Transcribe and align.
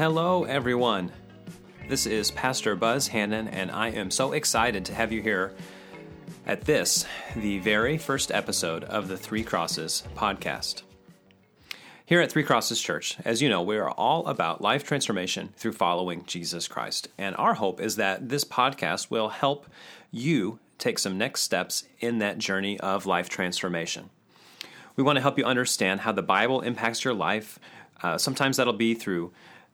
Hello, 0.00 0.44
everyone. 0.44 1.12
This 1.86 2.06
is 2.06 2.30
Pastor 2.30 2.74
Buz 2.74 3.08
Hannon, 3.08 3.48
and 3.48 3.70
I 3.70 3.88
am 3.88 4.10
so 4.10 4.32
excited 4.32 4.86
to 4.86 4.94
have 4.94 5.12
you 5.12 5.20
here 5.20 5.52
at 6.46 6.62
this, 6.62 7.04
the 7.36 7.58
very 7.58 7.98
first 7.98 8.32
episode 8.32 8.82
of 8.84 9.08
the 9.08 9.18
Three 9.18 9.44
Crosses 9.44 10.04
podcast. 10.16 10.84
Here 12.06 12.22
at 12.22 12.32
Three 12.32 12.44
Crosses 12.44 12.80
Church, 12.80 13.18
as 13.26 13.42
you 13.42 13.50
know, 13.50 13.60
we 13.60 13.76
are 13.76 13.90
all 13.90 14.26
about 14.26 14.62
life 14.62 14.84
transformation 14.84 15.52
through 15.58 15.72
following 15.72 16.24
Jesus 16.24 16.66
Christ. 16.66 17.08
And 17.18 17.36
our 17.36 17.52
hope 17.52 17.78
is 17.78 17.96
that 17.96 18.30
this 18.30 18.46
podcast 18.46 19.10
will 19.10 19.28
help 19.28 19.66
you 20.10 20.60
take 20.78 20.98
some 20.98 21.18
next 21.18 21.42
steps 21.42 21.84
in 21.98 22.20
that 22.20 22.38
journey 22.38 22.80
of 22.80 23.04
life 23.04 23.28
transformation. 23.28 24.08
We 24.96 25.04
want 25.04 25.16
to 25.16 25.22
help 25.22 25.36
you 25.36 25.44
understand 25.44 26.00
how 26.00 26.12
the 26.12 26.22
Bible 26.22 26.62
impacts 26.62 27.04
your 27.04 27.12
life. 27.12 27.58
Uh, 28.02 28.16
sometimes 28.16 28.56
that'll 28.56 28.72
be 28.72 28.94
through 28.94 29.32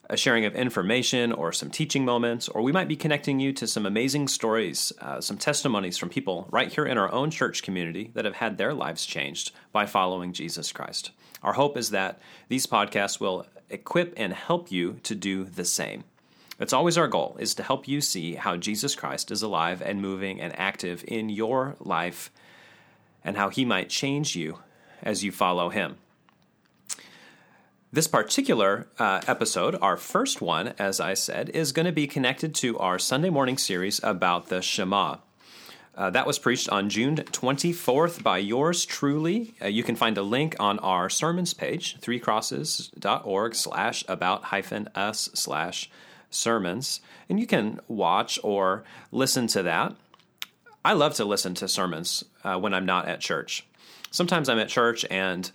a 0.09 0.17
sharing 0.17 0.45
of 0.45 0.55
information 0.55 1.33
or 1.33 1.53
some 1.53 1.71
teaching 1.71 2.05
moments, 2.05 2.49
or 2.49 2.63
we 2.63 2.73
might 2.73 2.89
be 2.89 2.97
connecting 2.97 3.41
you 3.41 3.53
to 3.53 3.67
some 3.67 3.87
amazing 3.87 4.29
stories, 4.29 4.93
uh, 5.01 5.21
some 5.21 5.37
testimonies 5.37 5.99
from 5.99 6.09
people 6.09 6.47
right 6.51 6.73
here 6.73 6.87
in 6.87 6.97
our 6.97 7.11
own 7.13 7.31
church 7.31 7.63
community 7.63 8.11
that 8.15 8.25
have 8.25 8.37
had 8.37 8.57
their 8.57 8.73
lives 8.73 9.05
changed 9.05 9.51
by 9.73 9.85
following 9.85 10.33
Jesus 10.33 10.71
Christ. 10.73 11.11
Our 11.43 11.55
hope 11.55 11.77
is 11.77 11.91
that 11.91 12.21
these 12.49 12.67
podcasts 12.67 13.21
will 13.21 13.47
equip 13.69 14.15
and 14.17 14.33
help 14.33 14.71
you 14.71 15.01
to 15.03 15.15
do 15.15 15.45
the 15.45 15.65
same. 15.65 16.05
It's 16.59 16.73
always 16.73 16.97
our 16.97 17.09
goal 17.09 17.37
is 17.39 17.55
to 17.55 17.63
help 17.63 17.87
you 17.87 18.01
see 18.01 18.35
how 18.35 18.57
Jesus 18.57 18.95
Christ 18.95 19.31
is 19.31 19.43
alive 19.43 19.83
and 19.83 20.01
moving 20.01 20.41
and 20.41 20.59
active 20.59 21.05
in 21.07 21.29
your 21.29 21.77
life 21.81 22.31
and 23.25 23.37
how 23.37 23.51
he 23.51 23.65
might 23.65 23.91
change 23.91 24.37
you 24.37 24.61
as 25.03 25.23
you 25.23 25.33
follow 25.33 25.69
him. 25.69 25.97
This 27.93 28.09
particular 28.09 28.89
uh, 28.99 29.21
episode, 29.29 29.79
our 29.81 29.97
first 29.97 30.41
one, 30.41 30.75
as 30.77 30.99
I 30.99 31.15
said, 31.15 31.51
is 31.51 31.71
going 31.71 31.87
to 31.87 31.93
be 31.93 32.09
connected 32.09 32.53
to 32.57 32.77
our 32.79 32.99
Sunday 32.99 33.31
morning 33.31 33.57
series 33.57 34.03
about 34.03 34.49
the 34.49 34.61
Shema. 34.61 35.19
Uh, 35.95 36.11
that 36.11 36.27
was 36.27 36.39
preached 36.39 36.69
on 36.69 36.91
June 36.91 37.17
24th 37.17 38.25
by 38.25 38.39
yours 38.39 38.85
truly. 38.85 39.55
Uh, 39.63 39.69
you 39.69 39.85
can 39.85 39.95
find 39.95 40.19
a 40.19 40.23
link 40.23 40.57
on 40.59 40.81
our 40.81 41.09
sermons 41.09 41.55
page, 41.55 41.99
threecrosses.org 42.01 43.55
slash 43.55 44.05
about 44.09 44.45
hyphen 44.45 44.89
us 44.97 45.31
slash 45.33 45.89
sermons. 46.29 47.01
And 47.29 47.39
you 47.39 47.47
can 47.47 47.79
watch 47.87 48.39
or 48.43 48.83
listen 49.13 49.47
to 49.49 49.63
that. 49.63 49.95
I 50.85 50.93
love 50.93 51.15
to 51.15 51.25
listen 51.25 51.55
to 51.55 51.69
sermons 51.69 52.25
uh, 52.43 52.59
when 52.59 52.75
I'm 52.75 52.85
not 52.85 53.07
at 53.07 53.21
church. 53.21 53.65
Sometimes 54.11 54.49
I'm 54.49 54.59
at 54.59 54.69
church 54.69 55.07
and 55.09 55.51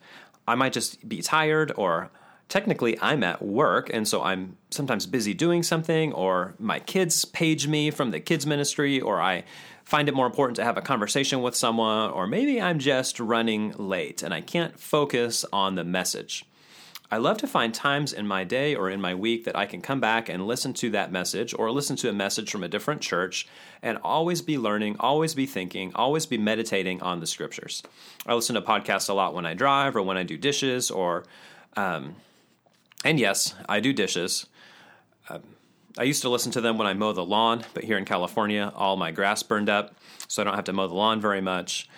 I 0.48 0.56
might 0.56 0.74
just 0.74 1.08
be 1.08 1.22
tired 1.22 1.74
or 1.76 2.10
technically 2.52 3.00
I'm 3.02 3.24
at 3.24 3.42
work 3.42 3.90
and 3.94 4.06
so 4.06 4.22
I'm 4.22 4.58
sometimes 4.72 5.06
busy 5.06 5.34
doing 5.34 5.64
something 5.64 6.12
or 6.12 6.54
my 6.60 6.80
kids 6.80 7.24
page 7.24 7.66
me 7.66 7.92
from 7.92 8.12
the 8.12 8.20
kids 8.20 8.46
ministry 8.46 9.00
or 9.00 9.22
I 9.22 9.46
find 9.86 10.10
it 10.10 10.14
more 10.14 10.26
important 10.26 10.58
to 10.58 10.66
have 10.66 10.78
a 10.78 10.82
conversation 10.82 11.42
with 11.42 11.56
someone 11.56 12.12
or 12.12 12.28
maybe 12.28 12.62
I'm 12.62 12.78
just 12.78 13.22
running 13.22 13.72
late 13.78 14.22
and 14.22 14.34
I 14.34 14.42
can't 14.42 14.78
focus 14.78 15.46
on 15.54 15.76
the 15.76 15.86
message. 15.86 16.44
I 17.10 17.18
love 17.18 17.38
to 17.38 17.48
find 17.48 17.74
times 17.74 18.12
in 18.12 18.28
my 18.28 18.44
day 18.44 18.76
or 18.76 18.90
in 18.90 19.00
my 19.00 19.16
week 19.16 19.46
that 19.46 19.56
I 19.56 19.66
can 19.66 19.82
come 19.82 20.02
back 20.02 20.28
and 20.28 20.46
listen 20.46 20.74
to 20.74 20.90
that 20.90 21.10
message 21.10 21.54
or 21.58 21.72
listen 21.72 21.96
to 21.98 22.10
a 22.10 22.14
message 22.14 22.52
from 22.52 22.66
a 22.66 22.70
different 22.70 23.00
church 23.00 23.48
and 23.82 23.98
always 24.04 24.42
be 24.42 24.58
learning, 24.58 24.98
always 25.00 25.36
be 25.36 25.46
thinking, 25.46 25.94
always 25.96 26.26
be 26.26 26.38
meditating 26.38 27.02
on 27.02 27.22
the 27.22 27.28
scriptures. 27.28 27.82
I 28.26 28.34
listen 28.34 28.56
to 28.56 28.62
podcasts 28.62 29.10
a 29.10 29.14
lot 29.14 29.34
when 29.34 29.46
I 29.46 29.54
drive 29.54 29.96
or 29.96 30.02
when 30.02 30.18
I 30.18 30.24
do 30.24 30.38
dishes 30.38 30.92
or 30.92 31.24
um, 31.78 32.16
and 33.04 33.20
yes, 33.20 33.56
I 33.68 33.80
do 33.80 33.94
dishes. 33.94 34.48
Um, 35.30 35.42
I 35.98 36.04
used 36.04 36.22
to 36.22 36.30
listen 36.30 36.52
to 36.54 36.62
them 36.62 36.78
when 36.78 36.88
I 36.88 36.94
mow 36.94 37.12
the 37.14 37.26
lawn, 37.26 37.66
but 37.74 37.84
here 37.84 37.98
in 37.98 38.06
California, 38.06 38.72
all 38.76 38.96
my 38.96 39.12
grass 39.12 39.44
burned 39.44 39.70
up, 39.70 39.96
so 40.28 40.42
I 40.42 40.46
don't 40.46 40.56
have 40.56 40.66
to 40.66 40.74
mow 40.74 40.88
the 40.88 40.94
lawn 40.94 41.20
very 41.20 41.42
much. 41.42 41.90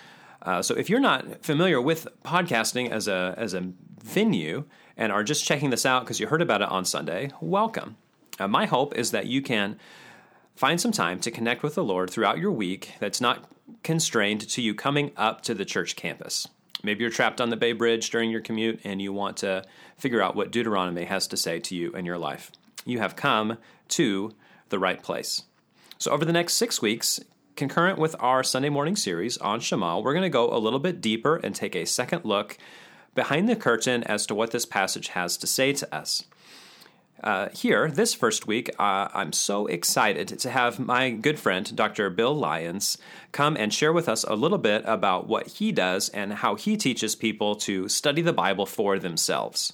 Uh, 0.41 0.61
so 0.61 0.75
if 0.75 0.89
you're 0.89 0.99
not 0.99 1.43
familiar 1.43 1.81
with 1.81 2.07
podcasting 2.23 2.89
as 2.89 3.07
a 3.07 3.33
as 3.37 3.53
a 3.53 3.71
venue 4.03 4.65
and 4.97 5.11
are 5.11 5.23
just 5.23 5.45
checking 5.45 5.69
this 5.69 5.85
out 5.85 6.03
because 6.03 6.19
you 6.19 6.27
heard 6.27 6.41
about 6.41 6.61
it 6.61 6.69
on 6.69 6.85
Sunday, 6.85 7.29
welcome. 7.39 7.95
Uh, 8.39 8.47
my 8.47 8.65
hope 8.65 8.95
is 8.95 9.11
that 9.11 9.27
you 9.27 9.41
can 9.41 9.77
find 10.55 10.81
some 10.81 10.91
time 10.91 11.19
to 11.19 11.31
connect 11.31 11.63
with 11.63 11.75
the 11.75 11.83
Lord 11.83 12.09
throughout 12.09 12.39
your 12.39 12.51
week 12.51 12.93
that's 12.99 13.21
not 13.21 13.49
constrained 13.83 14.41
to 14.49 14.61
you 14.61 14.73
coming 14.73 15.11
up 15.15 15.41
to 15.41 15.53
the 15.53 15.65
church 15.65 15.95
campus. 15.95 16.47
Maybe 16.81 17.01
you're 17.01 17.11
trapped 17.11 17.39
on 17.39 17.49
the 17.49 17.57
Bay 17.57 17.73
Bridge 17.73 18.09
during 18.09 18.29
your 18.31 18.41
commute 18.41 18.81
and 18.83 19.01
you 19.01 19.13
want 19.13 19.37
to 19.37 19.63
figure 19.97 20.21
out 20.21 20.35
what 20.35 20.51
Deuteronomy 20.51 21.05
has 21.05 21.27
to 21.27 21.37
say 21.37 21.59
to 21.59 21.75
you 21.75 21.91
in 21.91 22.05
your 22.05 22.17
life. 22.17 22.51
You 22.85 22.99
have 22.99 23.15
come 23.15 23.57
to 23.89 24.31
the 24.69 24.79
right 24.79 25.01
place. 25.01 25.43
So, 25.97 26.11
over 26.11 26.25
the 26.25 26.33
next 26.33 26.55
six 26.55 26.81
weeks, 26.81 27.19
concurrent 27.55 27.99
with 27.99 28.15
our 28.19 28.43
Sunday 28.43 28.69
morning 28.69 28.95
series 28.95 29.37
on 29.37 29.59
Shema, 29.59 29.99
we're 29.99 30.13
going 30.13 30.23
to 30.23 30.29
go 30.29 30.51
a 30.51 30.59
little 30.59 30.79
bit 30.79 30.99
deeper 30.99 31.37
and 31.37 31.55
take 31.55 31.75
a 31.75 31.85
second 31.85 32.25
look 32.25 32.57
behind 33.15 33.47
the 33.47 33.55
curtain 33.55 34.03
as 34.03 34.25
to 34.25 34.35
what 34.35 34.51
this 34.51 34.65
passage 34.65 35.09
has 35.09 35.37
to 35.37 35.47
say 35.47 35.71
to 35.73 35.95
us. 35.95 36.25
Uh, 37.23 37.47
here, 37.53 37.89
this 37.89 38.13
first 38.13 38.47
week, 38.47 38.69
uh, 38.77 39.07
I'm 39.13 39.31
so 39.31 39.65
excited 39.67 40.27
to 40.39 40.49
have 40.49 40.77
my 40.77 41.09
good 41.09 41.39
friend, 41.39 41.73
Dr. 41.73 42.09
Bill 42.09 42.35
Lyons, 42.35 42.97
come 43.31 43.55
and 43.55 43.73
share 43.73 43.93
with 43.93 44.09
us 44.09 44.25
a 44.25 44.35
little 44.35 44.57
bit 44.57 44.83
about 44.85 45.25
what 45.25 45.47
he 45.47 45.71
does 45.71 46.09
and 46.09 46.33
how 46.33 46.55
he 46.55 46.75
teaches 46.75 47.15
people 47.15 47.55
to 47.55 47.87
study 47.87 48.21
the 48.21 48.33
Bible 48.33 48.65
for 48.65 48.99
themselves. 48.99 49.71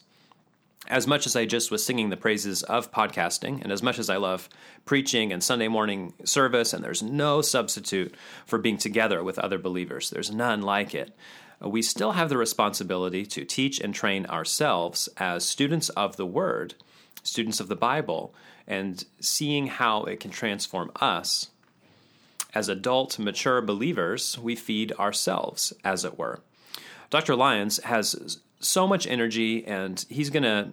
As 0.88 1.08
much 1.08 1.26
as 1.26 1.36
I 1.36 1.46
just 1.46 1.72
was 1.72 1.84
singing 1.84 2.10
the 2.10 2.18
praises 2.18 2.62
of 2.62 2.92
podcasting, 2.92 3.64
and 3.64 3.72
as 3.72 3.82
much 3.82 3.98
as 3.98 4.12
I 4.12 4.18
love 4.18 4.48
preaching 4.86 5.34
and 5.34 5.44
Sunday 5.44 5.68
morning 5.68 6.14
service, 6.24 6.72
and 6.72 6.84
there's 6.84 7.02
no 7.02 7.42
substitute 7.42 8.14
for 8.46 8.60
being 8.60 8.78
together 8.78 9.24
with 9.24 9.40
other 9.40 9.58
believers, 9.58 10.12
there's 10.12 10.32
none 10.32 10.62
like 10.62 10.94
it 10.94 11.18
we 11.62 11.82
still 11.82 12.14
have 12.14 12.30
the 12.30 12.38
responsibility 12.38 13.26
to 13.26 13.44
teach 13.44 13.82
and 13.82 13.94
train 13.94 14.26
ourselves 14.28 15.10
as 15.18 15.44
students 15.44 15.90
of 15.90 16.16
the 16.16 16.26
Word 16.26 16.74
students 17.30 17.60
of 17.60 17.68
the 17.68 17.76
Bible 17.76 18.34
and 18.68 19.06
seeing 19.20 19.68
how 19.68 20.04
it 20.04 20.20
can 20.20 20.32
transform 20.32 20.92
us. 21.00 21.50
As 22.54 22.68
adult, 22.68 23.20
mature 23.20 23.62
believers, 23.62 24.38
we 24.38 24.56
feed 24.56 24.92
ourselves, 24.94 25.72
as 25.84 26.04
it 26.04 26.18
were. 26.18 26.42
Dr. 27.10 27.36
Lyons 27.36 27.78
has 27.84 28.40
so 28.60 28.88
much 28.88 29.08
energy, 29.08 29.66
and 29.66 30.04
he's 30.10 30.30
going 30.30 30.44
to 30.44 30.70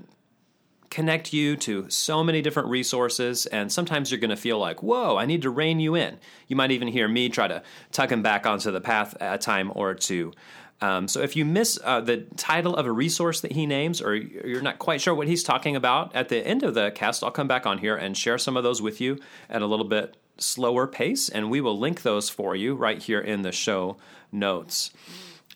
connect 0.91 1.33
you 1.33 1.57
to 1.57 1.89
so 1.91 2.25
many 2.25 2.41
different 2.41 2.69
resources. 2.69 3.47
And 3.47 3.71
sometimes 3.71 4.11
you're 4.11 4.21
going 4.21 4.31
to 4.31 4.37
feel 4.37 4.59
like, 4.59 4.83
whoa, 4.83 5.17
I 5.17 5.27
need 5.27 5.43
to 5.43 5.51
rein 5.51 5.81
you 5.81 5.95
in. 5.95 6.19
You 6.49 6.57
might 6.57 6.71
even 6.71 6.89
hear 6.89 7.09
me 7.09 7.29
try 7.29 7.49
to 7.49 7.63
tuck 7.93 8.11
him 8.11 8.23
back 8.23 8.47
onto 8.47 8.71
the 8.71 8.81
path 8.81 9.15
a 9.21 9.37
time 9.37 9.71
or 9.75 9.95
two. 9.95 10.33
Um, 10.81 11.09
so 11.09 11.23
if 11.23 11.37
you 11.37 11.45
miss 11.45 11.79
uh, 11.83 12.01
the 12.01 12.19
title 12.37 12.77
of 12.77 12.87
a 12.87 12.93
resource 12.93 13.41
that 13.41 13.53
he 13.53 13.67
names, 13.67 14.03
or 14.03 14.15
you're 14.15 14.61
not 14.61 14.79
quite 14.79 15.01
sure 15.01 15.15
what 15.15 15.27
he's 15.27 15.43
talking 15.43 15.75
about, 15.75 16.15
at 16.15 16.29
the 16.29 16.47
end 16.47 16.63
of 16.63 16.75
the 16.75 16.91
cast, 16.91 17.25
I'll 17.25 17.31
come 17.31 17.49
back 17.49 17.67
on 17.67 17.79
here 17.79 17.97
and 17.97 18.17
share 18.17 18.37
some 18.37 18.57
of 18.57 18.63
those 18.63 18.83
with 18.83 19.01
you 19.01 19.19
at 19.49 19.63
a 19.63 19.67
little 19.67 19.87
bit 19.87 20.17
slower 20.39 20.87
pace, 20.87 21.29
and 21.29 21.51
we 21.51 21.61
will 21.61 21.79
link 21.79 22.03
those 22.03 22.29
for 22.29 22.55
you 22.55 22.75
right 22.75 23.03
here 23.03 23.21
in 23.21 23.43
the 23.43 23.53
show 23.53 23.97
notes. 24.31 24.91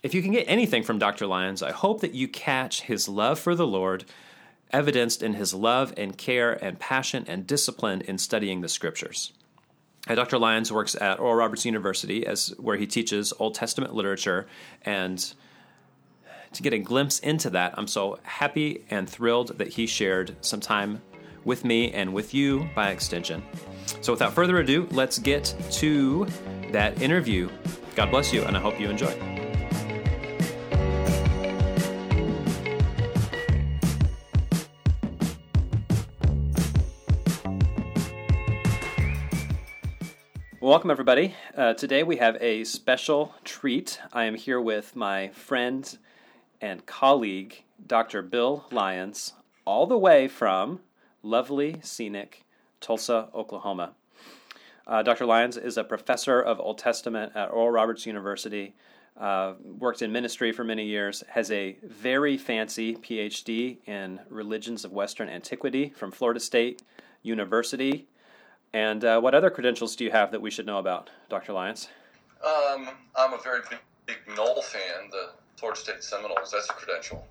If 0.03 0.15
you 0.15 0.23
can 0.23 0.33
get 0.33 0.49
anything 0.49 0.83
from 0.83 0.99
Dr. 0.99 1.27
Lyons, 1.27 1.63
I 1.63 1.73
hope 1.73 2.01
that 2.01 2.15
you 2.15 2.27
catch 2.27 2.83
his 2.83 3.07
love 3.07 3.39
for 3.39 3.55
the 3.55 3.67
Lord, 3.67 4.07
evidenced 4.73 5.23
in 5.23 5.35
his 5.35 5.53
love 5.53 5.93
and 5.99 6.17
care 6.17 6.53
and 6.65 6.79
passion 6.79 7.27
and 7.29 7.47
discipline 7.47 8.01
in 8.03 8.17
studying 8.17 8.63
the 8.63 8.69
scriptures. 8.69 9.33
Uh, 10.09 10.15
Dr. 10.15 10.39
Lyons 10.39 10.73
works 10.73 10.95
at 10.95 11.21
Oral 11.21 11.35
Roberts 11.37 11.65
University 11.65 12.27
as 12.27 12.55
where 12.59 12.77
he 12.77 12.87
teaches 12.87 13.33
Old 13.39 13.55
Testament 13.55 13.95
literature 13.95 14.47
and 14.83 15.35
to 16.53 16.63
get 16.63 16.73
a 16.73 16.79
glimpse 16.79 17.21
into 17.21 17.51
that, 17.51 17.75
I'm 17.77 17.87
so 17.87 18.19
happy 18.23 18.85
and 18.91 19.09
thrilled 19.09 19.59
that 19.59 19.69
he 19.69 19.87
shared 19.87 20.35
some 20.41 20.61
time 20.61 21.01
with 21.45 21.65
me 21.65 21.93
and 21.93 22.13
with 22.13 22.35
you 22.35 22.69
by 22.75 22.91
extension. 22.91 23.43
So 24.01 24.13
without 24.13 24.33
further 24.33 24.59
ado, 24.59 24.89
let's 24.91 25.19
get 25.19 25.55
to 25.73 26.27
that 26.73 27.01
interview. 27.01 27.49
God 27.95 28.11
bless 28.11 28.33
you 28.33 28.43
and 28.43 28.57
I 28.57 28.61
hope 28.61 28.81
you 28.81 28.89
enjoy. 28.91 29.30
Welcome, 40.71 40.93
everybody. 40.93 41.35
Uh, 41.57 41.75
today 41.75 42.05
we 42.05 42.19
have 42.19 42.37
a 42.41 42.63
special 42.63 43.35
treat. 43.43 43.99
I 44.13 44.27
am 44.27 44.37
here 44.37 44.61
with 44.61 44.95
my 44.95 45.31
friend 45.31 45.99
and 46.61 46.87
colleague, 46.87 47.65
Dr. 47.85 48.23
Bill 48.23 48.67
Lyons, 48.71 49.33
all 49.65 49.89
the 49.89 49.99
way 49.99 50.29
from 50.29 50.79
lovely, 51.25 51.81
scenic 51.83 52.45
Tulsa, 52.81 53.31
Oklahoma. 53.35 53.95
Uh, 54.87 55.03
Dr. 55.03 55.27
Lyons 55.27 55.57
is 55.57 55.77
a 55.77 55.83
professor 55.83 56.41
of 56.41 56.61
Old 56.61 56.79
Testament 56.79 57.33
at 57.35 57.51
Oral 57.51 57.73
Roberts 57.73 58.07
University, 58.07 58.77
uh, 59.19 59.55
worked 59.77 60.03
in 60.03 60.13
ministry 60.13 60.53
for 60.53 60.63
many 60.63 60.85
years, 60.85 61.25
has 61.31 61.51
a 61.51 61.79
very 61.83 62.39
fancy 62.39 62.95
PhD 62.95 63.79
in 63.89 64.21
religions 64.29 64.85
of 64.85 64.93
Western 64.93 65.29
antiquity 65.29 65.93
from 65.97 66.13
Florida 66.13 66.39
State 66.39 66.81
University. 67.25 68.07
And 68.73 69.05
uh, 69.05 69.21
what 69.21 69.35
other 69.35 69.51
credentials 69.51 69.97
do 69.97 70.05
you 70.05 70.11
have 70.11 70.31
that 70.33 70.41
we 70.41 70.51
should 70.51 70.67
know 70.67 70.79
about, 70.79 71.11
Dr. 71.29 71.53
Lyons? 71.53 71.89
Um, 72.45 72.89
I'm 73.17 73.33
a 73.33 73.39
very 73.39 73.61
big, 73.69 73.81
big 74.07 74.19
Nole 74.37 74.63
fan, 74.63 75.11
the 75.11 75.31
Florida 75.57 75.81
State 75.81 76.05
Seminoles. 76.05 76.53
That's 76.53 76.71
a 76.71 76.73
credential. 76.73 77.27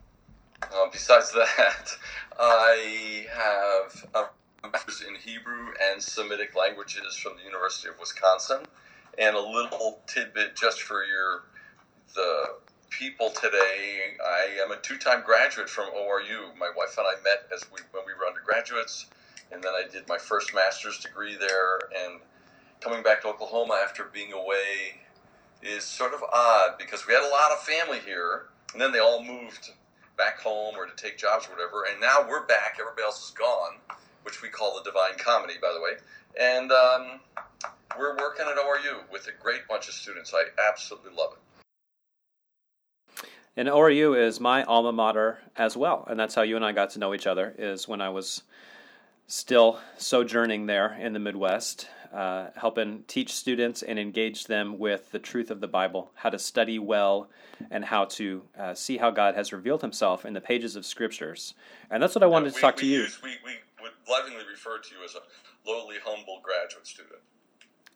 Uh, 0.61 0.87
besides 0.91 1.31
that, 1.33 1.91
I 2.37 3.25
have 3.33 4.05
a 4.13 4.67
master's 4.67 5.03
in 5.07 5.15
Hebrew 5.15 5.69
and 5.91 6.01
Semitic 6.01 6.55
languages 6.55 7.15
from 7.15 7.37
the 7.37 7.43
University 7.43 7.89
of 7.89 7.99
Wisconsin, 7.99 8.63
and 9.17 9.35
a 9.35 9.39
little 9.39 9.99
tidbit 10.07 10.55
just 10.55 10.81
for 10.81 11.05
your 11.05 11.43
the 12.15 12.55
people 12.89 13.29
today. 13.29 14.15
I 14.23 14.61
am 14.63 14.71
a 14.71 14.77
two-time 14.77 15.23
graduate 15.25 15.69
from 15.69 15.89
ORU. 15.93 16.57
My 16.57 16.71
wife 16.75 16.97
and 16.97 17.07
I 17.07 17.21
met 17.23 17.47
as 17.53 17.65
we 17.71 17.79
when 17.91 18.03
we 18.05 18.13
were 18.13 18.27
undergraduates, 18.27 19.05
and 19.51 19.63
then 19.63 19.73
I 19.73 19.87
did 19.91 20.07
my 20.07 20.17
first 20.17 20.53
master's 20.53 20.99
degree 20.99 21.35
there. 21.35 21.79
And 22.03 22.19
coming 22.81 23.03
back 23.03 23.21
to 23.21 23.29
Oklahoma 23.29 23.79
after 23.83 24.05
being 24.05 24.33
away 24.33 25.01
is 25.61 25.83
sort 25.83 26.13
of 26.13 26.23
odd 26.33 26.77
because 26.77 27.07
we 27.07 27.13
had 27.13 27.23
a 27.23 27.29
lot 27.29 27.51
of 27.51 27.59
family 27.59 27.99
here, 27.99 28.47
and 28.73 28.81
then 28.81 28.91
they 28.91 28.99
all 28.99 29.23
moved 29.23 29.71
back 30.17 30.39
home 30.39 30.75
or 30.75 30.85
to 30.85 30.95
take 30.95 31.17
jobs 31.17 31.47
or 31.47 31.51
whatever. 31.51 31.85
And 31.89 31.99
now 31.99 32.25
we're 32.27 32.45
back. 32.45 32.77
Everybody 32.79 33.03
else 33.03 33.23
is 33.23 33.31
gone, 33.31 33.77
which 34.23 34.41
we 34.41 34.49
call 34.49 34.75
the 34.77 34.89
Divine 34.89 35.17
Comedy, 35.17 35.55
by 35.61 35.73
the 35.73 35.81
way. 35.81 35.91
And 36.39 36.71
um, 36.71 37.19
we're 37.97 38.15
working 38.17 38.45
at 38.45 38.57
ORU 38.57 39.11
with 39.11 39.27
a 39.27 39.41
great 39.41 39.67
bunch 39.67 39.87
of 39.87 39.93
students. 39.93 40.33
I 40.33 40.43
absolutely 40.69 41.11
love 41.17 41.33
it. 41.33 41.39
And 43.57 43.67
ORU 43.67 44.17
is 44.17 44.39
my 44.39 44.63
alma 44.63 44.93
mater 44.93 45.39
as 45.57 45.75
well, 45.75 46.05
and 46.09 46.17
that's 46.17 46.35
how 46.35 46.43
you 46.43 46.55
and 46.55 46.63
I 46.63 46.71
got 46.71 46.91
to 46.91 46.99
know 46.99 47.13
each 47.13 47.27
other. 47.27 47.53
Is 47.57 47.87
when 47.87 47.99
I 47.99 48.07
was 48.07 48.43
still 49.29 49.79
sojourning 49.97 50.65
there 50.65 50.97
in 50.99 51.13
the 51.13 51.19
Midwest, 51.19 51.87
uh, 52.11 52.47
helping 52.55 53.03
teach 53.07 53.31
students 53.31 53.83
and 53.83 53.99
engage 53.99 54.45
them 54.45 54.79
with 54.79 55.11
the 55.11 55.19
truth 55.19 55.51
of 55.51 55.61
the 55.61 55.67
Bible, 55.67 56.11
how 56.15 56.29
to 56.31 56.39
study 56.39 56.79
well, 56.79 57.29
and 57.69 57.85
how 57.85 58.05
to 58.05 58.41
uh, 58.57 58.73
see 58.73 58.97
how 58.97 59.11
God 59.11 59.35
has 59.35 59.53
revealed 59.53 59.81
Himself 59.81 60.25
in 60.25 60.33
the 60.33 60.41
pages 60.41 60.75
of 60.75 60.85
Scriptures. 60.85 61.53
And 61.91 62.01
that's 62.01 62.15
what 62.15 62.23
I 62.23 62.27
wanted 62.27 62.47
we, 62.47 62.51
to 62.55 62.59
talk 62.59 62.75
to 62.77 62.85
you. 62.85 63.01
Use, 63.01 63.21
we, 63.21 63.29
we 63.45 63.53
would 63.81 63.91
lovingly 64.09 64.43
refer 64.51 64.79
to 64.79 64.95
you 64.95 65.05
as 65.05 65.15
a 65.15 65.69
lowly, 65.69 65.97
humble 66.03 66.41
graduate 66.43 66.87
student, 66.87 67.19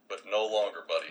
but 0.08 0.22
no 0.30 0.46
longer, 0.46 0.86
buddy. 0.88 1.08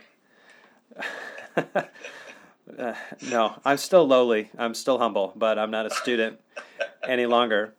uh, 2.79 2.95
no, 3.29 3.61
I'm 3.65 3.77
still 3.77 4.07
lowly. 4.07 4.51
I'm 4.57 4.75
still 4.75 4.99
humble, 4.99 5.33
but 5.35 5.59
I'm 5.59 5.73
not 5.73 5.87
a 5.87 5.91
student 5.91 6.39
any 7.09 7.27
longer 7.27 7.75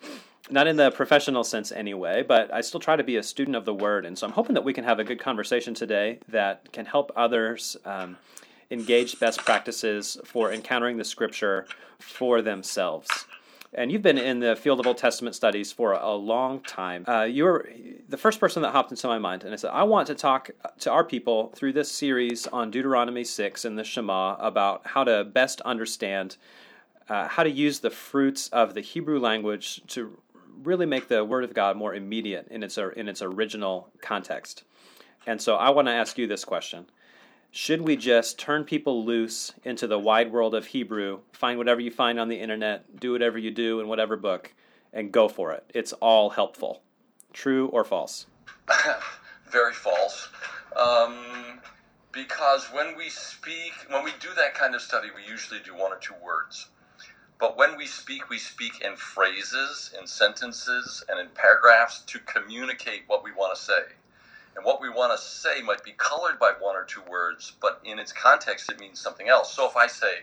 not 0.53 0.67
in 0.67 0.75
the 0.75 0.91
professional 0.91 1.43
sense 1.43 1.71
anyway, 1.71 2.21
but 2.21 2.53
I 2.53 2.61
still 2.61 2.79
try 2.79 2.95
to 2.95 3.03
be 3.03 3.17
a 3.17 3.23
student 3.23 3.57
of 3.57 3.65
the 3.65 3.73
word. 3.73 4.05
And 4.05 4.15
so 4.17 4.27
I'm 4.27 4.33
hoping 4.33 4.53
that 4.53 4.63
we 4.63 4.71
can 4.71 4.83
have 4.83 4.99
a 4.99 5.03
good 5.03 5.19
conversation 5.19 5.73
today 5.73 6.19
that 6.27 6.71
can 6.71 6.85
help 6.85 7.11
others 7.15 7.75
um, 7.85 8.17
engage 8.69 9.19
best 9.19 9.39
practices 9.39 10.15
for 10.23 10.53
encountering 10.53 10.97
the 10.97 11.03
scripture 11.03 11.65
for 11.97 12.43
themselves. 12.43 13.25
And 13.73 13.91
you've 13.91 14.03
been 14.03 14.19
in 14.19 14.39
the 14.39 14.55
field 14.55 14.79
of 14.79 14.85
Old 14.85 14.99
Testament 14.99 15.35
studies 15.35 15.71
for 15.71 15.93
a 15.93 16.13
long 16.13 16.59
time. 16.59 17.03
Uh, 17.07 17.23
you're 17.23 17.67
the 18.07 18.17
first 18.17 18.39
person 18.39 18.61
that 18.61 18.71
hopped 18.71 18.91
into 18.91 19.07
my 19.07 19.17
mind, 19.17 19.43
and 19.43 19.51
I 19.51 19.55
said, 19.55 19.71
I 19.73 19.81
want 19.81 20.05
to 20.07 20.15
talk 20.15 20.51
to 20.81 20.91
our 20.91 21.03
people 21.03 21.51
through 21.55 21.73
this 21.73 21.91
series 21.91 22.45
on 22.45 22.69
Deuteronomy 22.69 23.23
6 23.23 23.65
and 23.65 23.75
the 23.75 23.83
Shema 23.83 24.35
about 24.35 24.85
how 24.85 25.03
to 25.03 25.23
best 25.23 25.61
understand 25.61 26.37
uh, 27.09 27.27
how 27.27 27.43
to 27.43 27.49
use 27.49 27.79
the 27.79 27.89
fruits 27.89 28.47
of 28.49 28.75
the 28.75 28.81
Hebrew 28.81 29.19
language 29.19 29.81
to 29.87 30.17
really 30.61 30.85
make 30.85 31.07
the 31.07 31.23
Word 31.23 31.43
of 31.43 31.53
God 31.53 31.77
more 31.77 31.93
immediate 31.95 32.47
in 32.49 32.63
its 32.63 32.77
in 32.77 33.07
its 33.07 33.21
original 33.21 33.89
context. 34.01 34.63
And 35.25 35.41
so 35.41 35.55
I 35.55 35.69
want 35.69 35.87
to 35.87 35.93
ask 35.93 36.17
you 36.17 36.27
this 36.27 36.45
question. 36.45 36.85
Should 37.51 37.81
we 37.81 37.95
just 37.95 38.39
turn 38.39 38.63
people 38.63 39.05
loose 39.05 39.53
into 39.63 39.85
the 39.85 39.99
wide 39.99 40.31
world 40.31 40.55
of 40.55 40.65
Hebrew, 40.65 41.19
find 41.33 41.59
whatever 41.59 41.81
you 41.81 41.91
find 41.91 42.19
on 42.19 42.27
the 42.27 42.39
internet, 42.39 42.99
do 42.99 43.11
whatever 43.11 43.37
you 43.37 43.51
do 43.51 43.79
in 43.79 43.87
whatever 43.87 44.17
book, 44.17 44.53
and 44.91 45.11
go 45.11 45.29
for 45.29 45.51
it? 45.51 45.63
It's 45.73 45.93
all 45.93 46.31
helpful. 46.31 46.81
True 47.31 47.67
or 47.67 47.83
false? 47.83 48.25
Very 49.51 49.73
false. 49.73 50.29
Um, 50.75 51.59
because 52.11 52.65
when 52.73 52.97
we 52.97 53.09
speak, 53.09 53.73
when 53.89 54.03
we 54.03 54.11
do 54.19 54.29
that 54.35 54.55
kind 54.55 54.73
of 54.73 54.81
study, 54.81 55.09
we 55.15 55.29
usually 55.29 55.59
do 55.63 55.75
one 55.75 55.91
or 55.91 55.97
two 55.97 56.15
words. 56.23 56.69
But 57.43 57.57
when 57.57 57.75
we 57.75 57.87
speak, 57.87 58.29
we 58.29 58.37
speak 58.39 58.79
in 58.79 58.95
phrases, 58.95 59.93
in 59.99 60.07
sentences, 60.07 61.03
and 61.09 61.19
in 61.19 61.27
paragraphs 61.35 61.99
to 62.03 62.19
communicate 62.19 63.01
what 63.07 63.21
we 63.21 63.33
want 63.33 63.53
to 63.53 63.61
say. 63.61 63.81
And 64.55 64.63
what 64.63 64.79
we 64.79 64.87
want 64.89 65.11
to 65.11 65.21
say 65.21 65.61
might 65.61 65.83
be 65.83 65.91
colored 65.97 66.39
by 66.39 66.53
one 66.57 66.77
or 66.77 66.85
two 66.85 67.01
words, 67.01 67.51
but 67.59 67.81
in 67.83 67.99
its 67.99 68.13
context, 68.13 68.71
it 68.71 68.79
means 68.79 69.01
something 69.01 69.27
else. 69.27 69.53
So 69.53 69.67
if 69.67 69.75
I 69.75 69.87
say, 69.87 70.21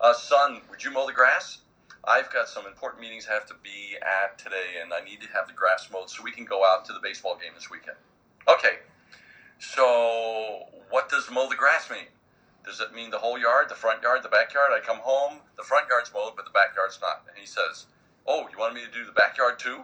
uh, 0.00 0.12
Son, 0.12 0.60
would 0.68 0.82
you 0.82 0.90
mow 0.90 1.06
the 1.06 1.12
grass? 1.12 1.58
I've 2.02 2.32
got 2.32 2.48
some 2.48 2.66
important 2.66 3.00
meetings 3.00 3.28
I 3.30 3.34
have 3.34 3.46
to 3.46 3.54
be 3.62 3.94
at 4.02 4.36
today, 4.36 4.82
and 4.82 4.92
I 4.92 5.04
need 5.04 5.20
to 5.20 5.28
have 5.28 5.46
the 5.46 5.54
grass 5.54 5.88
mowed 5.92 6.10
so 6.10 6.24
we 6.24 6.32
can 6.32 6.46
go 6.46 6.64
out 6.64 6.84
to 6.86 6.92
the 6.92 7.00
baseball 7.00 7.38
game 7.40 7.52
this 7.54 7.70
weekend. 7.70 7.96
Okay, 8.48 8.80
so 9.60 10.64
what 10.88 11.08
does 11.08 11.30
mow 11.30 11.48
the 11.48 11.54
grass 11.54 11.88
mean? 11.88 12.08
Does 12.64 12.80
it 12.80 12.94
mean 12.94 13.10
the 13.10 13.18
whole 13.18 13.38
yard, 13.38 13.68
the 13.68 13.74
front 13.74 14.02
yard, 14.02 14.22
the 14.22 14.28
backyard? 14.28 14.70
I 14.72 14.80
come 14.80 14.98
home, 14.98 15.40
the 15.56 15.62
front 15.62 15.86
yard's 15.88 16.12
mowed, 16.12 16.34
but 16.36 16.44
the 16.44 16.50
backyard's 16.50 16.98
not. 17.00 17.22
And 17.28 17.36
he 17.38 17.46
says, 17.46 17.86
Oh, 18.26 18.48
you 18.50 18.58
wanted 18.58 18.74
me 18.74 18.82
to 18.84 18.92
do 18.92 19.04
the 19.04 19.12
backyard 19.12 19.58
too? 19.58 19.82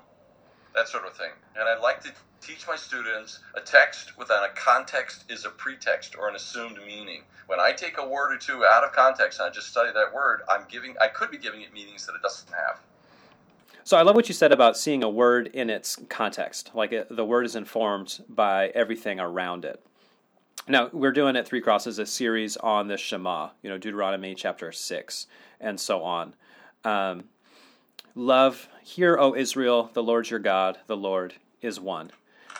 That 0.74 0.88
sort 0.88 1.06
of 1.06 1.16
thing. 1.16 1.30
And 1.58 1.68
I 1.68 1.78
like 1.78 2.02
to 2.02 2.12
teach 2.40 2.66
my 2.68 2.76
students 2.76 3.40
a 3.54 3.60
text 3.60 4.16
without 4.18 4.44
a 4.44 4.52
context 4.54 5.24
is 5.28 5.44
a 5.44 5.50
pretext 5.50 6.16
or 6.16 6.28
an 6.28 6.36
assumed 6.36 6.78
meaning. 6.86 7.22
When 7.46 7.58
I 7.58 7.72
take 7.72 7.98
a 7.98 8.06
word 8.06 8.34
or 8.34 8.38
two 8.38 8.64
out 8.64 8.84
of 8.84 8.92
context 8.92 9.40
and 9.40 9.48
I 9.48 9.52
just 9.52 9.68
study 9.68 9.90
that 9.92 10.14
word, 10.14 10.42
I'm 10.48 10.64
giving 10.68 10.94
I 11.00 11.08
could 11.08 11.30
be 11.30 11.38
giving 11.38 11.62
it 11.62 11.72
meanings 11.72 12.06
that 12.06 12.14
it 12.14 12.22
doesn't 12.22 12.50
have. 12.52 12.80
So 13.84 13.96
I 13.96 14.02
love 14.02 14.16
what 14.16 14.28
you 14.28 14.34
said 14.34 14.52
about 14.52 14.76
seeing 14.76 15.02
a 15.02 15.08
word 15.08 15.46
in 15.48 15.70
its 15.70 15.96
context. 16.08 16.72
Like 16.74 16.92
it, 16.92 17.06
the 17.08 17.24
word 17.24 17.46
is 17.46 17.54
informed 17.54 18.22
by 18.28 18.68
everything 18.68 19.20
around 19.20 19.64
it. 19.64 19.80
Now 20.68 20.90
we're 20.92 21.12
doing 21.12 21.36
at 21.36 21.46
Three 21.46 21.60
Crosses 21.60 22.00
a 22.00 22.06
series 22.06 22.56
on 22.56 22.88
the 22.88 22.96
Shema, 22.96 23.50
you 23.62 23.70
know, 23.70 23.78
Deuteronomy 23.78 24.34
chapter 24.34 24.72
six, 24.72 25.28
and 25.60 25.78
so 25.78 26.02
on. 26.02 26.34
Um, 26.84 27.24
love, 28.16 28.68
hear, 28.82 29.16
O 29.16 29.36
Israel, 29.36 29.90
the 29.94 30.02
Lord 30.02 30.28
your 30.28 30.40
God, 30.40 30.78
the 30.88 30.96
Lord 30.96 31.34
is 31.62 31.78
one. 31.78 32.10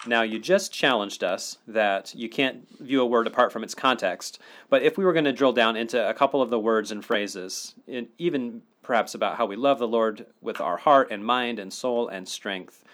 Now 0.07 0.23
you 0.23 0.39
just 0.39 0.73
challenged 0.73 1.25
us 1.25 1.59
that 1.67 2.15
you 2.15 2.29
can't 2.29 2.69
view 2.79 3.01
a 3.01 3.07
word 3.07 3.27
apart 3.27 3.53
from 3.53 3.65
its 3.65 3.75
context, 3.75 4.39
but 4.71 4.83
if 4.83 4.97
we 4.97 5.05
were 5.05 5.13
going 5.13 5.25
to 5.25 5.33
drill 5.33 5.53
down 5.53 5.75
into 5.75 6.09
a 6.09 6.15
couple 6.15 6.41
of 6.41 6.49
the 6.49 6.61
words 6.61 6.93
and 6.93 7.05
phrases, 7.05 7.75
in, 7.89 8.07
even 8.19 8.63
perhaps 8.83 9.17
about 9.17 9.37
how 9.37 9.47
we 9.47 9.57
love 9.57 9.81
the 9.81 9.89
Lord 9.89 10.27
with 10.41 10.61
our 10.61 10.77
heart 10.77 11.11
and 11.11 11.25
mind 11.25 11.59
and 11.59 11.73
soul 11.73 12.07
and 12.07 12.29
strength, 12.29 12.85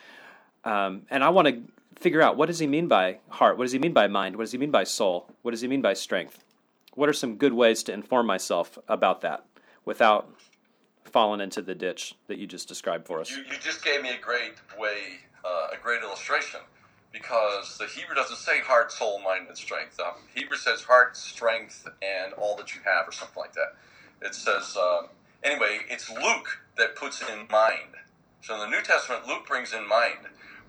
um, 0.64 1.02
and 1.10 1.22
I 1.22 1.28
want 1.28 1.48
to 1.48 1.60
figure 1.98 2.22
out 2.22 2.36
what 2.36 2.46
does 2.46 2.58
he 2.58 2.66
mean 2.66 2.88
by 2.88 3.18
heart? 3.28 3.58
What 3.58 3.64
does 3.64 3.72
he 3.72 3.78
mean 3.78 3.92
by 3.92 4.06
mind? 4.08 4.36
What 4.36 4.44
does 4.44 4.52
he 4.52 4.58
mean 4.58 4.70
by 4.70 4.84
soul? 4.84 5.28
What 5.42 5.50
does 5.52 5.60
he 5.60 5.68
mean 5.68 5.82
by 5.82 5.94
strength? 5.94 6.42
What 6.94 7.08
are 7.08 7.14
some 7.14 7.36
good 7.36 7.54
ways 7.54 7.82
to 7.84 7.92
inform 7.92 8.26
myself 8.26 8.78
about 8.88 9.22
that 9.22 9.44
without 9.84 10.34
falling 11.04 11.40
into 11.40 11.62
the 11.62 11.74
ditch 11.74 12.14
that 12.26 12.38
you 12.38 12.46
just 12.46 12.68
described 12.68 13.06
for 13.06 13.20
us? 13.20 13.30
You, 13.30 13.38
you 13.38 13.58
just 13.60 13.84
gave 13.84 14.02
me 14.02 14.10
a 14.10 14.18
great 14.18 14.54
way, 14.78 15.20
uh, 15.44 15.68
a 15.72 15.82
great 15.82 16.02
illustration, 16.02 16.60
because 17.12 17.78
the 17.78 17.86
Hebrew 17.86 18.14
doesn't 18.14 18.36
say 18.36 18.60
heart, 18.60 18.92
soul, 18.92 19.20
mind, 19.22 19.46
and 19.48 19.56
strength. 19.56 19.98
Um, 20.00 20.14
Hebrew 20.34 20.56
says 20.56 20.82
heart, 20.82 21.16
strength, 21.16 21.88
and 22.02 22.32
all 22.34 22.56
that 22.56 22.74
you 22.74 22.80
have, 22.84 23.08
or 23.08 23.12
something 23.12 23.40
like 23.40 23.54
that. 23.54 23.74
It 24.20 24.34
says, 24.34 24.76
um, 24.76 25.08
anyway, 25.42 25.80
it's 25.88 26.10
Luke 26.10 26.60
that 26.76 26.94
puts 26.96 27.22
in 27.22 27.46
mind. 27.50 27.96
So 28.42 28.54
in 28.54 28.60
the 28.60 28.76
New 28.76 28.82
Testament, 28.82 29.26
Luke 29.26 29.46
brings 29.46 29.72
in 29.72 29.86
mind. 29.88 30.18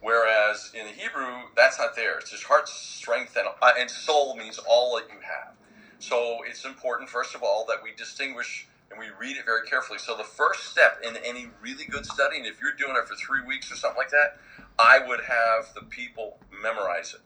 Whereas 0.04 0.70
in 0.74 0.86
the 0.86 0.92
Hebrew, 0.92 1.48
that's 1.56 1.80
not 1.80 1.96
there. 1.96 2.20
It's 2.20 2.30
just 2.30 2.44
heart, 2.44 2.68
strength, 2.68 3.38
and, 3.38 3.48
uh, 3.48 3.72
and 3.80 3.90
soul 3.90 4.36
means 4.36 4.60
all 4.60 4.98
that 4.98 5.06
you 5.08 5.22
have. 5.22 5.54
So 6.00 6.40
it's 6.46 6.66
important, 6.66 7.10
first 7.10 7.36
of 7.36 7.42
all, 7.42 7.66
that 7.70 7.78
we 7.82 7.94
distinguish 7.96 8.68
and 8.92 9.00
we 9.00 9.06
read 9.18 9.38
it 9.38 9.46
very 9.46 9.66
carefully. 9.66 10.00
So 10.00 10.18
the 10.18 10.26
first 10.26 10.66
step 10.66 11.00
in 11.08 11.16
any 11.24 11.48
really 11.62 11.86
good 11.86 12.06
study, 12.06 12.38
and 12.38 12.46
if 12.46 12.60
you're 12.62 12.74
doing 12.74 12.98
it 12.98 13.08
for 13.08 13.16
three 13.16 13.42
weeks 13.48 13.72
or 13.72 13.76
something 13.76 13.98
like 13.98 14.10
that, 14.10 14.38
I 14.78 15.00
would 15.08 15.22
have 15.22 15.74
the 15.74 15.84
people 15.84 16.38
memorize 16.62 17.14
it. 17.14 17.22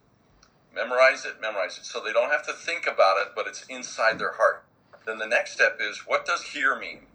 Memorize 0.71 1.25
it, 1.25 1.41
memorize 1.41 1.79
it. 1.79 1.85
So 1.85 1.99
they 1.99 2.13
don't 2.13 2.29
have 2.29 2.45
to 2.45 2.53
think 2.53 2.85
about 2.85 3.17
it, 3.17 3.29
but 3.35 3.47
it's 3.47 3.65
inside 3.69 4.19
their 4.19 4.33
heart. 4.33 4.63
Then 5.07 5.17
the 5.17 5.25
next 5.25 5.53
step 5.53 5.79
is 5.81 6.03
what 6.05 6.27
does 6.27 6.43
hear 6.43 6.77
mean? 6.77 7.07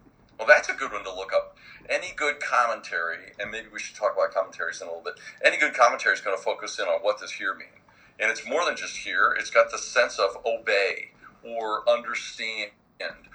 Well, 0.43 0.53
that's 0.57 0.67
a 0.67 0.73
good 0.73 0.91
one 0.91 1.05
to 1.05 1.15
look 1.15 1.31
up 1.31 1.55
any 1.89 2.11
good 2.17 2.41
commentary, 2.41 3.31
and 3.39 3.49
maybe 3.49 3.67
we 3.71 3.79
should 3.79 3.95
talk 3.95 4.11
about 4.13 4.33
commentaries 4.33 4.81
in 4.81 4.87
a 4.87 4.89
little 4.89 5.01
bit. 5.01 5.13
Any 5.41 5.55
good 5.55 5.73
commentary 5.73 6.15
is 6.15 6.19
going 6.19 6.35
to 6.35 6.43
focus 6.43 6.79
in 6.79 6.85
on 6.85 6.99
what 6.99 7.17
does 7.17 7.31
hear 7.31 7.55
mean, 7.55 7.79
and 8.19 8.29
it's 8.29 8.45
more 8.45 8.65
than 8.65 8.75
just 8.75 8.97
hear. 8.97 9.33
It's 9.39 9.49
got 9.49 9.71
the 9.71 9.77
sense 9.77 10.19
of 10.19 10.35
obey 10.45 11.11
or 11.45 11.89
understand 11.89 12.71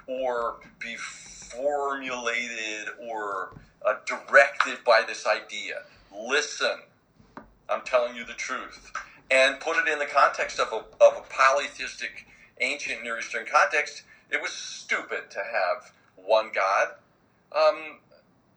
or 0.07 0.57
be 0.79 0.97
formulated 0.97 2.89
or 3.01 3.57
uh, 3.87 3.95
directed 4.05 4.85
by 4.85 5.03
this 5.07 5.27
idea. 5.27 5.85
Listen, 6.15 6.81
I'm 7.71 7.81
telling 7.87 8.17
you 8.17 8.27
the 8.27 8.35
truth. 8.35 8.93
And 9.31 9.59
put 9.61 9.79
it 9.79 9.91
in 9.91 9.99
the 9.99 10.05
context 10.05 10.61
of 10.61 10.75
a, 10.75 10.85
of 11.03 11.17
a 11.17 11.23
polytheistic 11.31 12.27
ancient 12.61 13.03
Near 13.03 13.19
Eastern 13.19 13.47
context, 13.51 14.03
it 14.31 14.43
was 14.43 14.53
stupid 14.53 15.31
to 15.31 15.39
have 15.39 15.91
one 16.25 16.51
God. 16.55 16.89
Um, 17.57 17.99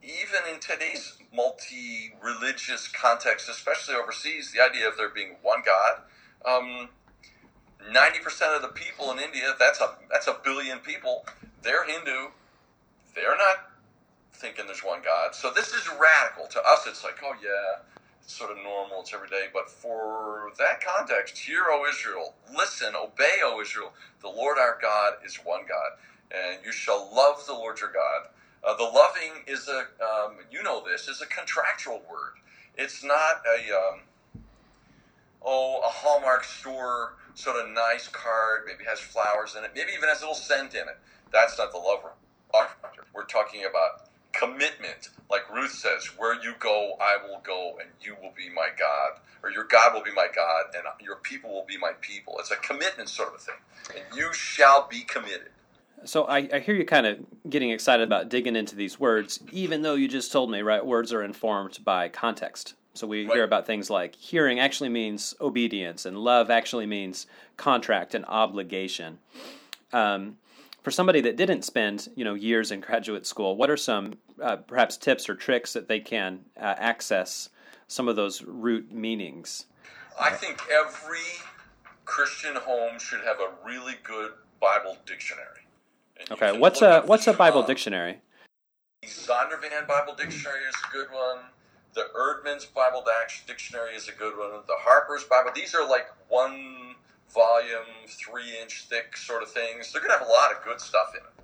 even 0.04 0.54
in 0.54 0.60
today's 0.60 1.18
multi 1.34 2.14
religious 2.22 2.88
context, 2.88 3.50
especially 3.50 3.96
overseas, 3.96 4.52
the 4.52 4.62
idea 4.62 4.88
of 4.88 4.98
there 4.98 5.10
being 5.10 5.36
one 5.42 5.62
God. 5.66 6.02
Um, 6.46 6.90
90% 7.82 8.56
of 8.56 8.62
the 8.62 8.70
people 8.70 9.12
in 9.12 9.20
India, 9.20 9.54
that's 9.60 9.80
a, 9.82 9.96
that's 10.10 10.28
a 10.28 10.38
billion 10.44 10.80
people, 10.80 11.26
they're 11.62 11.86
Hindu. 11.86 12.30
They're 13.16 13.38
not 13.38 13.72
thinking 14.34 14.66
there's 14.66 14.84
one 14.84 15.02
God. 15.04 15.36
So 15.36 15.52
this 15.54 15.70
is 15.74 15.88
radical. 15.88 16.48
To 16.50 16.60
us, 16.68 16.88
it's 16.88 17.04
like, 17.04 17.20
oh, 17.24 17.34
yeah, 17.44 17.84
it's 18.24 18.34
sort 18.34 18.52
of 18.52 18.58
normal, 18.58 19.02
it's 19.02 19.14
every 19.14 19.30
day. 19.30 19.46
But 19.54 19.70
for 19.70 20.52
that 20.58 20.84
context, 20.84 21.38
hear, 21.38 21.64
O 21.72 21.86
Israel, 21.90 22.34
listen, 22.56 22.94
obey, 22.96 23.40
O 23.44 23.62
Israel, 23.62 23.94
the 24.22 24.30
Lord 24.30 24.58
our 24.58 24.78
God 24.82 25.14
is 25.26 25.38
one 25.38 25.62
God. 25.68 25.92
And 26.34 26.60
you 26.66 26.72
shall 26.72 27.10
love 27.14 27.46
the 27.46 27.54
Lord 27.54 27.80
your 27.80 27.92
God. 27.92 28.30
Uh, 28.64 28.76
the 28.78 28.84
loving 28.84 29.44
is 29.48 29.68
a, 29.68 29.80
um, 30.04 30.36
you 30.52 30.64
know 30.64 30.84
this, 30.86 31.08
is 31.08 31.22
a 31.22 31.26
contractual 31.26 32.02
word. 32.10 32.34
It's 32.78 33.04
not 33.04 33.42
a, 33.46 33.76
um, 33.76 34.00
oh, 35.42 35.82
a 35.84 35.90
Hallmark 35.90 36.44
store 36.44 37.16
sort 37.34 37.58
of 37.58 37.72
nice 37.72 38.08
card, 38.08 38.64
maybe 38.68 38.84
has 38.88 39.00
flowers 39.00 39.56
in 39.58 39.64
it, 39.64 39.72
maybe 39.76 39.92
even 39.96 40.10
has 40.10 40.20
a 40.20 40.26
little 40.26 40.36
scent 40.36 40.74
in 40.74 40.82
it. 40.82 41.00
That's 41.32 41.58
not 41.58 41.72
the 41.72 41.78
love 41.78 42.00
we're 43.14 43.26
talking 43.26 43.66
about 43.66 44.10
commitment, 44.34 45.10
like 45.30 45.50
Ruth 45.54 45.72
says, 45.72 46.06
where 46.18 46.34
you 46.42 46.54
go, 46.60 46.94
I 47.00 47.18
will 47.26 47.42
go, 47.44 47.78
and 47.80 47.90
you 48.02 48.16
will 48.22 48.34
be 48.36 48.50
my 48.50 48.70
God, 48.78 49.20
or 49.44 49.52
your 49.52 49.66
God 49.66 49.94
will 49.94 50.04
be 50.04 50.12
my 50.12 50.28
God, 50.34 50.66
and 50.76 50.84
your 51.02 51.18
people 51.18 51.52
will 51.52 51.66
be 51.66 51.78
my 51.78 51.94
people. 52.02 52.36
It's 52.40 52.52
a 52.52 52.56
commitment 52.58 53.10
sort 53.10 53.30
of 53.30 53.36
a 53.36 53.38
thing, 53.40 53.56
and 53.96 54.18
you 54.18 54.34
shall 54.34 54.88
be 54.88 55.02
committed. 55.02 55.50
So 56.06 56.24
I, 56.26 56.50
I 56.54 56.60
hear 56.60 56.76
you 56.76 56.86
kind 56.86 57.06
of 57.06 57.20
getting 57.50 57.70
excited 57.72 58.04
about 58.04 58.30
digging 58.30 58.56
into 58.56 58.76
these 58.76 59.00
words, 59.00 59.40
even 59.52 59.82
though 59.82 59.96
you 59.96 60.08
just 60.08 60.32
told 60.32 60.50
me, 60.50 60.62
right? 60.62 60.86
Words 60.86 61.14
are 61.14 61.24
informed 61.24 61.80
by 61.84 62.10
context. 62.10 62.76
So 62.94 63.08
we 63.08 63.26
right. 63.26 63.36
hear 63.36 63.44
about 63.44 63.66
things 63.66 63.90
like 63.90 64.16
hearing 64.16 64.60
actually 64.60 64.90
means 64.90 65.34
obedience, 65.40 66.06
and 66.06 66.18
love 66.18 66.50
actually 66.50 66.86
means 66.86 67.26
contract 67.56 68.14
and 68.16 68.26
obligation. 68.26 69.20
Um, 69.94 70.38
for 70.84 70.92
somebody 70.92 71.22
that 71.22 71.38
didn't 71.38 71.64
spend 71.64 72.10
you 72.16 72.26
know 72.26 72.34
years 72.34 72.72
in 72.72 72.82
graduate 72.82 73.26
school, 73.26 73.56
what 73.56 73.70
are 73.70 73.78
some 73.78 74.16
uh, 74.42 74.58
perhaps 74.58 74.98
tips 74.98 75.30
or 75.30 75.36
tricks 75.36 75.74
that 75.74 75.88
they 75.88 76.00
can 76.00 76.42
uh, 76.60 76.76
access 76.78 77.50
some 77.88 78.08
of 78.08 78.16
those 78.16 78.44
root 78.44 78.92
meanings? 78.92 79.66
I 80.20 80.32
think 80.32 80.62
every 80.70 81.20
Christian 82.04 82.56
home 82.56 83.00
should 83.00 83.22
have 83.22 83.38
a 83.40 83.54
really 83.66 83.96
good 84.04 84.32
Bible 84.60 84.98
dictionary. 85.06 85.61
Okay, 86.30 86.58
what's 86.58 86.82
a 86.82 87.02
what's 87.02 87.28
a 87.28 87.34
Bible 87.34 87.64
dictionary? 87.64 88.20
The 89.02 89.08
Zondervan 89.08 89.88
Bible 89.88 90.14
Dictionary 90.14 90.62
is 90.70 90.76
a 90.88 90.92
good 90.94 91.08
one. 91.12 91.40
The 91.94 92.06
Eerdmans 92.16 92.72
Bible 92.72 93.04
Dictionary 93.48 93.96
is 93.96 94.08
a 94.08 94.12
good 94.12 94.38
one. 94.38 94.52
The 94.68 94.78
Harper's 94.78 95.24
Bible. 95.24 95.52
These 95.56 95.74
are 95.74 95.88
like 95.90 96.06
one 96.30 96.96
volume, 97.34 98.06
three 98.08 98.60
inch 98.62 98.86
thick 98.90 99.18
sort 99.18 99.42
of 99.42 99.50
things. 99.50 99.92
They're 99.92 100.02
going 100.02 100.14
to 100.14 100.20
have 100.20 100.28
a 100.28 100.32
lot 100.32 100.52
of 100.52 100.64
good 100.64 100.80
stuff 100.80 101.16
in 101.18 101.24
it. 101.26 101.42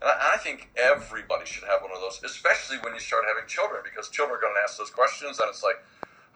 And 0.00 0.08
I, 0.08 0.38
think 0.40 0.70
everybody 0.80 1.44
should 1.44 1.68
have 1.68 1.82
one 1.82 1.92
of 1.92 2.00
those, 2.00 2.24
especially 2.24 2.78
when 2.80 2.94
you 2.94 3.00
start 3.00 3.28
having 3.28 3.44
children, 3.44 3.84
because 3.84 4.08
children 4.08 4.38
are 4.38 4.40
going 4.40 4.56
to 4.56 4.64
ask 4.64 4.80
those 4.80 4.88
questions, 4.88 5.36
and 5.36 5.48
it's 5.52 5.60
like, 5.60 5.76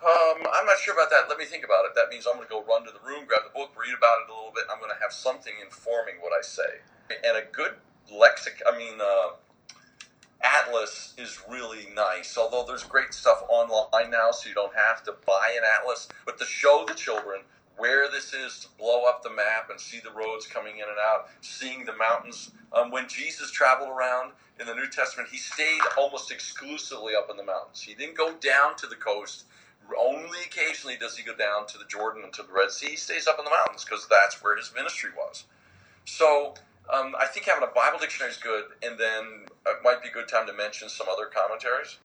um, 0.04 0.44
I'm 0.44 0.68
not 0.68 0.76
sure 0.84 0.92
about 0.92 1.08
that. 1.08 1.32
Let 1.32 1.40
me 1.40 1.48
think 1.48 1.64
about 1.64 1.88
it. 1.88 1.96
That 1.96 2.12
means 2.12 2.28
I'm 2.28 2.36
going 2.36 2.44
to 2.44 2.52
go 2.52 2.60
run 2.60 2.84
to 2.84 2.92
the 2.92 3.00
room, 3.00 3.24
grab 3.24 3.40
the 3.48 3.56
book, 3.56 3.72
read 3.72 3.96
about 3.96 4.20
it 4.20 4.28
a 4.28 4.36
little 4.36 4.52
bit, 4.52 4.68
I'm 4.68 4.84
going 4.84 4.92
to 4.92 5.00
have 5.00 5.16
something 5.16 5.56
informing 5.64 6.20
what 6.20 6.36
I 6.36 6.44
say. 6.44 6.84
And 7.10 7.36
a 7.36 7.44
good 7.52 7.72
lexic, 8.12 8.60
I 8.66 8.76
mean, 8.76 8.94
uh, 9.00 9.34
atlas 10.42 11.14
is 11.18 11.38
really 11.48 11.88
nice. 11.94 12.36
Although 12.36 12.64
there's 12.66 12.84
great 12.84 13.14
stuff 13.14 13.42
online 13.48 14.10
now, 14.10 14.30
so 14.30 14.48
you 14.48 14.54
don't 14.54 14.74
have 14.74 15.02
to 15.04 15.14
buy 15.26 15.54
an 15.56 15.62
atlas. 15.80 16.08
But 16.26 16.38
to 16.38 16.44
show 16.44 16.84
the 16.86 16.94
children 16.94 17.40
where 17.76 18.08
this 18.10 18.32
is 18.32 18.60
to 18.60 18.68
blow 18.78 19.04
up 19.06 19.22
the 19.22 19.30
map 19.30 19.68
and 19.70 19.80
see 19.80 19.98
the 19.98 20.10
roads 20.10 20.46
coming 20.46 20.76
in 20.76 20.84
and 20.84 20.98
out, 20.98 21.28
seeing 21.40 21.84
the 21.84 21.96
mountains. 21.96 22.52
Um, 22.72 22.90
when 22.90 23.08
Jesus 23.08 23.50
traveled 23.50 23.90
around 23.90 24.32
in 24.60 24.66
the 24.66 24.74
New 24.74 24.88
Testament, 24.88 25.28
he 25.30 25.38
stayed 25.38 25.80
almost 25.98 26.30
exclusively 26.30 27.14
up 27.16 27.28
in 27.30 27.36
the 27.36 27.44
mountains. 27.44 27.80
He 27.80 27.94
didn't 27.94 28.16
go 28.16 28.34
down 28.34 28.76
to 28.76 28.86
the 28.86 28.94
coast. 28.94 29.44
Only 29.98 30.38
occasionally 30.46 30.96
does 30.96 31.16
he 31.16 31.24
go 31.24 31.34
down 31.34 31.66
to 31.66 31.78
the 31.78 31.84
Jordan 31.84 32.22
and 32.24 32.32
to 32.34 32.42
the 32.42 32.52
Red 32.52 32.70
Sea. 32.70 32.90
He 32.90 32.96
stays 32.96 33.26
up 33.26 33.38
in 33.38 33.44
the 33.44 33.50
mountains 33.50 33.84
because 33.84 34.06
that's 34.08 34.42
where 34.42 34.56
his 34.56 34.72
ministry 34.74 35.10
was. 35.16 35.44
So 36.04 36.54
um, 36.92 37.14
I 37.18 37.26
think 37.26 37.46
having 37.46 37.66
a 37.66 37.72
Bible 37.72 37.98
dictionary 37.98 38.30
is 38.30 38.36
good, 38.36 38.64
and 38.82 38.98
then 38.98 39.46
it 39.66 39.76
might 39.82 40.02
be 40.02 40.08
a 40.08 40.12
good 40.12 40.28
time 40.28 40.46
to 40.46 40.52
mention 40.52 40.88
some 40.88 41.06
other 41.10 41.26
commentaries. 41.26 41.98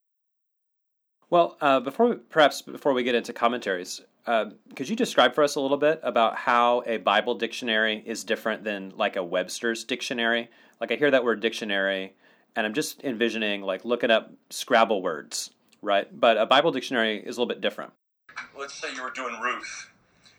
Well, 1.29 1.57
uh, 1.61 1.79
before 1.79 2.07
we, 2.07 2.15
perhaps 2.15 2.61
before 2.61 2.93
we 2.93 3.03
get 3.03 3.13
into 3.13 3.33
commentaries, 3.33 4.01
uh, 4.25 4.45
could 4.75 4.89
you 4.89 4.95
describe 4.95 5.35
for 5.35 5.43
us 5.43 5.55
a 5.55 5.61
little 5.61 5.77
bit 5.77 5.99
about 6.01 6.35
how 6.35 6.83
a 6.85 6.97
Bible 6.97 7.35
dictionary 7.35 8.01
is 8.05 8.23
different 8.23 8.63
than 8.63 8.93
like 8.95 9.15
a 9.15 9.23
Webster's 9.23 9.83
dictionary? 9.83 10.49
Like 10.79 10.91
I 10.91 10.95
hear 10.95 11.11
that 11.11 11.23
word 11.23 11.41
dictionary, 11.41 12.13
and 12.55 12.65
I'm 12.65 12.73
just 12.73 13.03
envisioning 13.03 13.61
like 13.61 13.85
looking 13.85 14.11
up 14.11 14.31
Scrabble 14.49 15.01
words, 15.03 15.51
right? 15.81 16.07
But 16.17 16.37
a 16.37 16.45
Bible 16.45 16.71
dictionary 16.71 17.17
is 17.17 17.37
a 17.37 17.41
little 17.41 17.53
bit 17.53 17.61
different. 17.61 17.91
Let's 18.57 18.73
say 18.73 18.93
you 18.95 19.03
were 19.03 19.11
doing 19.11 19.39
Ruth. 19.41 19.91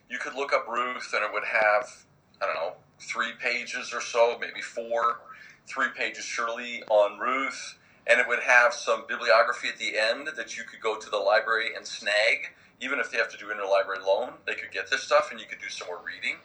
You 0.09 0.17
could 0.17 0.33
look 0.33 0.51
up 0.51 0.67
Ruth, 0.67 1.13
and 1.13 1.23
it 1.23 1.31
would 1.31 1.45
have 1.45 2.05
I 2.41 2.47
don't 2.47 2.55
know 2.55 2.73
three 3.01 3.33
pages 3.41 3.93
or 3.93 4.01
so, 4.01 4.37
maybe 4.41 4.61
four, 4.61 5.21
three 5.67 5.89
pages 5.97 6.25
surely 6.25 6.83
on 6.89 7.19
Ruth, 7.19 7.79
and 8.07 8.19
it 8.21 8.27
would 8.27 8.41
have 8.41 8.73
some 8.73 9.05
bibliography 9.07 9.69
at 9.69 9.79
the 9.79 9.97
end 9.99 10.29
that 10.37 10.57
you 10.57 10.63
could 10.65 10.81
go 10.81 10.97
to 10.99 11.09
the 11.09 11.17
library 11.19 11.71
and 11.75 11.87
snag 11.87 12.39
even 12.81 12.99
if 12.99 13.11
they 13.11 13.17
have 13.17 13.29
to 13.31 13.37
do 13.37 13.47
interlibrary 13.47 14.05
loan, 14.05 14.33
they 14.45 14.55
could 14.55 14.71
get 14.71 14.89
this 14.89 15.03
stuff 15.03 15.29
and 15.31 15.39
you 15.39 15.45
could 15.47 15.59
do 15.59 15.69
some 15.69 15.87
more 15.87 16.01
reading. 16.05 16.37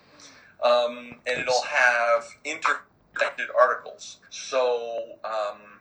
Um, 0.65 1.21
and 1.27 1.41
it'll 1.41 1.65
have 1.65 2.25
interconnected 2.45 3.49
articles. 3.59 4.19
So 4.31 5.19
um, 5.25 5.81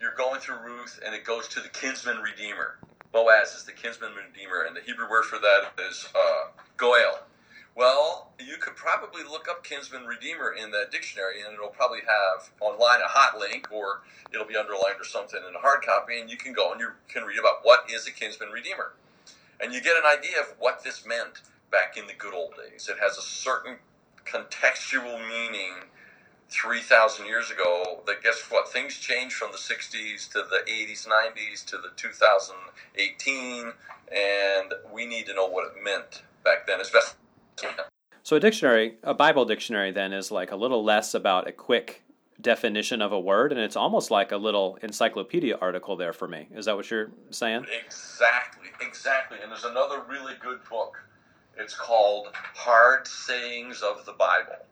you're 0.00 0.14
going 0.16 0.40
through 0.40 0.58
Ruth 0.64 1.00
and 1.04 1.14
it 1.14 1.24
goes 1.24 1.48
to 1.48 1.60
the 1.60 1.68
kinsman 1.70 2.18
redeemer. 2.18 2.78
Boaz 3.12 3.54
is 3.54 3.64
the 3.64 3.72
kinsman 3.72 4.12
redeemer, 4.14 4.64
and 4.66 4.76
the 4.76 4.82
Hebrew 4.82 5.08
word 5.10 5.24
for 5.24 5.38
that 5.38 5.72
is 5.90 6.08
uh, 6.14 6.48
goel. 6.76 7.20
Well, 7.74 8.32
you 8.40 8.56
could 8.56 8.74
probably 8.74 9.22
look 9.22 9.48
up 9.48 9.62
kinsman 9.62 10.04
redeemer 10.04 10.52
in 10.52 10.72
that 10.72 10.90
dictionary, 10.90 11.42
and 11.42 11.54
it'll 11.54 11.68
probably 11.68 12.00
have 12.00 12.50
online 12.60 13.00
a 13.00 13.08
hot 13.08 13.38
link, 13.38 13.68
or 13.70 14.02
it'll 14.32 14.46
be 14.46 14.56
underlined 14.56 15.00
or 15.00 15.04
something 15.04 15.40
in 15.48 15.54
a 15.54 15.60
hard 15.60 15.82
copy, 15.82 16.20
and 16.20 16.28
you 16.28 16.36
can 16.36 16.52
go 16.52 16.72
and 16.72 16.80
you 16.80 16.90
can 17.08 17.22
read 17.22 17.38
about 17.38 17.60
what 17.62 17.84
is 17.88 18.06
a 18.06 18.10
kinsman 18.10 18.50
redeemer 18.50 18.94
and 19.60 19.72
you 19.72 19.80
get 19.80 19.96
an 19.96 20.04
idea 20.06 20.40
of 20.40 20.54
what 20.58 20.84
this 20.84 21.06
meant 21.06 21.42
back 21.70 21.96
in 21.96 22.06
the 22.06 22.12
good 22.14 22.34
old 22.34 22.54
days. 22.56 22.88
It 22.88 22.98
has 23.00 23.18
a 23.18 23.22
certain 23.22 23.76
contextual 24.24 25.18
meaning 25.28 25.74
3,000 26.50 27.26
years 27.26 27.50
ago 27.50 28.02
that 28.06 28.22
guess 28.22 28.42
what? 28.50 28.72
Things 28.72 28.96
changed 28.96 29.34
from 29.34 29.52
the 29.52 29.58
60s 29.58 30.30
to 30.32 30.44
the 30.48 30.62
80s, 30.70 31.06
90s 31.06 31.64
to 31.66 31.76
the 31.78 31.90
2018, 31.96 33.72
and 34.12 34.74
we 34.92 35.06
need 35.06 35.26
to 35.26 35.34
know 35.34 35.46
what 35.46 35.66
it 35.66 35.82
meant 35.82 36.22
back 36.44 36.66
then 36.66 36.78
best 36.78 37.16
so 38.22 38.36
a 38.36 38.40
dictionary, 38.40 38.96
a 39.02 39.14
Bible 39.14 39.44
dictionary, 39.44 39.90
then 39.90 40.12
is 40.12 40.30
like 40.30 40.50
a 40.50 40.56
little 40.56 40.84
less 40.84 41.14
about 41.14 41.48
a 41.48 41.52
quick 41.52 42.02
definition 42.40 43.02
of 43.02 43.12
a 43.12 43.18
word, 43.18 43.52
and 43.52 43.60
it's 43.60 43.76
almost 43.76 44.10
like 44.10 44.32
a 44.32 44.36
little 44.36 44.78
encyclopedia 44.82 45.56
article 45.56 45.96
there 45.96 46.12
for 46.12 46.28
me. 46.28 46.48
Is 46.54 46.66
that 46.66 46.76
what 46.76 46.90
you're 46.90 47.10
saying? 47.30 47.66
Exactly, 47.84 48.68
exactly. 48.80 49.38
And 49.42 49.50
there's 49.50 49.64
another 49.64 50.02
really 50.08 50.34
good 50.40 50.60
book. 50.70 50.98
It's 51.58 51.74
called 51.74 52.28
Hard 52.54 53.06
Sayings 53.06 53.82
of 53.82 54.04
the 54.06 54.12
Bible. 54.12 54.64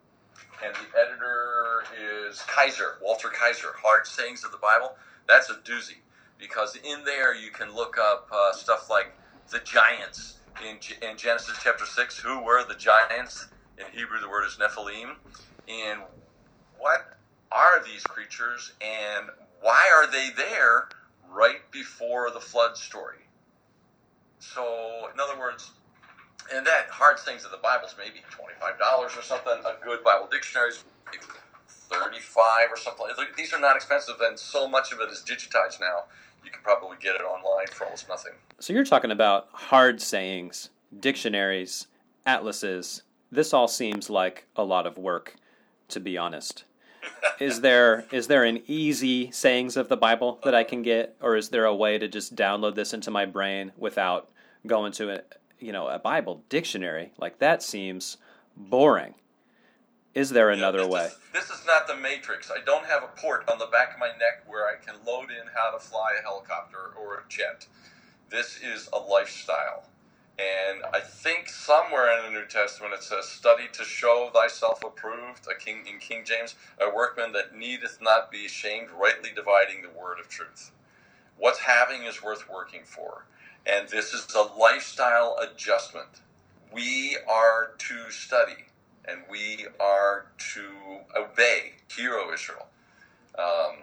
And 0.64 0.75
the 0.75 0.99
editor 0.99 1.83
is 2.28 2.40
Kaiser, 2.43 2.99
Walter 3.02 3.28
Kaiser, 3.28 3.69
Hard 3.76 4.07
Sayings 4.07 4.45
of 4.45 4.52
the 4.52 4.59
Bible. 4.59 4.97
That's 5.26 5.50
a 5.50 5.55
doozy 5.55 5.97
because 6.38 6.76
in 6.76 7.05
there 7.05 7.35
you 7.35 7.50
can 7.50 7.75
look 7.75 7.99
up 7.99 8.28
uh, 8.33 8.52
stuff 8.52 8.88
like 8.88 9.12
the 9.50 9.59
giants 9.61 10.38
in, 10.64 10.78
in 11.08 11.16
Genesis 11.16 11.58
chapter 11.62 11.86
6. 11.86 12.18
Who 12.20 12.42
were 12.44 12.64
the 12.66 12.75
giants? 12.76 13.48
In 13.78 13.86
Hebrew, 13.92 14.20
the 14.20 14.28
word 14.28 14.44
is 14.46 14.58
Nephilim. 14.60 15.16
And 15.68 16.00
what 16.78 17.00
are 17.52 17.82
these 17.84 18.04
creatures 18.04 18.72
and 18.80 19.26
why 19.60 19.88
are 19.94 20.10
they 20.10 20.30
there 20.36 20.88
right 21.32 21.70
before 21.72 22.30
the 22.32 22.40
flood 22.40 22.76
story? 22.76 23.18
So, 24.40 25.08
in 25.14 25.20
other 25.20 25.38
words, 25.38 25.72
and 26.54 26.66
that 26.66 26.88
hard 26.90 27.18
things 27.18 27.44
of 27.44 27.50
the 27.50 27.58
Bible's 27.58 27.96
maybe 27.98 28.20
$25 28.32 28.78
or 29.18 29.22
something. 29.22 29.58
A 29.64 29.84
good 29.84 30.04
Bible 30.04 30.28
dictionary 30.30 30.70
is 30.70 30.84
35 31.68 32.22
five 32.22 32.68
or 32.70 32.76
something. 32.76 33.06
These 33.36 33.52
are 33.54 33.60
not 33.60 33.76
expensive, 33.76 34.16
and 34.20 34.38
so 34.38 34.68
much 34.68 34.92
of 34.92 35.00
it 35.00 35.10
is 35.10 35.25
digitized 35.26 35.80
now. 35.80 36.04
You 36.47 36.53
can 36.53 36.62
probably 36.62 36.97
get 37.00 37.17
it 37.17 37.23
online 37.23 37.67
for 37.73 37.85
almost 37.85 38.09
nothing. 38.09 38.33
So 38.61 38.73
you're 38.73 38.85
talking 38.85 39.11
about 39.11 39.49
hard 39.50 40.00
sayings, 40.00 40.71
dictionaries, 40.99 41.88
atlases. 42.25 43.03
This 43.33 43.53
all 43.53 43.67
seems 43.67 44.09
like 44.09 44.47
a 44.55 44.62
lot 44.62 44.87
of 44.87 44.97
work, 44.97 45.35
to 45.88 45.99
be 45.99 46.17
honest. 46.17 46.62
is 47.41 47.61
there 47.62 48.07
is 48.12 48.29
there 48.29 48.45
an 48.45 48.62
easy 48.69 49.33
sayings 49.33 49.76
of 49.76 49.88
the 49.88 49.97
Bible 49.97 50.38
that 50.45 50.55
I 50.55 50.62
can 50.62 50.83
get, 50.83 51.17
or 51.21 51.35
is 51.35 51.49
there 51.49 51.65
a 51.65 51.75
way 51.75 51.99
to 51.99 52.07
just 52.07 52.37
download 52.37 52.76
this 52.76 52.95
into 52.95 53.11
my 53.11 53.26
brain 53.26 53.73
without 53.76 54.31
going 54.67 54.93
to 54.93 55.17
a 55.17 55.23
you 55.59 55.73
know 55.73 55.88
a 55.88 55.99
Bible 55.99 56.45
dictionary? 56.49 57.11
Like 57.19 57.41
that 57.41 57.61
seems 57.61 58.19
boring. 58.57 59.15
Is 60.16 60.30
there 60.30 60.49
another 60.49 60.78
this 60.78 60.88
way? 60.88 61.04
Is, 61.04 61.18
this 61.35 61.50
is 61.50 61.66
not 61.66 61.87
the 61.87 61.94
Matrix. 61.94 62.50
I 62.50 62.64
don't 62.64 62.87
have 62.87 63.02
a 63.02 63.20
port 63.20 63.46
on 63.50 63.58
the 63.58 63.66
back 63.66 63.92
of 63.92 64.00
my 64.00 64.08
neck 64.08 64.44
where 64.46 64.66
I 64.66 64.82
can 64.82 64.94
load 65.06 65.30
in 65.30 65.46
how 65.54 65.70
to 65.73 65.78
fly 65.78 66.12
a 66.18 66.23
helicopter 66.23 66.94
or 66.99 67.16
a 67.16 67.23
jet. 67.28 67.66
This 68.30 68.58
is 68.62 68.88
a 68.94 68.99
lifestyle. 68.99 69.85
And 70.38 70.85
I 70.94 71.00
think 71.00 71.50
somewhere 71.50 72.16
in 72.16 72.25
the 72.32 72.40
New 72.40 72.46
Testament 72.46 72.94
it 72.94 73.02
says, 73.02 73.28
Study 73.28 73.64
to 73.75 73.85
show 73.85 74.30
thyself 74.32 74.82
approved, 74.82 75.46
a 75.50 75.54
king 75.54 75.87
in 75.87 75.99
King 75.99 76.25
James, 76.25 76.54
a 76.80 76.88
workman 76.88 77.32
that 77.32 77.54
needeth 77.54 77.99
not 78.00 78.30
be 78.30 78.46
ashamed, 78.46 78.88
rightly 78.99 79.32
dividing 79.37 79.82
the 79.82 79.90
word 79.90 80.18
of 80.18 80.30
truth. 80.30 80.70
What's 81.37 81.58
having 81.58 82.04
is 82.04 82.23
worth 82.23 82.49
working 82.49 82.85
for. 82.85 83.26
And 83.66 83.87
this 83.90 84.14
is 84.14 84.26
a 84.35 84.58
lifestyle 84.58 85.37
adjustment. 85.38 86.23
We 86.73 87.18
are 87.28 87.73
to 87.76 88.11
study 88.11 88.64
and 89.08 89.20
we 89.30 89.66
are 89.80 90.26
to 90.54 91.00
obey. 91.16 91.75
Hear, 91.94 92.14
O 92.14 92.32
Israel. 92.32 92.66
Um, 93.38 93.76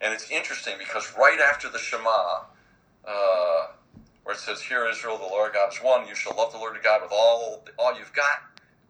and 0.00 0.14
it's 0.14 0.30
interesting 0.30 0.74
because 0.78 1.12
right 1.18 1.40
after 1.40 1.68
the 1.70 1.78
Shema, 1.78 2.42
uh, 3.06 3.68
where 4.24 4.34
it 4.36 4.40
says, 4.40 4.62
"Hear, 4.62 4.86
Israel, 4.88 5.18
the 5.18 5.24
Lord 5.24 5.54
God 5.54 5.72
is 5.72 5.82
one. 5.82 6.08
You 6.08 6.14
shall 6.16 6.36
love 6.36 6.52
the 6.52 6.58
Lord 6.58 6.74
your 6.74 6.82
God 6.84 7.02
with 7.02 7.12
all 7.12 7.64
all 7.78 7.98
you've 7.98 8.12
got." 8.14 8.42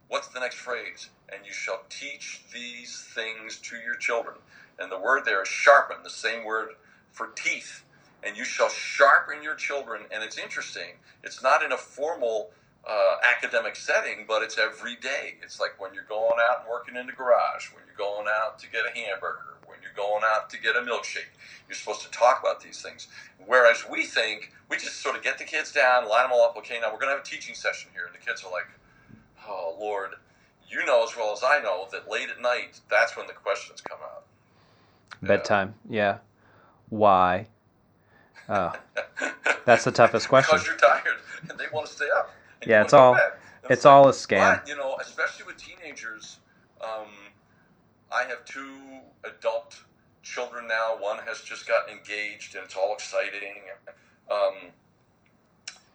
What's 0.09 0.29
the 0.29 0.41
next 0.41 0.57
phrase? 0.57 1.11
And 1.33 1.47
you 1.47 1.53
shall 1.53 1.83
teach 1.89 2.43
these 2.53 3.03
things 3.15 3.59
to 3.61 3.77
your 3.77 3.97
children. 3.97 4.37
And 4.79 4.93
the 4.93 4.99
word 4.99 5.25
there 5.25 5.43
is 5.43 5.49
sharpen, 5.49 5.99
the 6.03 6.11
same 6.11 6.45
word 6.45 6.71
for 7.11 7.29
teeth. 7.37 7.85
And 8.23 8.37
you 8.37 8.45
shall 8.45 8.69
sharpen 8.69 9.43
your 9.43 9.55
children. 9.55 10.03
And 10.13 10.23
it's 10.23 10.39
interesting. 10.39 10.99
It's 11.23 11.43
not 11.43 11.63
in 11.63 11.73
a 11.73 11.77
formal 11.79 12.51
uh, 12.89 13.17
academic 13.25 13.77
setting, 13.77 14.25
but 14.29 14.43
it's 14.43 14.59
every 14.59 14.97
day. 14.97 15.37
It's 15.43 15.59
like 15.61 15.81
when 15.81 15.95
you're 15.95 16.05
going 16.05 16.39
out 16.51 16.61
and 16.61 16.69
working 16.69 16.97
in 16.97 17.07
the 17.07 17.13
garage, 17.13 17.73
when 17.73 17.83
you're 17.87 17.97
going 17.97 18.27
out 18.29 18.59
to 18.59 18.71
get 18.71 18.83
a 18.85 18.99
hamburger, 18.99 19.57
when 19.67 19.79
you're 19.83 19.95
going 19.97 20.23
out 20.25 20.51
to 20.51 20.61
get 20.61 20.77
a 20.77 20.81
milkshake. 20.81 21.33
You're 21.69 21.77
supposed 21.77 22.03
to 22.03 22.11
talk 22.11 22.41
about 22.43 22.61
these 22.61 22.83
things. 22.83 23.09
Whereas 23.47 23.85
we 23.91 24.05
think 24.05 24.53
we 24.69 24.77
just 24.77 25.01
sort 25.01 25.17
of 25.17 25.23
get 25.23 25.39
the 25.39 25.45
kids 25.45 25.73
down, 25.73 26.09
line 26.09 26.25
them 26.25 26.33
all 26.33 26.45
up. 26.45 26.57
Okay, 26.59 26.79
now 26.81 26.93
we're 26.93 26.99
going 26.99 27.11
to 27.11 27.17
have 27.17 27.21
a 27.21 27.29
teaching 27.29 27.55
session 27.55 27.91
here, 27.95 28.07
and 28.07 28.15
the 28.15 28.25
kids 28.25 28.45
are 28.45 28.53
like, 28.53 28.67
"Oh 29.49 29.77
Lord, 29.81 30.11
you 30.69 30.85
know 30.85 31.05
as 31.05 31.17
well 31.17 31.33
as 31.33 31.43
I 31.43 31.61
know 31.63 31.87
that 31.93 32.11
late 32.11 32.29
at 32.29 32.41
night, 32.41 32.81
that's 32.91 33.17
when 33.17 33.27
the 33.27 33.33
questions 33.33 33.81
come 33.81 33.99
out." 34.03 34.25
Bedtime, 35.23 35.75
yeah. 35.89 36.19
Why? 36.91 37.47
Oh, 38.49 38.73
that's 39.65 39.85
the 39.85 39.93
toughest 39.93 40.29
question. 40.29 40.55
because 40.55 40.67
you're 40.67 40.77
tired 40.77 41.17
and 41.49 41.59
they 41.59 41.65
want 41.73 41.87
to 41.87 41.93
stay 41.93 42.09
up. 42.15 42.31
Yeah, 42.67 42.83
it's 42.83 42.93
all 42.93 43.15
it's, 43.15 43.71
it's 43.71 43.85
all 43.85 44.09
a 44.09 44.13
scam. 44.13 44.67
You 44.69 44.77
know, 44.77 44.97
especially 45.01 45.47
with 45.47 45.57
teenagers. 45.57 46.39
Um, 46.83 47.09
I 48.13 48.25
have 48.25 48.45
two 48.45 49.01
adult 49.25 49.81
children 50.23 50.67
now. 50.67 50.97
One 50.99 51.19
has 51.27 51.41
just 51.41 51.67
got 51.67 51.89
engaged, 51.91 52.55
and 52.55 52.65
it's 52.65 52.77
all 52.77 52.95
exciting. 52.95 53.63
Um, 54.31 54.71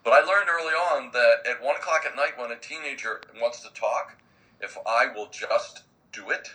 but 0.04 0.12
I 0.12 0.20
learned 0.20 0.48
early 0.48 0.72
on 0.72 1.10
that 1.12 1.46
at 1.48 1.62
one 1.62 1.76
o'clock 1.76 2.04
at 2.08 2.16
night, 2.16 2.38
when 2.38 2.50
a 2.50 2.56
teenager 2.56 3.20
wants 3.40 3.60
to 3.62 3.72
talk, 3.74 4.16
if 4.60 4.76
I 4.86 5.06
will 5.14 5.28
just 5.30 5.82
do 6.12 6.30
it, 6.30 6.50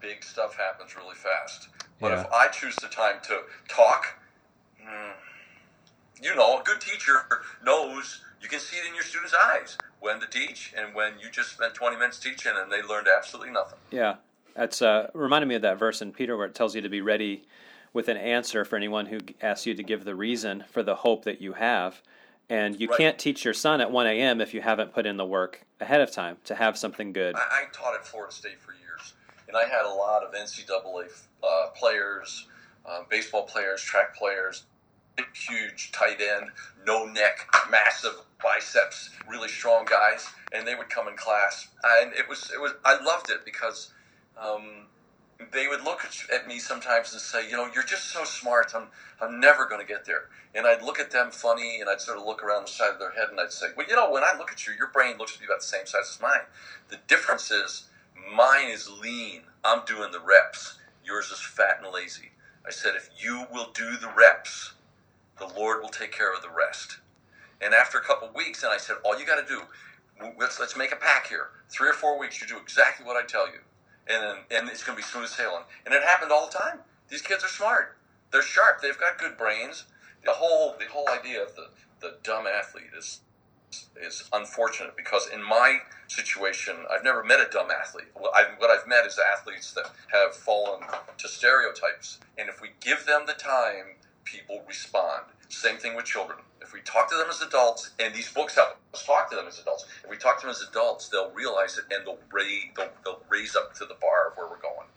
big 0.00 0.22
stuff 0.22 0.56
happens 0.56 0.94
really 0.96 1.14
fast. 1.14 1.68
But 2.00 2.12
yeah. 2.12 2.20
if 2.20 2.32
I 2.32 2.48
choose 2.48 2.76
the 2.76 2.88
time 2.88 3.16
to 3.24 3.40
talk, 3.68 4.18
mm, 4.82 5.12
you 6.22 6.34
know, 6.34 6.60
a 6.60 6.62
good 6.62 6.80
teacher 6.80 7.24
knows 7.64 8.20
you 8.40 8.48
can 8.48 8.60
see 8.60 8.76
it 8.76 8.86
in 8.86 8.94
your 8.94 9.04
students' 9.04 9.34
eyes 9.34 9.76
when 10.00 10.20
to 10.20 10.26
teach 10.26 10.72
and 10.76 10.94
when 10.94 11.18
you 11.20 11.30
just 11.30 11.52
spent 11.52 11.74
20 11.74 11.96
minutes 11.96 12.18
teaching 12.18 12.52
and 12.54 12.70
they 12.70 12.82
learned 12.82 13.08
absolutely 13.14 13.52
nothing. 13.52 13.78
Yeah. 13.90 14.16
That's 14.54 14.80
uh, 14.80 15.10
reminded 15.12 15.48
me 15.48 15.54
of 15.54 15.62
that 15.62 15.78
verse 15.78 16.00
in 16.00 16.12
Peter 16.12 16.36
where 16.36 16.46
it 16.46 16.54
tells 16.54 16.74
you 16.74 16.80
to 16.80 16.88
be 16.88 17.00
ready 17.00 17.44
with 17.92 18.08
an 18.08 18.16
answer 18.16 18.64
for 18.64 18.76
anyone 18.76 19.06
who 19.06 19.18
asks 19.40 19.66
you 19.66 19.74
to 19.74 19.82
give 19.82 20.04
the 20.04 20.14
reason 20.14 20.64
for 20.70 20.82
the 20.82 20.96
hope 20.96 21.24
that 21.24 21.40
you 21.40 21.54
have. 21.54 22.00
And 22.48 22.78
you 22.80 22.88
right. 22.88 22.98
can't 22.98 23.18
teach 23.18 23.44
your 23.44 23.54
son 23.54 23.80
at 23.80 23.90
1 23.90 24.06
a.m. 24.06 24.40
if 24.40 24.54
you 24.54 24.60
haven't 24.60 24.94
put 24.94 25.04
in 25.04 25.16
the 25.16 25.24
work 25.24 25.66
ahead 25.80 26.00
of 26.00 26.12
time 26.12 26.36
to 26.44 26.54
have 26.54 26.78
something 26.78 27.12
good. 27.12 27.34
I, 27.34 27.40
I 27.40 27.64
taught 27.72 27.94
at 27.94 28.06
Florida 28.06 28.32
State 28.32 28.60
for 28.60 28.72
years, 28.72 29.14
and 29.48 29.56
I 29.56 29.64
had 29.64 29.84
a 29.84 29.92
lot 29.92 30.22
of 30.22 30.32
NCAA 30.32 31.08
uh, 31.42 31.68
players, 31.74 32.46
uh, 32.86 33.00
baseball 33.10 33.42
players, 33.44 33.82
track 33.82 34.14
players, 34.14 34.64
huge 35.34 35.92
tight 35.92 36.20
end, 36.20 36.50
no 36.86 37.04
neck, 37.06 37.48
massive 37.70 38.14
biceps, 38.42 39.10
really 39.28 39.48
strong 39.48 39.84
guys, 39.84 40.26
and 40.52 40.66
they 40.66 40.74
would 40.74 40.88
come 40.88 41.08
in 41.08 41.16
class, 41.16 41.68
and 42.00 42.12
it 42.14 42.28
was 42.28 42.50
it 42.54 42.60
was 42.60 42.72
I 42.84 43.02
loved 43.02 43.30
it 43.30 43.44
because 43.44 43.92
um, 44.40 44.86
they 45.52 45.68
would 45.68 45.82
look 45.84 46.00
at 46.32 46.46
me 46.46 46.58
sometimes 46.58 47.12
and 47.12 47.20
say, 47.20 47.48
you 47.48 47.56
know, 47.56 47.68
you're 47.74 47.84
just 47.84 48.12
so 48.12 48.24
smart. 48.24 48.72
I'm 48.74 48.88
I'm 49.20 49.40
never 49.40 49.66
going 49.66 49.80
to 49.80 49.86
get 49.86 50.04
there. 50.04 50.28
And 50.54 50.66
I'd 50.66 50.82
look 50.82 50.98
at 50.98 51.10
them 51.10 51.30
funny, 51.30 51.80
and 51.80 51.88
I'd 51.88 52.00
sort 52.00 52.18
of 52.18 52.24
look 52.24 52.42
around 52.42 52.64
the 52.66 52.70
side 52.70 52.92
of 52.92 52.98
their 52.98 53.10
head, 53.10 53.28
and 53.30 53.40
I'd 53.40 53.52
say, 53.52 53.66
well, 53.76 53.86
you 53.86 53.94
know, 53.94 54.10
when 54.10 54.22
I 54.22 54.32
look 54.38 54.52
at 54.52 54.66
you, 54.66 54.72
your 54.72 54.88
brain 54.88 55.18
looks 55.18 55.34
to 55.34 55.38
be 55.38 55.44
about 55.44 55.60
the 55.60 55.66
same 55.66 55.86
size 55.86 56.14
as 56.14 56.20
mine. 56.20 56.40
The 56.88 56.98
difference 57.08 57.50
is 57.50 57.88
mine 58.34 58.68
is 58.68 58.88
lean. 58.90 59.42
I'm 59.64 59.84
doing 59.84 60.12
the 60.12 60.20
reps. 60.20 60.78
Yours 61.04 61.30
is 61.30 61.40
fat 61.40 61.80
and 61.82 61.92
lazy. 61.92 62.30
I 62.66 62.70
said, 62.70 62.94
if 62.96 63.10
you 63.18 63.46
will 63.52 63.70
do 63.74 63.96
the 63.96 64.10
reps, 64.16 64.72
the 65.38 65.46
Lord 65.46 65.82
will 65.82 65.88
take 65.88 66.12
care 66.12 66.32
of 66.32 66.42
the 66.42 66.50
rest. 66.50 66.98
And 67.60 67.74
after 67.74 67.98
a 67.98 68.02
couple 68.02 68.28
weeks, 68.34 68.62
and 68.62 68.72
I 68.72 68.78
said, 68.78 68.96
all 69.04 69.18
you 69.18 69.26
got 69.26 69.46
to 69.46 69.46
do, 69.46 69.62
let's 70.38 70.60
let's 70.60 70.76
make 70.76 70.92
a 70.92 70.96
pack 70.96 71.28
here. 71.28 71.48
Three 71.68 71.88
or 71.88 71.94
four 71.94 72.18
weeks, 72.18 72.40
you 72.40 72.46
do 72.46 72.58
exactly 72.58 73.06
what 73.06 73.16
I 73.16 73.26
tell 73.26 73.46
you, 73.46 73.60
and 74.08 74.22
then, 74.22 74.36
and 74.58 74.68
it's 74.68 74.84
going 74.84 74.96
to 74.96 75.02
be 75.02 75.06
smooth 75.06 75.28
sailing. 75.28 75.62
And 75.84 75.94
it 75.94 76.02
happened 76.02 76.32
all 76.32 76.46
the 76.46 76.58
time. 76.58 76.80
These 77.08 77.22
kids 77.22 77.44
are 77.44 77.48
smart. 77.48 77.96
They're 78.32 78.42
sharp. 78.42 78.80
They've 78.82 78.98
got 78.98 79.18
good 79.18 79.36
brains. 79.36 79.84
The 80.24 80.32
whole 80.32 80.74
the 80.78 80.86
whole 80.86 81.08
idea 81.08 81.42
of 81.42 81.54
the 81.54 81.68
the 82.00 82.16
dumb 82.22 82.46
athlete 82.46 82.90
is 82.96 83.20
is 84.00 84.28
unfortunate 84.32 84.96
because 84.96 85.28
in 85.32 85.42
my 85.42 85.78
situation, 86.08 86.76
I've 86.90 87.04
never 87.04 87.24
met 87.24 87.40
a 87.40 87.48
dumb 87.50 87.68
athlete. 87.70 88.06
What 88.14 88.32
I've, 88.36 88.58
what 88.58 88.70
I've 88.70 88.86
met 88.86 89.06
is 89.06 89.18
athletes 89.34 89.72
that 89.72 89.90
have 90.12 90.34
fallen 90.34 90.82
to 91.18 91.28
stereotypes, 91.28 92.20
and 92.38 92.48
if 92.48 92.60
we 92.60 92.70
give 92.80 93.06
them 93.06 93.22
the 93.26 93.32
time, 93.32 93.96
people 94.26 94.62
respond. 94.68 95.22
Same 95.48 95.78
thing 95.78 95.96
with 95.96 96.04
children. 96.04 96.38
If 96.60 96.74
we 96.74 96.80
talk 96.80 97.08
to 97.10 97.16
them 97.16 97.28
as 97.30 97.40
adults, 97.40 97.90
and 97.98 98.14
these 98.14 98.30
books 98.30 98.56
help 98.56 98.76
us 98.92 99.06
talk 99.06 99.30
to 99.30 99.36
them 99.36 99.46
as 99.48 99.58
adults, 99.58 99.86
if 100.04 100.10
we 100.10 100.16
talk 100.16 100.40
to 100.40 100.46
them 100.46 100.50
as 100.50 100.62
adults, 100.68 101.08
they'll 101.08 101.30
realize 101.30 101.78
it 101.78 101.84
and 101.94 102.06
they'll 102.06 102.18
raise, 102.32 102.64
they'll, 102.76 102.90
they'll 103.04 103.22
raise 103.30 103.56
up 103.56 103.72
to 103.74 103.86
the 103.86 103.94
bar 104.00 104.28
of 104.28 104.36
where 104.36 104.46
we're 104.46 104.60
going. 104.60 104.88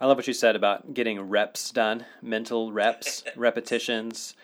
I 0.00 0.06
love 0.06 0.16
what 0.16 0.28
you 0.28 0.32
said 0.32 0.54
about 0.54 0.94
getting 0.94 1.20
reps 1.20 1.72
done, 1.72 2.06
mental 2.22 2.72
reps, 2.72 3.24
repetitions. 3.36 4.34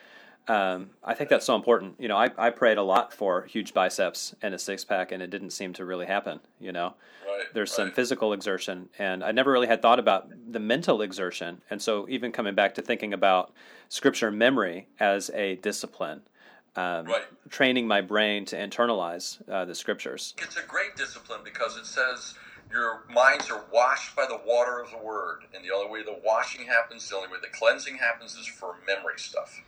Um, 0.47 0.91
I 1.03 1.13
think 1.13 1.29
that's 1.29 1.45
so 1.45 1.55
important. 1.55 1.95
You 1.97 2.07
know, 2.07 2.17
I, 2.17 2.29
I 2.37 2.49
prayed 2.49 2.77
a 2.77 2.83
lot 2.83 3.13
for 3.13 3.43
huge 3.43 3.73
biceps 3.73 4.35
and 4.41 4.53
a 4.53 4.59
six 4.59 4.83
pack, 4.83 5.11
and 5.11 5.23
it 5.23 5.29
didn't 5.29 5.51
seem 5.51 5.73
to 5.73 5.85
really 5.85 6.05
happen. 6.05 6.41
You 6.59 6.73
know, 6.73 6.93
right, 7.37 7.53
there's 7.53 7.71
right. 7.71 7.75
some 7.75 7.91
physical 7.91 8.33
exertion, 8.33 8.89
and 8.97 9.23
I 9.23 9.31
never 9.31 9.51
really 9.51 9.67
had 9.67 9.81
thought 9.81 9.99
about 9.99 10.29
the 10.51 10.59
mental 10.59 11.01
exertion. 11.01 11.61
And 11.69 11.81
so, 11.81 12.07
even 12.09 12.31
coming 12.31 12.55
back 12.55 12.75
to 12.75 12.81
thinking 12.81 13.13
about 13.13 13.53
scripture 13.89 14.31
memory 14.31 14.87
as 14.99 15.29
a 15.31 15.55
discipline, 15.55 16.21
um, 16.75 17.05
right. 17.05 17.23
training 17.49 17.87
my 17.87 18.01
brain 18.01 18.45
to 18.45 18.55
internalize 18.57 19.41
uh, 19.49 19.65
the 19.65 19.75
scriptures. 19.75 20.33
It's 20.37 20.57
a 20.57 20.63
great 20.63 20.95
discipline 20.95 21.41
because 21.43 21.77
it 21.77 21.85
says 21.85 22.35
your 22.71 23.03
minds 23.09 23.49
are 23.49 23.63
washed 23.71 24.15
by 24.15 24.25
the 24.27 24.39
water 24.45 24.79
of 24.81 24.91
the 24.91 24.97
word, 24.97 25.43
and 25.53 25.63
the 25.63 25.73
only 25.73 25.91
way 25.91 26.03
the 26.03 26.19
washing 26.25 26.65
happens, 26.65 27.07
the 27.09 27.15
only 27.15 27.29
way 27.29 27.37
the 27.41 27.57
cleansing 27.57 27.97
happens, 27.97 28.35
is 28.35 28.45
for 28.47 28.75
memory 28.87 29.17
stuff. 29.17 29.61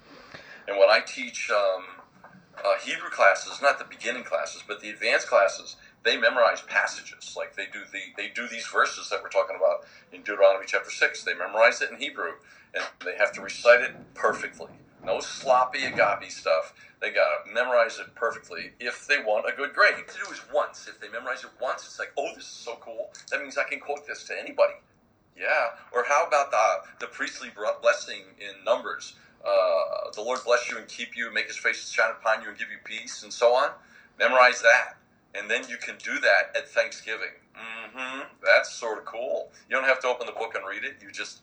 And 0.68 0.78
when 0.78 0.90
I 0.90 1.00
teach 1.00 1.50
um, 1.50 1.86
uh, 2.58 2.80
Hebrew 2.84 3.10
classes, 3.10 3.62
not 3.62 3.80
the 3.80 3.86
beginning 3.86 4.24
classes, 4.24 4.64
but 4.68 4.82
the 4.82 4.90
advanced 4.90 5.28
classes, 5.28 5.78
they 6.08 6.18
memorize 6.18 6.62
passages. 6.62 7.36
Like 7.36 7.56
they 7.56 7.66
do 7.66 7.82
the 7.92 8.00
they 8.16 8.30
do 8.30 8.48
these 8.48 8.66
verses 8.66 9.10
that 9.10 9.22
we're 9.22 9.30
talking 9.30 9.58
about 9.58 9.86
in 10.14 10.22
Deuteronomy 10.22 10.66
chapter 10.66 10.90
six. 10.90 11.24
They 11.24 11.34
memorize 11.34 11.82
it 11.82 11.92
in 11.92 11.98
Hebrew, 11.98 12.32
and 12.74 12.84
they 13.04 13.18
have 13.18 13.34
to 13.34 13.42
recite 13.42 13.82
it 13.82 13.94
perfectly. 14.14 14.72
No 15.04 15.20
sloppy 15.20 15.84
agape 15.84 16.32
stuff. 16.32 16.74
They 17.02 17.10
gotta 17.10 17.54
memorize 17.54 18.00
it 18.00 18.16
perfectly 18.16 18.72
if 18.80 19.06
they 19.06 19.20
want 19.20 19.46
a 19.52 19.56
good 19.56 19.74
grade. 19.74 19.96
To 20.08 20.26
do 20.26 20.32
is 20.32 20.42
once. 20.54 20.88
If 20.88 21.00
they 21.02 21.10
memorize 21.10 21.44
it 21.44 21.52
once, 21.62 21.86
it's 21.86 22.00
like, 22.00 22.14
oh, 22.18 22.30
this 22.36 22.46
is 22.46 22.50
so 22.50 22.78
cool. 22.82 23.12
That 23.30 23.42
means 23.42 23.58
I 23.58 23.64
can 23.64 23.80
quote 23.80 24.08
this 24.08 24.24
to 24.26 24.40
anybody. 24.40 24.74
Yeah. 25.38 25.68
Or 25.92 26.06
how 26.08 26.26
about 26.26 26.52
the 26.52 27.06
the 27.06 27.08
priestly 27.08 27.50
blessing 27.82 28.24
in 28.40 28.64
Numbers? 28.64 29.16
Uh, 29.46 30.10
the 30.16 30.22
Lord 30.22 30.40
bless 30.46 30.70
you 30.72 30.78
and 30.78 30.88
keep 30.88 31.16
you, 31.18 31.32
make 31.34 31.48
His 31.48 31.58
face 31.58 31.90
shine 31.90 32.12
upon 32.12 32.42
you 32.44 32.50
and 32.50 32.58
give 32.58 32.70
you 32.72 32.80
peace, 32.84 33.24
and 33.24 33.32
so 33.32 33.54
on. 33.54 33.72
Memorize 34.18 34.62
that, 34.62 34.98
and 35.38 35.50
then 35.50 35.64
you 35.70 35.78
can 35.78 35.96
do 36.04 36.20
that 36.20 36.56
at 36.56 36.70
Thanksgiving. 36.70 37.36
Mm-hmm. 37.56 38.22
That's 38.44 38.72
sort 38.72 38.98
of 38.98 39.06
cool. 39.06 39.52
You 39.70 39.76
don't 39.76 39.86
have 39.86 40.00
to 40.02 40.08
open 40.08 40.26
the 40.26 40.34
book 40.34 40.56
and 40.56 40.66
read 40.68 40.84
it. 40.84 40.98
You 41.02 41.12
just 41.12 41.42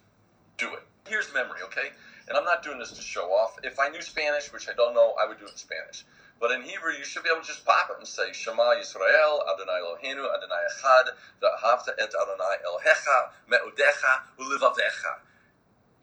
do 0.58 0.72
it. 0.72 0.82
Here's 1.08 1.32
memory, 1.34 1.60
okay? 1.64 1.90
And 2.28 2.36
I'm 2.38 2.44
not 2.44 2.62
doing 2.62 2.78
this 2.78 2.92
to 2.92 3.02
show 3.02 3.30
off. 3.32 3.56
If 3.62 3.78
I 3.78 3.88
knew 3.88 4.00
Spanish, 4.00 4.52
which 4.52 4.68
I 4.68 4.72
don't 4.72 4.94
know, 4.94 5.14
I 5.22 5.28
would 5.28 5.38
do 5.38 5.44
it 5.44 5.50
in 5.50 5.56
Spanish. 5.56 6.04
But 6.40 6.50
in 6.50 6.62
Hebrew, 6.62 6.92
you 6.92 7.04
should 7.04 7.22
be 7.22 7.30
able 7.30 7.42
to 7.42 7.46
just 7.46 7.64
pop 7.64 7.88
it 7.90 7.96
and 7.98 8.06
say, 8.06 8.32
Shema 8.32 8.74
Yisrael, 8.74 9.40
Adonai 9.52 9.80
Eloheinu, 9.80 10.24
Adonai 10.24 10.62
Echad, 10.72 11.14
V'ahavta 11.42 11.92
et 11.98 12.10
Adonai 12.10 12.56
Elohecha, 12.66 13.30
Me'udecha, 13.48 14.22
Ulivavecha. 14.40 15.20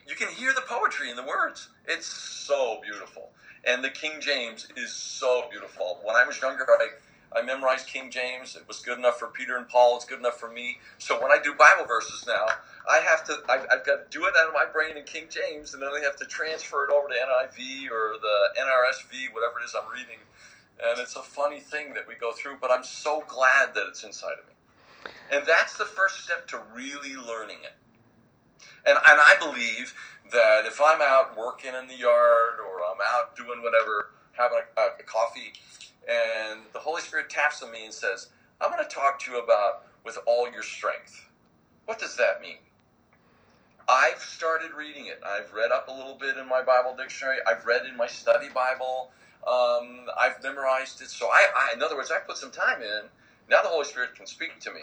You 0.08 0.16
can 0.16 0.30
hear 0.30 0.54
the 0.54 0.62
poetry 0.62 1.10
in 1.10 1.16
the 1.16 1.24
words. 1.24 1.70
It's 1.88 2.08
so 2.08 2.80
beautiful. 2.84 3.32
And 3.66 3.84
the 3.84 3.90
King 3.90 4.20
James 4.20 4.68
is 4.76 4.94
so 4.94 5.46
beautiful. 5.52 6.00
When 6.04 6.16
I 6.16 6.26
was 6.26 6.42
younger, 6.42 6.66
I 6.68 6.90
I 7.34 7.42
memorized 7.42 7.88
King 7.88 8.12
James. 8.12 8.56
It 8.56 8.68
was 8.68 8.80
good 8.80 8.98
enough 8.98 9.18
for 9.18 9.28
Peter 9.28 9.58
and 9.58 9.68
Paul. 9.68 9.96
It's 9.96 10.06
good 10.06 10.20
enough 10.20 10.38
for 10.38 10.52
me. 10.52 10.80
So 10.98 11.22
when 11.22 11.32
I 11.32 11.38
do 11.42 11.54
Bible 11.54 11.86
verses 11.86 12.26
now, 12.28 12.46
I 12.90 13.00
have 13.00 13.24
to. 13.26 13.38
I've, 13.48 13.66
I've, 13.72 13.86
got 13.86 14.12
to 14.12 14.18
do 14.18 14.26
it 14.26 14.34
out 14.38 14.48
of 14.48 14.54
my 14.54 14.66
brain 14.66 14.98
in 14.98 15.04
King 15.04 15.28
James, 15.30 15.74
and 15.74 15.82
then 15.82 15.90
I 15.90 16.04
have 16.04 16.18
to 16.18 16.26
transfer 16.26 16.86
it 16.86 16.92
over 16.92 17.08
to 17.08 17.14
NIV 17.14 17.90
or 17.90 18.18
the 18.20 18.60
NRSV, 18.60 19.34
whatever 19.34 19.60
it 19.62 19.66
is 19.66 19.76
I'm 19.76 19.90
reading. 19.92 20.20
And 20.84 21.00
it's 21.00 21.16
a 21.16 21.22
funny 21.22 21.60
thing 21.60 21.94
that 21.94 22.08
we 22.08 22.16
go 22.16 22.32
through, 22.32 22.58
but 22.60 22.72
I'm 22.72 22.84
so 22.84 23.24
glad 23.28 23.76
that 23.76 23.86
it's 23.88 24.04
inside 24.04 24.34
of 24.42 24.48
me. 24.48 25.14
And 25.32 25.46
that's 25.46 25.78
the 25.78 25.86
first 25.86 26.24
step 26.26 26.48
to 26.50 26.62
really 26.74 27.16
learning 27.16 27.58
it. 27.64 27.74
And, 28.86 28.98
and 28.98 29.20
I 29.20 29.36
believe 29.40 29.94
that 30.32 30.66
if 30.66 30.82
I'm 30.84 31.02
out 31.02 31.38
working 31.38 31.72
in 31.80 31.88
the 31.88 31.96
yard 31.96 32.60
or 32.60 32.82
I'm 32.82 33.00
out 33.06 33.36
doing 33.36 33.62
whatever, 33.62 34.10
having 34.34 34.60
a, 34.76 34.82
a 35.00 35.04
coffee, 35.04 35.54
and 36.10 36.62
the 36.74 36.80
Holy 36.80 37.02
Spirit 37.02 37.30
taps 37.30 37.64
on 37.64 37.72
me 37.72 37.86
and 37.86 37.94
says, 37.94 38.30
I'm 38.62 38.72
going 38.72 38.84
to 38.84 38.90
talk 38.94 39.20
to 39.22 39.32
you 39.32 39.40
about 39.40 39.86
with 40.06 40.18
all 40.28 40.52
your 40.52 40.64
strength. 40.64 41.30
What 41.86 42.00
does 42.00 42.18
that 42.18 42.42
mean? 42.42 42.58
I've 43.90 44.20
started 44.20 44.72
reading 44.78 45.08
it. 45.08 45.22
I've 45.26 45.54
read 45.54 45.72
up 45.72 45.90
a 45.90 45.94
little 45.94 46.16
bit 46.16 46.38
in 46.38 46.50
my 46.50 46.64
Bible 46.64 46.96
dictionary. 46.98 47.38
I've 47.48 47.66
read 47.66 47.86
in 47.86 47.98
my 47.98 48.08
study 48.08 48.48
Bible. 48.54 49.12
Um, 49.48 50.08
I've 50.20 50.44
memorized 50.44 51.02
it. 51.02 51.10
So 51.10 51.28
I, 51.28 51.46
I, 51.56 51.76
in 51.76 51.84
other 51.84 51.96
words, 51.98 52.12
I 52.12 52.20
put 52.20 52.38
some 52.38 52.52
time 52.52 52.82
in. 52.82 53.04
Now 53.50 53.62
the 53.64 53.70
Holy 53.70 53.86
Spirit 53.86 54.16
can 54.16 54.28
speak 54.28 54.60
to 54.62 54.74
me. 54.74 54.82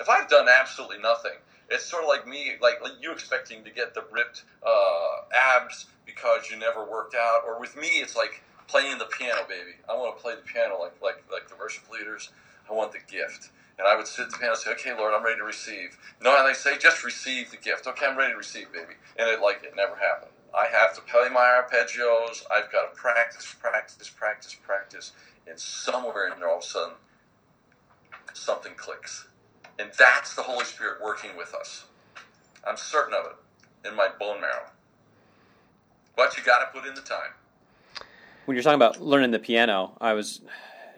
If 0.00 0.08
I've 0.08 0.28
done 0.28 0.48
absolutely 0.48 0.98
nothing, 1.00 1.32
it's 1.70 1.86
sort 1.86 2.04
of 2.04 2.08
like 2.08 2.26
me, 2.26 2.52
like, 2.62 2.82
like 2.82 2.94
you 3.00 3.12
expecting 3.12 3.64
to 3.64 3.70
get 3.70 3.94
the 3.94 4.04
ripped 4.12 4.44
uh, 4.66 5.24
abs 5.56 5.86
because 6.06 6.50
you 6.50 6.58
never 6.58 6.84
worked 6.84 7.14
out, 7.14 7.42
or 7.46 7.60
with 7.60 7.76
me, 7.76 7.88
it's 7.88 8.16
like 8.16 8.42
playing 8.68 8.98
the 8.98 9.06
piano, 9.06 9.42
baby. 9.48 9.76
I 9.88 9.94
want 9.94 10.16
to 10.16 10.22
play 10.22 10.34
the 10.34 10.42
piano 10.42 10.78
like 10.80 11.00
like 11.02 11.24
like 11.30 11.48
the 11.48 11.56
worship 11.56 11.90
leaders. 11.90 12.30
I 12.68 12.72
want 12.72 12.92
the 12.92 12.98
gift. 13.10 13.50
And 13.78 13.88
I 13.88 13.96
would 13.96 14.06
sit 14.06 14.26
at 14.26 14.30
the 14.30 14.38
piano 14.38 14.52
and 14.52 14.62
say, 14.62 14.70
okay, 14.72 14.96
Lord, 14.96 15.14
I'm 15.14 15.24
ready 15.24 15.38
to 15.38 15.44
receive. 15.44 15.98
No, 16.22 16.38
and 16.38 16.48
they 16.48 16.54
say, 16.54 16.78
just 16.78 17.04
receive 17.04 17.50
the 17.50 17.56
gift. 17.56 17.86
Okay, 17.88 18.06
I'm 18.06 18.16
ready 18.16 18.32
to 18.32 18.38
receive, 18.38 18.72
baby. 18.72 18.94
And 19.18 19.28
it 19.28 19.40
like 19.40 19.64
it 19.64 19.74
never 19.74 19.96
happened. 19.96 20.30
I 20.56 20.66
have 20.66 20.94
to 20.94 21.00
play 21.00 21.28
my 21.28 21.60
arpeggios. 21.60 22.44
I've 22.54 22.70
got 22.70 22.94
to 22.94 22.96
practice, 22.96 23.52
practice, 23.58 24.08
practice, 24.08 24.54
practice. 24.54 25.12
And 25.48 25.58
somewhere 25.58 26.32
in 26.32 26.38
there, 26.38 26.48
all 26.48 26.58
of 26.58 26.62
a 26.62 26.66
sudden, 26.66 26.94
something 28.32 28.72
clicks. 28.76 29.26
And 29.80 29.90
that's 29.98 30.36
the 30.36 30.42
Holy 30.42 30.64
Spirit 30.64 31.02
working 31.02 31.36
with 31.36 31.52
us. 31.52 31.86
I'm 32.66 32.76
certain 32.76 33.14
of 33.14 33.26
it 33.26 33.88
in 33.88 33.96
my 33.96 34.08
bone 34.20 34.40
marrow. 34.40 34.70
But 36.16 36.36
you 36.36 36.44
got 36.44 36.60
to 36.60 36.78
put 36.78 36.88
in 36.88 36.94
the 36.94 37.00
time 37.00 37.32
when 38.44 38.56
you're 38.56 38.62
talking 38.62 38.76
about 38.76 39.00
learning 39.00 39.30
the 39.30 39.38
piano, 39.38 39.96
I 40.00 40.12
was 40.12 40.40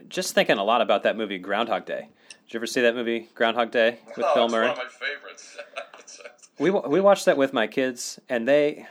just 0.09 0.35
thinking 0.35 0.59
a 0.59 0.64
lot 0.64 0.80
about 0.80 1.02
that 1.04 1.16
movie 1.16 1.38
Groundhog 1.38 1.87
Day. 1.87 2.09
Did 2.46 2.54
you 2.54 2.59
ever 2.59 2.66
see 2.66 2.80
that 2.82 2.94
movie 2.94 3.28
Groundhog 3.35 3.70
Day 3.70 3.98
with 4.16 4.26
oh, 4.28 4.35
Bill 4.35 4.48
Murray? 4.48 4.68
One 4.68 4.78
of 4.78 4.85
my 4.85 5.06
favorites. 5.06 5.56
we 6.59 6.70
we 6.70 7.00
watched 7.00 7.24
that 7.26 7.37
with 7.37 7.52
my 7.52 7.66
kids, 7.66 8.20
and 8.28 8.46
they, 8.46 8.87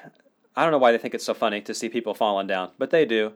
I 0.56 0.64
don't 0.64 0.72
know 0.72 0.78
why 0.78 0.92
they 0.92 0.98
think 0.98 1.14
it's 1.14 1.26
so 1.26 1.34
funny 1.34 1.62
to 1.62 1.74
see 1.74 1.90
people 1.90 2.14
falling 2.14 2.48
down, 2.48 2.72
but 2.78 2.90
they 2.90 3.06
do. 3.06 3.34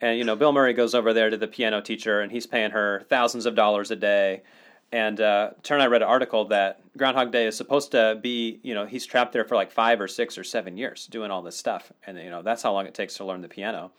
And 0.00 0.18
you 0.18 0.24
know, 0.24 0.36
Bill 0.36 0.52
Murray 0.52 0.72
goes 0.72 0.94
over 0.94 1.12
there 1.12 1.30
to 1.30 1.36
the 1.36 1.48
piano 1.48 1.80
teacher, 1.80 2.20
and 2.20 2.32
he's 2.32 2.46
paying 2.46 2.70
her 2.72 3.04
thousands 3.08 3.46
of 3.46 3.54
dollars 3.54 3.90
a 3.90 3.96
day. 3.96 4.42
And 4.90 5.22
uh, 5.22 5.50
Turn, 5.62 5.80
I 5.80 5.86
read 5.86 6.02
an 6.02 6.08
article 6.08 6.44
that 6.46 6.80
Groundhog 6.98 7.32
Day 7.32 7.46
is 7.46 7.56
supposed 7.56 7.92
to 7.92 8.18
be, 8.20 8.60
you 8.62 8.74
know, 8.74 8.84
he's 8.84 9.06
trapped 9.06 9.32
there 9.32 9.46
for 9.46 9.54
like 9.54 9.72
five 9.72 10.02
or 10.02 10.08
six 10.08 10.36
or 10.36 10.44
seven 10.44 10.76
years 10.76 11.06
doing 11.06 11.30
all 11.30 11.40
this 11.40 11.56
stuff, 11.56 11.92
and 12.06 12.18
you 12.18 12.30
know 12.30 12.42
that's 12.42 12.62
how 12.62 12.72
long 12.72 12.86
it 12.86 12.94
takes 12.94 13.16
to 13.16 13.24
learn 13.24 13.42
the 13.42 13.48
piano 13.48 13.90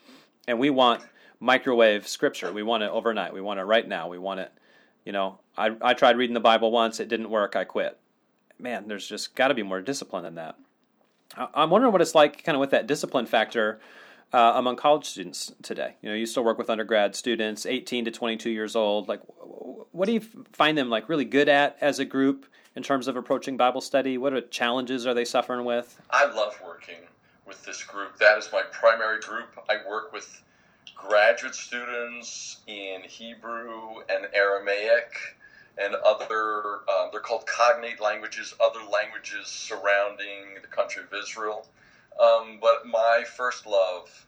and 0.46 0.58
we 0.58 0.70
want 0.70 1.02
microwave 1.40 2.08
scripture. 2.08 2.52
We 2.52 2.62
want 2.62 2.82
it 2.82 2.90
overnight. 2.90 3.32
We 3.32 3.40
want 3.40 3.60
it 3.60 3.64
right 3.64 3.86
now. 3.86 4.08
We 4.08 4.18
want 4.18 4.40
it. 4.40 4.52
You 5.04 5.12
know, 5.12 5.38
I 5.56 5.76
I 5.80 5.94
tried 5.94 6.16
reading 6.16 6.34
the 6.34 6.40
Bible 6.40 6.70
once. 6.70 7.00
It 7.00 7.08
didn't 7.08 7.30
work. 7.30 7.56
I 7.56 7.64
quit. 7.64 7.98
Man, 8.58 8.88
there's 8.88 9.06
just 9.06 9.34
got 9.34 9.48
to 9.48 9.54
be 9.54 9.62
more 9.62 9.80
discipline 9.80 10.24
than 10.24 10.36
that. 10.36 10.56
I'm 11.36 11.70
wondering 11.70 11.92
what 11.92 12.00
it's 12.00 12.14
like, 12.14 12.44
kind 12.44 12.54
of 12.54 12.60
with 12.60 12.70
that 12.70 12.86
discipline 12.86 13.26
factor. 13.26 13.80
Uh, 14.32 14.54
among 14.56 14.74
college 14.74 15.04
students 15.04 15.52
today. 15.62 15.94
You 16.02 16.08
know, 16.08 16.14
you 16.16 16.26
still 16.26 16.42
work 16.42 16.58
with 16.58 16.68
undergrad 16.68 17.14
students, 17.14 17.66
18 17.66 18.06
to 18.06 18.10
22 18.10 18.50
years 18.50 18.74
old. 18.74 19.06
Like, 19.06 19.20
what 19.92 20.06
do 20.06 20.12
you 20.12 20.22
find 20.52 20.76
them 20.76 20.90
like 20.90 21.08
really 21.08 21.24
good 21.24 21.48
at 21.48 21.76
as 21.80 22.00
a 22.00 22.04
group 22.04 22.46
in 22.74 22.82
terms 22.82 23.06
of 23.06 23.16
approaching 23.16 23.56
Bible 23.56 23.80
study? 23.80 24.18
What 24.18 24.32
are 24.32 24.40
challenges 24.40 25.06
are 25.06 25.14
they 25.14 25.24
suffering 25.24 25.64
with? 25.64 26.00
I 26.10 26.24
love 26.24 26.60
working 26.66 26.96
with 27.46 27.64
this 27.64 27.82
group. 27.82 28.18
That 28.18 28.38
is 28.38 28.48
my 28.52 28.62
primary 28.72 29.20
group. 29.20 29.58
I 29.68 29.78
work 29.88 30.12
with 30.12 30.42
graduate 30.94 31.54
students 31.54 32.58
in 32.66 33.02
Hebrew 33.02 34.00
and 34.08 34.26
Aramaic 34.32 35.12
and 35.76 35.94
other, 35.94 36.80
uh, 36.88 37.08
they're 37.10 37.20
called 37.20 37.46
cognate 37.46 38.00
languages, 38.00 38.54
other 38.62 38.80
languages 38.90 39.48
surrounding 39.48 40.60
the 40.62 40.68
country 40.68 41.02
of 41.02 41.12
Israel. 41.12 41.66
Um, 42.20 42.58
but 42.60 42.86
my 42.86 43.24
first 43.26 43.66
love, 43.66 44.26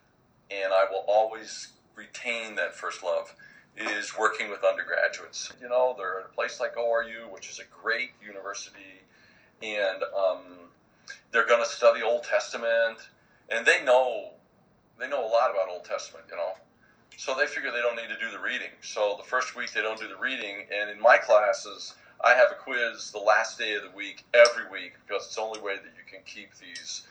and 0.50 0.72
I 0.72 0.86
will 0.90 1.04
always 1.06 1.68
retain 1.94 2.56
that 2.56 2.74
first 2.74 3.02
love, 3.04 3.32
is 3.76 4.16
working 4.18 4.50
with 4.50 4.64
undergraduates. 4.64 5.52
You 5.60 5.68
know, 5.68 5.94
they're 5.96 6.20
at 6.20 6.26
a 6.26 6.34
place 6.34 6.58
like 6.58 6.76
ORU, 6.76 7.30
which 7.30 7.48
is 7.48 7.60
a 7.60 7.82
great 7.82 8.10
university, 8.24 9.02
and 9.62 10.02
um, 10.18 10.65
they're 11.32 11.46
going 11.46 11.62
to 11.62 11.68
study 11.68 12.02
Old 12.02 12.24
Testament, 12.24 12.98
and 13.48 13.66
they 13.66 13.84
know 13.84 14.30
they 14.98 15.08
know 15.08 15.20
a 15.20 15.28
lot 15.28 15.50
about 15.50 15.68
Old 15.70 15.84
Testament, 15.84 16.24
you 16.30 16.36
know. 16.36 16.52
So 17.18 17.34
they 17.34 17.46
figure 17.46 17.70
they 17.70 17.80
don't 17.80 17.96
need 17.96 18.08
to 18.08 18.18
do 18.18 18.30
the 18.30 18.38
reading. 18.38 18.70
So 18.82 19.14
the 19.18 19.28
first 19.28 19.56
week 19.56 19.72
they 19.72 19.82
don't 19.82 19.98
do 19.98 20.08
the 20.08 20.16
reading, 20.16 20.66
and 20.72 20.90
in 20.90 21.00
my 21.00 21.18
classes 21.18 21.94
I 22.22 22.34
have 22.34 22.48
a 22.50 22.54
quiz 22.54 23.10
the 23.10 23.18
last 23.18 23.58
day 23.58 23.74
of 23.74 23.82
the 23.82 23.90
week 23.90 24.24
every 24.32 24.70
week 24.70 24.94
because 25.06 25.26
it's 25.26 25.36
the 25.36 25.42
only 25.42 25.60
way 25.60 25.76
that 25.76 25.84
you 25.84 26.04
can 26.10 26.20
keep 26.24 26.50
these 26.56 27.02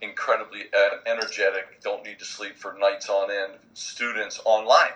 incredibly 0.00 0.64
energetic, 1.06 1.80
don't 1.82 2.04
need 2.04 2.18
to 2.18 2.24
sleep 2.24 2.56
for 2.56 2.76
nights 2.78 3.08
on 3.08 3.30
end 3.30 3.52
students 3.74 4.40
online. 4.44 4.92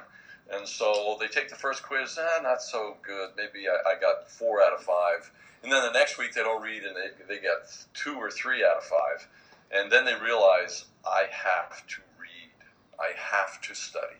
And 0.52 0.66
so 0.66 1.16
they 1.18 1.26
take 1.26 1.48
the 1.48 1.56
first 1.56 1.82
quiz, 1.82 2.18
eh, 2.18 2.42
not 2.42 2.62
so 2.62 2.96
good. 3.02 3.30
Maybe 3.36 3.68
I, 3.68 3.90
I 3.90 4.00
got 4.00 4.30
four 4.30 4.62
out 4.62 4.72
of 4.72 4.82
five. 4.82 5.30
And 5.62 5.72
then 5.72 5.82
the 5.82 5.92
next 5.92 6.18
week 6.18 6.34
they 6.34 6.42
don't 6.42 6.62
read 6.62 6.82
and 6.84 6.96
they, 6.96 7.34
they 7.34 7.40
get 7.40 7.72
two 7.94 8.14
or 8.14 8.30
three 8.30 8.64
out 8.64 8.78
of 8.78 8.84
five. 8.84 9.28
And 9.72 9.90
then 9.90 10.04
they 10.04 10.14
realize, 10.14 10.84
I 11.04 11.24
have 11.30 11.86
to 11.86 11.96
read, 12.18 12.52
I 13.00 13.12
have 13.16 13.60
to 13.62 13.74
study. 13.74 14.14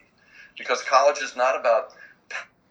Because 0.58 0.82
college 0.82 1.18
is 1.22 1.36
not 1.36 1.58
about 1.58 1.92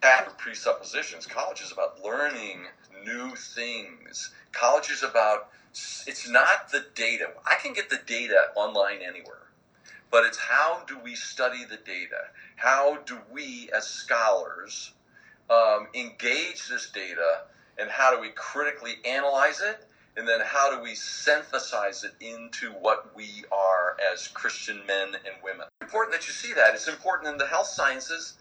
patent 0.02 0.38
presuppositions, 0.38 1.26
college 1.26 1.62
is 1.62 1.72
about 1.72 2.04
learning 2.04 2.66
new 3.06 3.36
things. 3.36 4.32
College 4.52 4.90
is 4.90 5.04
about, 5.04 5.50
it's 5.72 6.28
not 6.30 6.72
the 6.72 6.86
data. 6.96 7.30
I 7.46 7.56
can 7.62 7.74
get 7.74 7.90
the 7.90 8.00
data 8.06 8.48
online 8.56 9.00
anywhere 9.08 9.46
but 10.16 10.24
it's 10.26 10.38
how 10.38 10.82
do 10.88 10.98
we 10.98 11.14
study 11.14 11.66
the 11.66 11.76
data? 11.76 12.30
How 12.56 13.00
do 13.06 13.20
we, 13.30 13.70
as 13.76 13.86
scholars, 13.86 14.94
um, 15.50 15.88
engage 15.94 16.70
this 16.70 16.90
data, 16.90 17.42
and 17.78 17.90
how 17.90 18.14
do 18.14 18.22
we 18.22 18.30
critically 18.30 18.94
analyze 19.06 19.62
it 19.62 19.86
and 20.18 20.28
then 20.28 20.40
how 20.44 20.76
do 20.76 20.82
we 20.82 20.96
synthesize 20.96 22.04
it 22.04 22.14
into 22.22 22.72
what 22.72 23.14
we 23.16 23.44
are 23.52 23.98
as 24.14 24.30
Christian 24.30 24.80
men 24.88 25.10
and 25.10 25.36
women? 25.44 25.68
It's 25.82 25.90
important 25.92 26.14
that 26.14 26.28
you 26.28 26.34
see 26.34 26.54
that. 26.54 26.74
It's 26.74 26.88
important 26.88 27.30
in 27.30 27.38
the 27.38 27.48
health 27.48 27.68
sciences. 27.68 28.36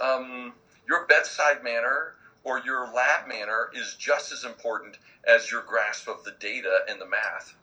Um, 0.00 0.54
your 0.88 1.06
bedside 1.06 1.62
manner 1.62 2.14
or 2.44 2.60
your 2.64 2.90
lab 2.94 3.28
manner 3.28 3.70
is 3.74 3.94
just 3.98 4.32
as 4.32 4.44
important 4.44 4.96
as 5.26 5.50
your 5.50 5.62
grasp 5.62 6.08
of 6.08 6.24
the 6.24 6.34
data 6.40 6.80
and 6.88 6.98
the 6.98 7.06
math. 7.06 7.54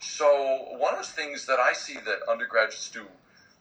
So, 0.00 0.76
one 0.78 0.94
of 0.94 1.00
the 1.00 1.12
things 1.12 1.46
that 1.46 1.58
I 1.58 1.72
see 1.72 1.94
that 1.94 2.20
undergraduates 2.30 2.90
do 2.90 3.06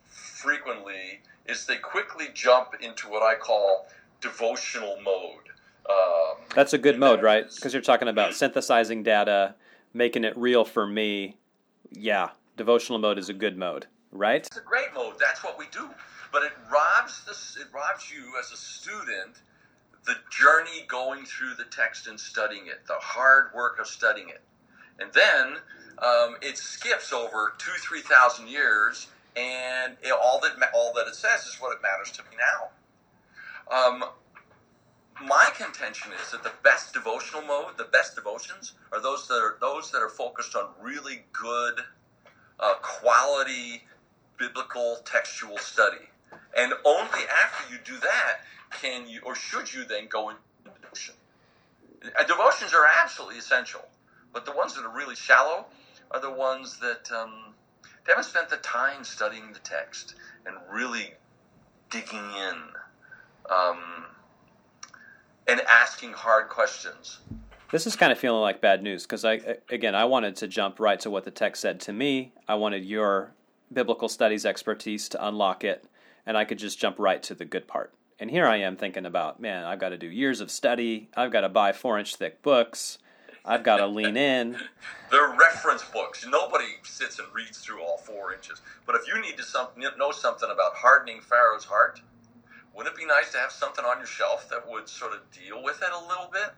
frequently 0.06 1.22
is 1.46 1.66
they 1.66 1.78
quickly 1.78 2.28
jump 2.34 2.76
into 2.82 3.10
what 3.10 3.24
I 3.24 3.36
call 3.36 3.88
devotional 4.22 4.98
mode. 5.04 5.45
Um, 5.90 6.38
That's 6.56 6.74
a 6.74 6.78
good 6.78 7.00
mode, 7.00 7.22
right? 7.22 7.46
Because 7.54 7.74
you're 7.74 7.82
talking 7.82 8.08
about 8.08 8.34
synthesizing 8.34 9.04
data, 9.04 9.56
making 9.94 10.24
it 10.24 10.36
real 10.38 10.66
for 10.66 10.88
me, 10.88 11.38
yeah, 11.92 12.30
devotional 12.58 13.00
mode 13.00 13.18
is 13.18 13.30
a 13.30 13.34
good 13.34 13.58
mode, 13.58 13.88
right? 14.12 14.46
It's 14.46 14.58
a 14.58 14.62
great 14.62 14.94
mode. 14.94 15.16
That's 15.20 15.44
what 15.44 15.60
we 15.60 15.66
do. 15.72 15.90
But 16.32 16.44
it 16.44 16.52
robs 16.72 17.24
the, 17.26 17.62
it 17.62 17.68
robs 17.74 18.12
you 18.12 18.34
as 18.40 18.52
a 18.52 18.58
student 18.58 19.42
the 20.06 20.16
journey 20.30 20.86
going 20.88 21.26
through 21.26 21.56
the 21.56 21.64
text 21.66 22.08
and 22.08 22.20
studying 22.20 22.68
it, 22.68 22.86
the 22.88 22.98
hard 23.00 23.48
work 23.56 23.80
of 23.80 23.88
studying 23.88 24.30
it, 24.30 24.42
and 25.00 25.12
then 25.14 25.58
um, 25.98 26.36
it 26.42 26.58
skips 26.58 27.12
over 27.12 27.54
two, 27.58 27.72
three 27.82 28.02
thousand 28.02 28.48
years, 28.48 29.08
and 29.36 29.98
it, 30.04 30.12
all 30.12 30.40
that 30.42 30.52
all 30.74 30.94
that 30.94 31.08
it 31.08 31.16
says 31.16 31.46
is 31.46 31.56
what 31.60 31.76
it 31.76 31.82
matters 31.82 32.12
to 32.12 32.24
me 32.24 32.38
now. 32.38 32.70
Um, 33.76 34.04
my 35.24 35.50
contention 35.56 36.12
is 36.22 36.32
that 36.32 36.44
the 36.44 36.52
best 36.64 36.94
devotional 36.94 37.42
mode, 37.44 37.78
the 37.78 37.86
best 37.86 38.16
devotions, 38.16 38.74
are 38.92 39.02
those 39.02 39.28
that 39.28 39.36
are 39.36 39.58
those 39.62 39.92
that 39.92 40.02
are 40.02 40.10
focused 40.10 40.56
on 40.56 40.70
really 40.82 41.24
good, 41.32 41.82
uh, 42.60 42.74
quality 42.82 43.84
biblical 44.38 44.98
textual 45.06 45.58
study. 45.58 46.10
And 46.58 46.74
only 46.84 47.22
after 47.44 47.74
you 47.74 47.80
do 47.86 47.98
that 48.00 48.42
can 48.82 49.08
you, 49.08 49.22
or 49.26 49.36
should 49.36 49.74
you, 49.74 49.86
then 49.86 50.08
go 50.08 50.30
into 50.30 50.42
devotion. 50.82 51.16
Uh, 52.04 52.24
devotions 52.24 52.74
are 52.74 52.86
absolutely 53.02 53.38
essential, 53.38 53.86
but 54.34 54.46
the 54.46 54.52
ones 54.52 54.76
that 54.76 54.84
are 54.84 54.96
really 54.96 55.16
shallow 55.16 55.66
are 56.12 56.20
the 56.20 56.32
ones 56.32 56.78
that 56.80 57.10
um, 57.12 57.54
they 58.06 58.12
haven't 58.12 58.26
spent 58.26 58.50
the 58.50 58.58
time 58.58 59.04
studying 59.04 59.54
the 59.54 59.60
text 59.60 60.16
and 60.46 60.56
really 60.72 61.14
digging 61.90 62.20
in. 62.20 62.58
Um, 63.50 64.06
and 65.48 65.62
asking 65.62 66.14
hard 66.14 66.50
questions. 66.50 67.20
This 67.72 67.88
is 67.88 67.96
kind 67.96 68.12
of 68.12 68.20
feeling 68.20 68.42
like 68.42 68.62
bad 68.62 68.84
news 68.84 69.04
because 69.04 69.26
I 69.26 69.58
again 69.70 69.96
I 69.96 70.06
wanted 70.06 70.36
to 70.38 70.48
jump 70.48 70.80
right 70.80 71.00
to 71.02 71.10
what 71.10 71.26
the 71.26 71.32
text 71.32 71.62
said 71.62 71.80
to 71.82 71.94
me. 71.94 72.32
I 72.48 72.56
wanted 72.56 72.86
your 72.86 73.34
biblical 73.74 74.08
studies 74.08 74.46
expertise 74.46 75.10
to 75.10 75.28
unlock 75.28 75.64
it, 75.64 75.86
and 76.26 76.38
I 76.38 76.46
could 76.46 76.60
just 76.60 76.80
jump 76.80 77.00
right 77.00 77.22
to 77.24 77.34
the 77.34 77.46
good 77.46 77.68
part. 77.68 77.94
And 78.20 78.32
here 78.32 78.46
I 78.46 78.58
am 78.58 78.78
thinking 78.78 79.06
about, 79.06 79.42
man, 79.42 79.66
I've 79.66 79.80
got 79.80 79.90
to 79.90 79.98
do 79.98 80.08
years 80.08 80.40
of 80.40 80.50
study. 80.50 81.10
I've 81.18 81.32
got 81.32 81.42
to 81.42 81.50
buy 81.50 81.74
four 81.74 82.00
inch 82.00 82.16
thick 82.16 82.42
books. 82.42 83.00
I've 83.44 83.64
got 83.64 83.78
to 83.78 83.88
lean 83.88 84.18
in. 84.18 84.58
They're 85.12 85.36
reference 85.38 85.84
books. 85.84 86.26
Nobody 86.28 86.66
sits 86.84 87.20
and 87.20 87.28
reads 87.34 87.60
through 87.60 87.84
all 87.84 87.98
four 87.98 88.34
inches. 88.34 88.62
But 88.86 88.96
if 88.96 89.08
you 89.08 89.22
need 89.22 89.38
to 89.38 89.44
some, 89.44 89.68
know 89.98 90.12
something 90.12 90.50
about 90.50 90.76
hardening 90.76 91.22
Pharaoh's 91.22 91.66
heart, 91.66 92.02
wouldn't 92.76 92.94
it 92.94 93.00
be 93.00 93.06
nice 93.06 93.32
to 93.32 93.38
have 93.38 93.52
something 93.52 93.86
on 93.86 93.98
your 93.98 94.08
shelf 94.08 94.50
that 94.50 94.70
would 94.70 94.90
sort 94.90 95.14
of 95.14 95.22
deal 95.32 95.64
with 95.64 95.82
it 95.82 95.90
a 95.92 96.08
little 96.08 96.30
bit? 96.32 96.52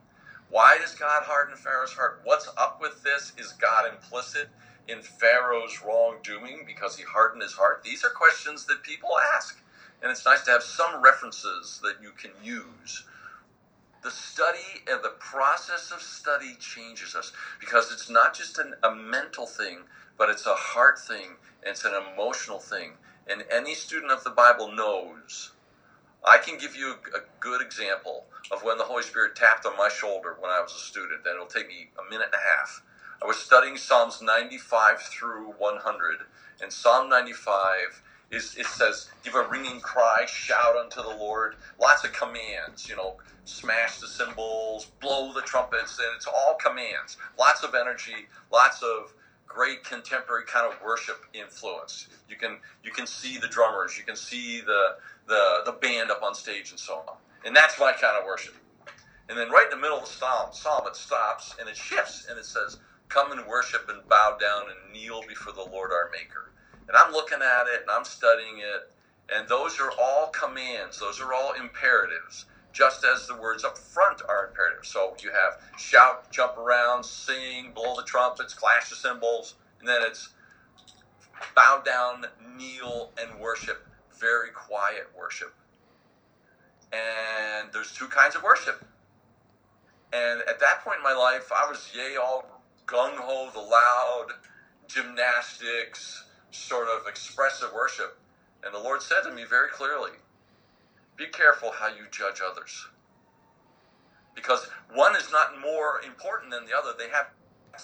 Why 0.50 0.78
does 0.82 0.96
God 0.96 1.24
harden 1.24 1.56
Pharaoh's 1.56 1.94
heart? 1.94 2.22
What's 2.24 2.50
up 2.58 2.80
with 2.82 3.04
this? 3.04 3.34
Is 3.38 3.52
God 3.54 3.86
implicit 3.94 4.50
in 4.88 5.02
Pharaoh's 5.02 5.80
wrongdoing 5.86 6.64
because 6.66 6.98
he 6.98 7.04
hardened 7.04 7.44
his 7.44 7.54
heart? 7.54 7.84
These 7.84 8.04
are 8.04 8.10
questions 8.10 8.66
that 8.66 8.82
people 8.82 9.12
ask. 9.36 9.62
And 10.02 10.10
it's 10.10 10.26
nice 10.26 10.44
to 10.46 10.52
have 10.52 10.64
some 10.64 11.04
references 11.04 11.80
that 11.84 12.02
you 12.02 12.12
can 12.12 12.32
use. 12.44 13.06
The 14.04 14.12
study 14.12 14.84
and 14.90 15.04
the 15.04 15.16
process 15.20 15.92
of 15.92 16.02
study 16.02 16.56
changes 16.60 17.14
us 17.16 17.32
because 17.60 17.92
it's 17.92 18.10
not 18.10 18.34
just 18.34 18.58
an, 18.58 18.74
a 18.84 18.96
mental 18.96 19.46
thing, 19.46 19.80
but 20.18 20.30
it's 20.30 20.46
a 20.46 20.56
heart 20.56 20.98
thing, 20.98 21.36
and 21.62 21.72
it's 21.72 21.84
an 21.84 21.94
emotional 22.14 22.60
thing. 22.60 22.94
And 23.28 23.44
any 23.52 23.76
student 23.76 24.12
of 24.12 24.24
the 24.24 24.30
Bible 24.30 24.72
knows 24.72 25.52
I 26.28 26.40
can 26.40 26.58
give 26.60 26.76
you 26.76 26.92
a, 27.16 27.20
good 27.42 27.62
example 27.62 28.26
of 28.52 28.64
when 28.64 28.78
the 28.80 28.86
Holy 28.86 29.04
Spirit 29.04 29.36
tapped 29.36 29.66
on 29.66 29.78
my 29.78 29.90
shoulder 29.90 30.36
when 30.40 30.52
I 30.52 30.62
was 30.62 30.74
a 30.76 30.80
student, 30.80 31.22
and 31.26 31.36
it'll 31.36 31.48
take 31.48 31.68
me 31.70 31.90
a 32.00 32.04
minute 32.10 32.28
and 32.28 32.36
a 32.36 32.60
half. 32.60 32.84
I 33.24 33.28
was 33.28 33.38
studying 33.38 33.78
Psalms 33.78 34.22
95 34.22 35.02
through 35.02 35.54
100, 35.58 36.20
and 36.62 36.74
Psalm 36.74 37.10
95 37.10 38.04
is 38.32 38.56
it 38.58 38.68
says, 38.68 39.10
"Give 39.24 39.36
a 39.36 39.44
ringing 39.44 39.82
cry, 39.82 40.26
shout 40.28 40.76
unto 40.78 41.02
the 41.02 41.10
Lord." 41.10 41.56
Lots 41.80 42.04
of 42.06 42.14
commands, 42.14 42.90
you 42.90 42.96
know, 42.98 43.18
smash 43.46 44.00
the 44.00 44.08
cymbals, 44.08 44.88
blow 45.02 45.34
the 45.34 45.42
trumpets, 45.44 46.00
and 46.00 46.16
it's 46.16 46.28
all 46.28 46.56
commands. 46.56 47.18
Lots 47.38 47.64
of 47.64 47.76
energy, 47.76 48.28
lots 48.52 48.84
of 48.84 49.14
great 49.58 49.84
contemporary 49.84 50.44
kind 50.46 50.72
of 50.72 50.80
worship 50.86 51.26
influence. 51.34 52.08
You 52.30 52.36
can 52.36 52.58
you 52.84 52.92
can 52.92 53.08
see 53.08 53.40
the 53.40 53.48
drummers, 53.48 53.98
you 53.98 54.04
can 54.04 54.16
see 54.16 54.62
the 54.62 54.98
the, 55.28 55.62
the 55.66 55.72
band 55.72 56.12
up 56.12 56.22
on 56.22 56.36
stage 56.36 56.70
and 56.70 56.80
so 56.80 57.04
on. 57.08 57.16
And 57.44 57.56
that's 57.56 57.80
my 57.80 57.92
kind 57.92 58.16
of 58.20 58.26
worship. 58.26 58.54
And 59.30 59.38
then 59.38 59.50
right 59.50 59.66
in 59.66 59.72
the 59.72 59.82
middle 59.82 59.98
of 59.98 60.06
the 60.06 60.12
psalm, 60.12 60.50
psalm 60.52 60.86
it 60.88 60.96
stops 60.96 61.56
and 61.60 61.68
it 61.68 61.76
shifts 61.76 62.28
and 62.30 62.38
it 62.38 62.46
says, 62.46 62.78
Come 63.10 63.32
and 63.32 63.46
worship 63.48 63.90
and 63.90 64.08
bow 64.08 64.38
down 64.40 64.64
and 64.70 64.94
kneel 64.94 65.22
before 65.28 65.54
the 65.54 65.70
Lord 65.72 65.92
our 65.92 66.12
Maker. 66.12 66.52
And 66.88 66.96
I'm 66.96 67.12
looking 67.12 67.40
at 67.42 67.66
it 67.74 67.82
and 67.82 67.90
I'm 67.92 68.06
studying 68.06 68.60
it, 68.60 68.94
and 69.36 69.48
those 69.50 69.80
are 69.80 69.92
all 70.00 70.28
commands, 70.28 71.00
those 71.00 71.20
are 71.20 71.34
all 71.34 71.54
imperatives, 71.54 72.46
just 72.78 73.04
as 73.04 73.26
the 73.26 73.36
words 73.36 73.64
up 73.64 73.76
front 73.76 74.22
are 74.30 74.48
imperative. 74.48 74.86
So 74.86 75.16
you 75.24 75.32
have 75.32 75.80
shout, 75.80 76.32
jump 76.32 76.58
around, 76.58 77.04
sing, 77.04 77.72
blow 77.74 77.96
the 77.96 78.04
trumpets, 78.04 78.54
clash 78.54 78.90
the 78.90 78.96
cymbals, 78.96 79.56
and 79.80 79.90
then 79.90 80.02
it's 80.04 80.30
bow 81.56 81.82
down, 81.84 82.26
kneel, 82.56 83.12
and 83.20 83.40
worship 83.40 83.88
very 84.20 84.50
quiet 84.50 85.08
worship. 85.18 85.54
And 86.92 87.70
there's 87.74 87.92
two 87.94 88.08
kinds 88.08 88.36
of 88.36 88.44
worship. 88.44 88.86
And 90.14 90.42
at 90.42 90.60
that 90.60 90.82
point 90.84 90.98
in 90.98 91.04
my 91.04 91.14
life, 91.14 91.52
I 91.52 91.68
was 91.70 91.92
yay 91.96 92.16
all 92.16 92.62
gung 92.86 93.18
ho, 93.18 93.50
the 93.54 93.60
loud 93.60 94.28
gymnastics, 94.88 96.24
sort 96.52 96.88
of 96.88 97.08
expressive 97.08 97.74
worship. 97.74 98.18
And 98.64 98.74
the 98.74 98.80
Lord 98.80 99.02
said 99.02 99.22
to 99.24 99.32
me 99.32 99.44
very 99.44 99.70
clearly, 99.70 100.12
Be 101.18 101.26
careful 101.28 101.72
how 101.72 101.88
you 101.88 102.06
judge 102.12 102.42
others. 102.46 102.88
Because 104.36 104.68
one 104.94 105.16
is 105.16 105.32
not 105.32 105.60
more 105.60 106.02
important 106.06 106.52
than 106.52 106.66
the 106.66 106.78
other. 106.78 106.92
They 106.98 107.10
have 107.10 107.28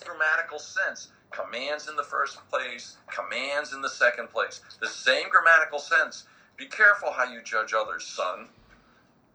grammatical 0.06 0.60
sense 0.60 1.10
commands 1.34 1.90
in 1.90 1.96
the 1.96 2.04
first 2.04 2.38
place, 2.50 2.98
commands 3.08 3.74
in 3.74 3.82
the 3.82 3.90
second 3.90 4.30
place. 4.30 4.62
The 4.80 4.88
same 4.88 5.30
grammatical 5.30 5.80
sense. 5.80 6.26
Be 6.56 6.68
careful 6.68 7.12
how 7.12 7.26
you 7.32 7.42
judge 7.44 7.74
others, 7.74 8.06
son. 8.06 8.50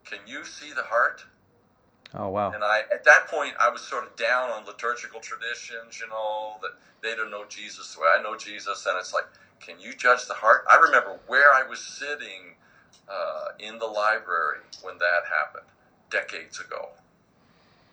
Can 0.04 0.20
you 0.26 0.44
see 0.44 0.72
the 0.72 0.84
heart? 0.84 1.24
Oh 2.14 2.28
wow! 2.28 2.52
And 2.52 2.64
I, 2.64 2.82
at 2.90 3.04
that 3.04 3.28
point, 3.28 3.52
I 3.60 3.68
was 3.68 3.82
sort 3.82 4.06
of 4.06 4.16
down 4.16 4.48
on 4.50 4.64
liturgical 4.64 5.20
traditions, 5.20 6.00
you 6.00 6.08
know, 6.08 6.56
that 6.62 6.70
they 7.02 7.14
don't 7.14 7.30
know 7.30 7.44
Jesus 7.46 7.94
the 7.94 8.00
way 8.00 8.06
I 8.18 8.22
know 8.22 8.34
Jesus, 8.34 8.86
and 8.86 8.96
it's 8.98 9.12
like, 9.12 9.26
can 9.60 9.78
you 9.78 9.92
judge 9.92 10.26
the 10.26 10.32
heart? 10.32 10.64
I 10.70 10.76
remember 10.76 11.18
where 11.26 11.52
I 11.52 11.68
was 11.68 11.80
sitting 11.80 12.56
uh, 13.08 13.46
in 13.58 13.78
the 13.78 13.86
library 13.86 14.60
when 14.82 14.98
that 14.98 15.22
happened 15.28 15.66
decades 16.10 16.60
ago, 16.60 16.90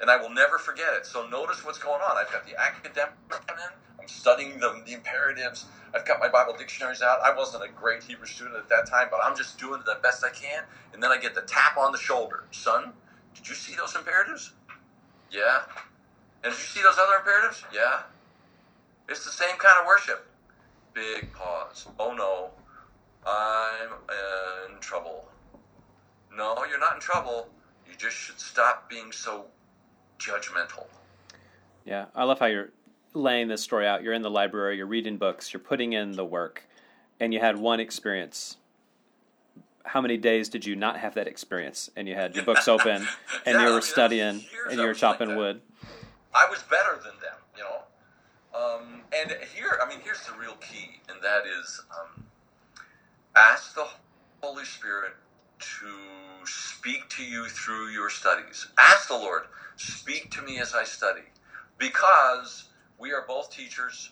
and 0.02 0.10
I 0.10 0.18
will 0.18 0.32
never 0.32 0.60
forget 0.60 0.94
it. 0.98 1.06
So 1.06 1.28
notice 1.28 1.66
what's 1.66 1.80
going 1.80 2.02
on. 2.02 2.18
I've 2.18 2.32
got 2.32 2.46
the 2.46 2.60
academic 2.60 3.14
in, 3.32 3.56
I'm 4.02 4.08
studying 4.08 4.60
the, 4.60 4.82
the 4.86 4.94
imperatives. 4.94 5.66
I've 5.96 6.06
got 6.06 6.20
my 6.20 6.30
Bible 6.30 6.54
dictionaries 6.58 7.02
out. 7.02 7.20
I 7.24 7.36
wasn't 7.36 7.64
a 7.64 7.70
great 7.70 8.04
Hebrew 8.04 8.28
student 8.28 8.58
at 8.58 8.70
that 8.70 8.88
time, 8.90 9.08
but 9.12 9.22
I'm 9.24 9.36
just 9.38 9.60
doing 9.60 9.82
the 9.86 9.98
best 10.04 10.24
I 10.24 10.30
can. 10.32 10.64
And 10.94 11.04
then 11.04 11.12
I 11.12 11.18
get 11.18 11.36
the 11.36 11.42
tap 11.44 11.78
on 11.78 11.92
the 11.94 12.00
shoulder. 12.00 12.46
Son, 12.52 12.94
did 13.36 13.48
you 13.50 13.56
see 13.56 13.76
those 13.76 13.96
imperatives? 13.96 14.54
Yeah. 15.32 15.62
And 16.44 16.54
did 16.54 16.60
you 16.60 16.68
see 16.68 16.84
those 16.84 16.98
other 17.00 17.18
imperatives? 17.18 17.64
Yeah. 17.74 18.02
It's 19.10 19.26
the 19.26 19.32
same 19.32 19.58
kind 19.58 19.76
of 19.82 19.88
worship. 19.88 20.26
Big 20.94 21.34
pause. 21.34 21.88
Oh 22.00 22.14
no, 22.14 22.52
I'm 23.26 23.92
in 24.72 24.80
trouble. 24.80 25.28
No, 26.36 26.66
you're 26.70 26.80
not 26.80 26.96
in 26.96 27.02
trouble. 27.02 27.50
You 27.88 27.96
just 27.98 28.16
should 28.16 28.40
stop 28.40 28.90
being 28.90 29.12
so 29.12 29.46
judgmental. 30.20 30.86
Yeah, 31.86 32.06
I 32.16 32.24
love 32.24 32.40
how 32.40 32.48
you're 32.48 32.70
laying 33.14 33.48
this 33.48 33.62
story 33.62 33.88
out. 33.88 34.04
You're 34.04 34.14
in 34.14 34.22
the 34.22 34.30
library, 34.30 34.78
you're 34.78 34.86
reading 34.86 35.18
books, 35.18 35.54
you're 35.54 35.60
putting 35.60 35.94
in 35.94 36.14
the 36.14 36.26
work, 36.26 36.68
and 37.20 37.34
you 37.34 37.40
had 37.40 37.58
one 37.58 37.80
experience. 37.80 38.58
How 39.84 40.02
many 40.02 40.18
days 40.18 40.50
did 40.50 40.66
you 40.66 40.76
not 40.76 40.98
have 40.98 41.14
that 41.14 41.28
experience? 41.28 41.90
And 41.96 42.08
you 42.08 42.16
had 42.16 42.36
your 42.36 42.44
books 42.44 42.68
open, 42.68 43.08
and 43.46 43.56
yeah, 43.56 43.62
you 43.62 43.66
were 43.66 43.70
I 43.70 43.74
mean, 43.74 43.82
studying, 43.82 44.46
and 44.70 44.80
you 44.80 44.86
were 44.86 44.94
chopping 44.94 45.30
like 45.30 45.38
wood. 45.38 45.62
I 46.34 46.48
was 46.50 46.64
better 46.64 46.96
than 46.96 47.14
them, 47.22 47.38
you 47.56 47.64
know. 47.64 47.82
Um, 48.58 49.02
and 49.16 49.38
here, 49.56 49.80
I 49.82 49.88
mean, 49.88 50.00
here's 50.04 50.26
the 50.26 50.34
real 50.38 50.56
key, 50.56 51.00
and 51.08 51.22
that 51.22 51.44
is 51.46 51.82
um, 51.92 52.25
ask 53.36 53.76
the 53.76 53.88
Holy 54.44 54.66
Spirit 54.66 55.14
to 55.60 56.46
speak 56.46 57.10
to 57.10 57.24
you 57.24 57.48
through 57.48 57.90
your 57.90 58.10
studies. 58.10 58.68
Ask 58.80 59.10
the 59.10 59.16
Lord, 59.16 59.44
speak 59.78 60.32
to 60.32 60.44
me 60.44 60.60
as 60.60 60.74
I 60.74 60.86
study. 60.86 61.24
Because 61.80 62.66
we 63.00 63.14
are 63.14 63.26
both 63.28 63.52
teachers, 63.52 64.12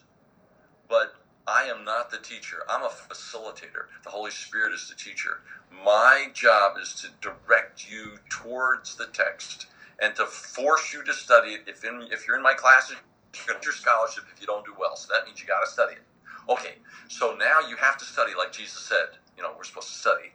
but 0.90 1.16
I 1.48 1.64
am 1.66 1.86
not 1.86 2.12
the 2.12 2.20
teacher. 2.20 2.58
I'm 2.70 2.84
a 2.84 2.90
facilitator. 2.90 3.86
The 4.04 4.10
Holy 4.12 4.32
Spirit 4.32 4.74
is 4.74 4.90
the 4.90 4.96
teacher. 4.96 5.42
My 5.86 6.28
job 6.34 6.74
is 6.82 6.94
to 6.96 7.10
direct 7.22 7.90
you 7.90 8.18
towards 8.30 8.96
the 8.96 9.08
text 9.08 9.68
and 10.02 10.16
to 10.16 10.26
force 10.26 10.94
you 10.94 11.04
to 11.04 11.14
study 11.14 11.50
it. 11.52 11.62
If 11.68 11.84
in, 11.86 12.08
if 12.12 12.28
you're 12.28 12.38
in 12.38 12.44
my 12.44 12.54
classes, 12.54 12.98
you're 13.36 13.46
going 13.48 13.62
to 13.62 13.66
your 13.66 13.74
scholarship 13.74 14.26
if 14.34 14.42
you 14.42 14.48
don't 14.48 14.66
do 14.66 14.74
well. 14.80 14.96
So 14.96 15.10
that 15.14 15.26
means 15.26 15.42
you 15.42 15.48
got 15.48 15.62
to 15.66 15.72
study 15.72 15.96
it. 15.96 16.13
Okay, 16.50 16.76
so 17.10 17.36
now 17.40 17.60
you 17.70 17.78
have 17.78 17.98
to 18.00 18.06
study 18.06 18.34
like 18.38 18.52
Jesus 18.54 18.80
said. 18.80 19.18
You 19.38 19.44
know, 19.44 19.54
we're 19.58 19.64
supposed 19.64 19.90
to 19.90 19.96
study. 19.96 20.34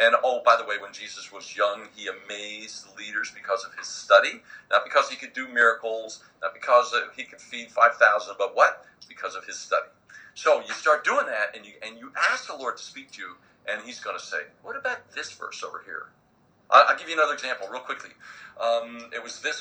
And 0.00 0.14
oh, 0.24 0.42
by 0.44 0.56
the 0.56 0.64
way, 0.64 0.76
when 0.80 0.92
Jesus 0.92 1.32
was 1.32 1.56
young, 1.56 1.88
he 1.96 2.08
amazed 2.08 2.86
the 2.86 2.96
leaders 2.96 3.32
because 3.34 3.64
of 3.64 3.74
his 3.78 3.88
study, 3.88 4.42
not 4.70 4.84
because 4.84 5.10
he 5.10 5.16
could 5.16 5.32
do 5.34 5.48
miracles, 5.48 6.22
not 6.42 6.54
because 6.54 6.94
he 7.16 7.24
could 7.24 7.40
feed 7.40 7.70
5,000, 7.70 8.34
but 8.38 8.54
what? 8.56 8.84
Because 9.08 9.34
of 9.34 9.44
his 9.44 9.58
study. 9.58 9.88
So 10.34 10.60
you 10.66 10.72
start 10.74 11.04
doing 11.04 11.26
that, 11.26 11.56
and 11.56 11.66
you 11.66 11.72
and 11.84 11.98
you 11.98 12.12
ask 12.32 12.46
the 12.46 12.56
Lord 12.56 12.76
to 12.78 12.82
speak 12.84 13.10
to 13.12 13.22
you, 13.22 13.36
and 13.68 13.82
He's 13.82 14.00
going 14.00 14.16
to 14.16 14.24
say, 14.24 14.38
"What 14.62 14.76
about 14.76 15.12
this 15.14 15.32
verse 15.32 15.64
over 15.64 15.82
here?" 15.84 16.06
I'll, 16.70 16.84
give 16.96 17.08
you 17.08 17.14
another 17.14 17.34
example, 17.34 17.68
real 17.70 17.80
quickly. 17.82 18.10
Um, 18.60 19.10
it 19.14 19.22
was 19.22 19.40
this 19.40 19.60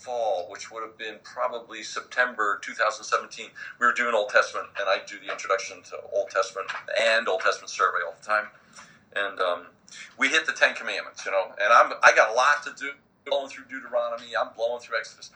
fall, 0.00 0.46
which 0.50 0.70
would 0.72 0.82
have 0.82 0.98
been 0.98 1.16
probably 1.24 1.82
September 1.82 2.60
2017. 2.62 3.46
We 3.80 3.86
were 3.86 3.92
doing 3.92 4.14
Old 4.14 4.30
Testament, 4.30 4.68
and 4.78 4.88
I 4.88 4.98
do 5.06 5.16
the 5.24 5.30
introduction 5.32 5.82
to 5.90 5.96
Old 6.14 6.30
Testament 6.30 6.68
and 7.00 7.28
Old 7.28 7.40
Testament 7.42 7.70
survey 7.70 7.98
all 8.06 8.14
the 8.20 8.26
time 8.26 8.46
and 9.16 9.40
um, 9.40 9.66
we 10.18 10.28
hit 10.28 10.46
the 10.46 10.52
Ten 10.52 10.74
Commandments, 10.74 11.24
you 11.24 11.32
know. 11.32 11.46
And 11.62 11.72
I'm 11.72 11.92
I 12.04 12.12
got 12.14 12.30
a 12.30 12.34
lot 12.34 12.62
to 12.64 12.72
do, 12.78 12.92
blowing 13.26 13.48
through 13.48 13.64
Deuteronomy. 13.64 14.36
I'm 14.38 14.50
blowing 14.56 14.80
through 14.80 14.98
Exodus. 14.98 15.30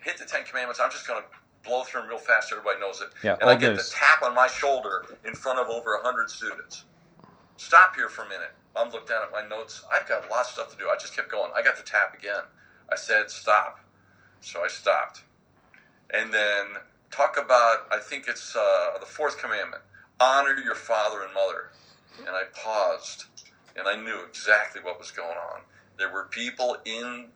Hit 0.00 0.18
the 0.18 0.24
Ten 0.24 0.44
Commandments. 0.44 0.80
I'm 0.82 0.90
just 0.90 1.06
going 1.06 1.22
to 1.22 1.28
blow 1.68 1.82
through 1.84 2.02
them 2.02 2.10
real 2.10 2.18
fast. 2.18 2.52
Everybody 2.52 2.80
knows 2.80 3.00
it. 3.00 3.08
Yeah, 3.22 3.36
and 3.40 3.48
I 3.50 3.56
get 3.56 3.76
the 3.76 3.88
tap 3.90 4.22
on 4.22 4.34
my 4.34 4.46
shoulder 4.46 5.04
in 5.24 5.34
front 5.34 5.58
of 5.58 5.68
over 5.68 5.98
hundred 6.02 6.30
students. 6.30 6.84
Stop 7.56 7.96
here 7.96 8.08
for 8.08 8.24
a 8.24 8.28
minute. 8.28 8.52
I'm 8.76 8.90
looking 8.90 9.08
down 9.08 9.22
at 9.24 9.32
my 9.32 9.46
notes. 9.46 9.84
I've 9.92 10.08
got 10.08 10.26
a 10.26 10.30
lot 10.30 10.42
of 10.42 10.46
stuff 10.46 10.70
to 10.72 10.78
do. 10.78 10.88
I 10.88 10.96
just 10.98 11.14
kept 11.14 11.30
going. 11.30 11.50
I 11.56 11.62
got 11.62 11.76
the 11.76 11.82
tap 11.82 12.16
again. 12.18 12.44
I 12.92 12.96
said 12.96 13.30
stop, 13.30 13.80
so 14.40 14.62
I 14.64 14.68
stopped. 14.68 15.22
And 16.12 16.32
then 16.32 16.66
talk 17.10 17.38
about. 17.38 17.86
I 17.92 17.98
think 17.98 18.26
it's 18.28 18.56
uh, 18.56 18.98
the 18.98 19.06
fourth 19.06 19.38
commandment: 19.38 19.82
honor 20.18 20.56
your 20.58 20.74
father 20.74 21.22
and 21.22 21.32
mother 21.32 21.70
and 22.26 22.36
I 22.36 22.44
paused 22.54 23.24
and 23.76 23.86
I 23.86 23.96
knew 23.96 24.20
exactly 24.28 24.82
what 24.82 24.98
was 24.98 25.10
going 25.10 25.36
on. 25.36 25.62
There 25.96 26.12
were 26.12 26.24
people 26.24 26.76
in 26.84 27.26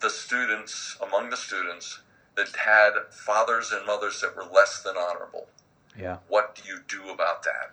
the 0.00 0.10
students, 0.10 0.96
among 1.02 1.30
the 1.30 1.36
students, 1.36 2.00
that 2.36 2.54
had 2.56 2.92
fathers 3.10 3.72
and 3.72 3.86
mothers 3.86 4.20
that 4.20 4.36
were 4.36 4.44
less 4.44 4.82
than 4.82 4.96
honorable. 4.96 5.48
Yeah. 5.98 6.18
What 6.28 6.54
do 6.54 6.62
you 6.68 6.80
do 6.86 7.10
about 7.10 7.42
that? 7.44 7.72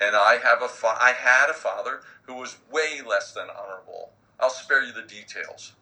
And 0.00 0.14
I 0.14 0.38
have 0.42 0.62
a 0.62 0.68
fa- 0.68 0.98
I 1.00 1.12
had 1.12 1.50
a 1.50 1.54
father 1.54 2.00
who 2.22 2.34
was 2.34 2.58
way 2.70 3.00
less 3.06 3.32
than 3.32 3.48
honorable. 3.50 4.12
I'll 4.38 4.50
spare 4.50 4.84
you 4.84 4.92
the 4.92 5.02
details. 5.02 5.72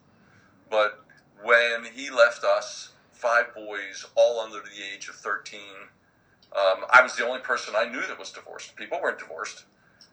But 0.70 1.04
when 1.42 1.84
he 1.94 2.10
left 2.10 2.44
us, 2.44 2.90
five 3.12 3.54
boys, 3.54 4.06
all 4.14 4.40
under 4.40 4.58
the 4.58 4.94
age 4.94 5.08
of 5.08 5.14
13, 5.16 5.60
um, 6.52 6.84
I 6.90 7.02
was 7.02 7.16
the 7.16 7.26
only 7.26 7.40
person 7.40 7.74
I 7.76 7.88
knew 7.88 8.00
that 8.06 8.18
was 8.18 8.30
divorced. 8.30 8.76
People 8.76 9.00
weren't 9.02 9.18
divorced. 9.18 9.64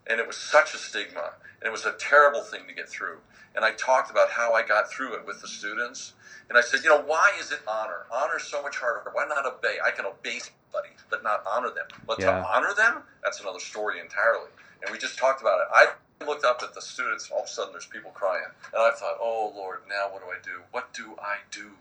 And 0.08 0.20
it 0.20 0.28
was 0.28 0.36
such 0.36 0.74
a 0.74 0.78
stigma 0.78 1.34
and 1.62 1.70
it 1.70 1.72
was 1.72 1.86
a 1.86 1.94
terrible 1.94 2.42
thing 2.42 2.62
to 2.68 2.74
get 2.74 2.90
through. 2.90 3.20
And 3.56 3.64
i 3.64 3.72
talked 3.72 4.12
about 4.12 4.30
how 4.30 4.52
i 4.54 4.62
got 4.62 4.92
through 4.92 5.14
it 5.14 5.26
with 5.26 5.42
the 5.42 5.48
students. 5.48 6.14
And 6.50 6.58
i 6.58 6.62
said 6.62 6.84
you 6.84 6.90
know 6.90 7.02
why 7.02 7.32
is 7.40 7.54
it 7.54 7.60
honor? 7.66 8.06
Honor 8.12 8.38
is 8.38 8.44
so 8.44 8.62
much 8.62 8.78
harder. 8.78 9.10
Why 9.14 9.26
not 9.26 9.46
obey? 9.46 9.78
I 9.84 9.92
can 9.92 10.06
obey 10.06 10.40
somebody 10.40 10.94
but 11.10 11.24
not 11.24 11.44
honor 11.50 11.70
them. 11.70 11.86
But 12.06 12.20
yeah. 12.20 12.32
to 12.32 12.46
honor 12.46 12.74
them? 12.76 13.04
That's 13.24 13.40
another 13.40 13.60
story 13.60 14.02
entirely. 14.02 14.50
And 14.82 14.92
we 14.92 14.98
just 14.98 15.18
talked 15.18 15.40
about 15.40 15.60
it. 15.62 15.68
I 15.74 15.88
looked 16.26 16.46
up 16.46 16.62
at 16.64 16.74
the 16.74 16.82
students 16.82 17.30
all 17.32 17.40
of 17.40 17.46
a 17.46 17.50
sudden 17.50 17.74
there's 17.74 17.86
people 17.86 18.12
crying 18.12 18.46
and 18.74 18.82
i 18.82 18.92
thought 18.92 19.18
oh 19.20 19.52
lord 19.56 19.80
now 19.90 20.08
what 20.12 20.22
do 20.22 20.28
i 20.28 20.38
do 20.44 20.64
what 20.72 20.94
do 20.94 21.16
i 21.22 21.38
do 21.52 21.72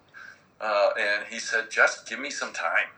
uh, 0.61 0.91
and 0.99 1.27
he 1.31 1.39
said 1.39 1.71
just 1.71 2.09
give 2.09 2.19
me 2.19 2.31
some 2.31 2.53
time 2.53 2.89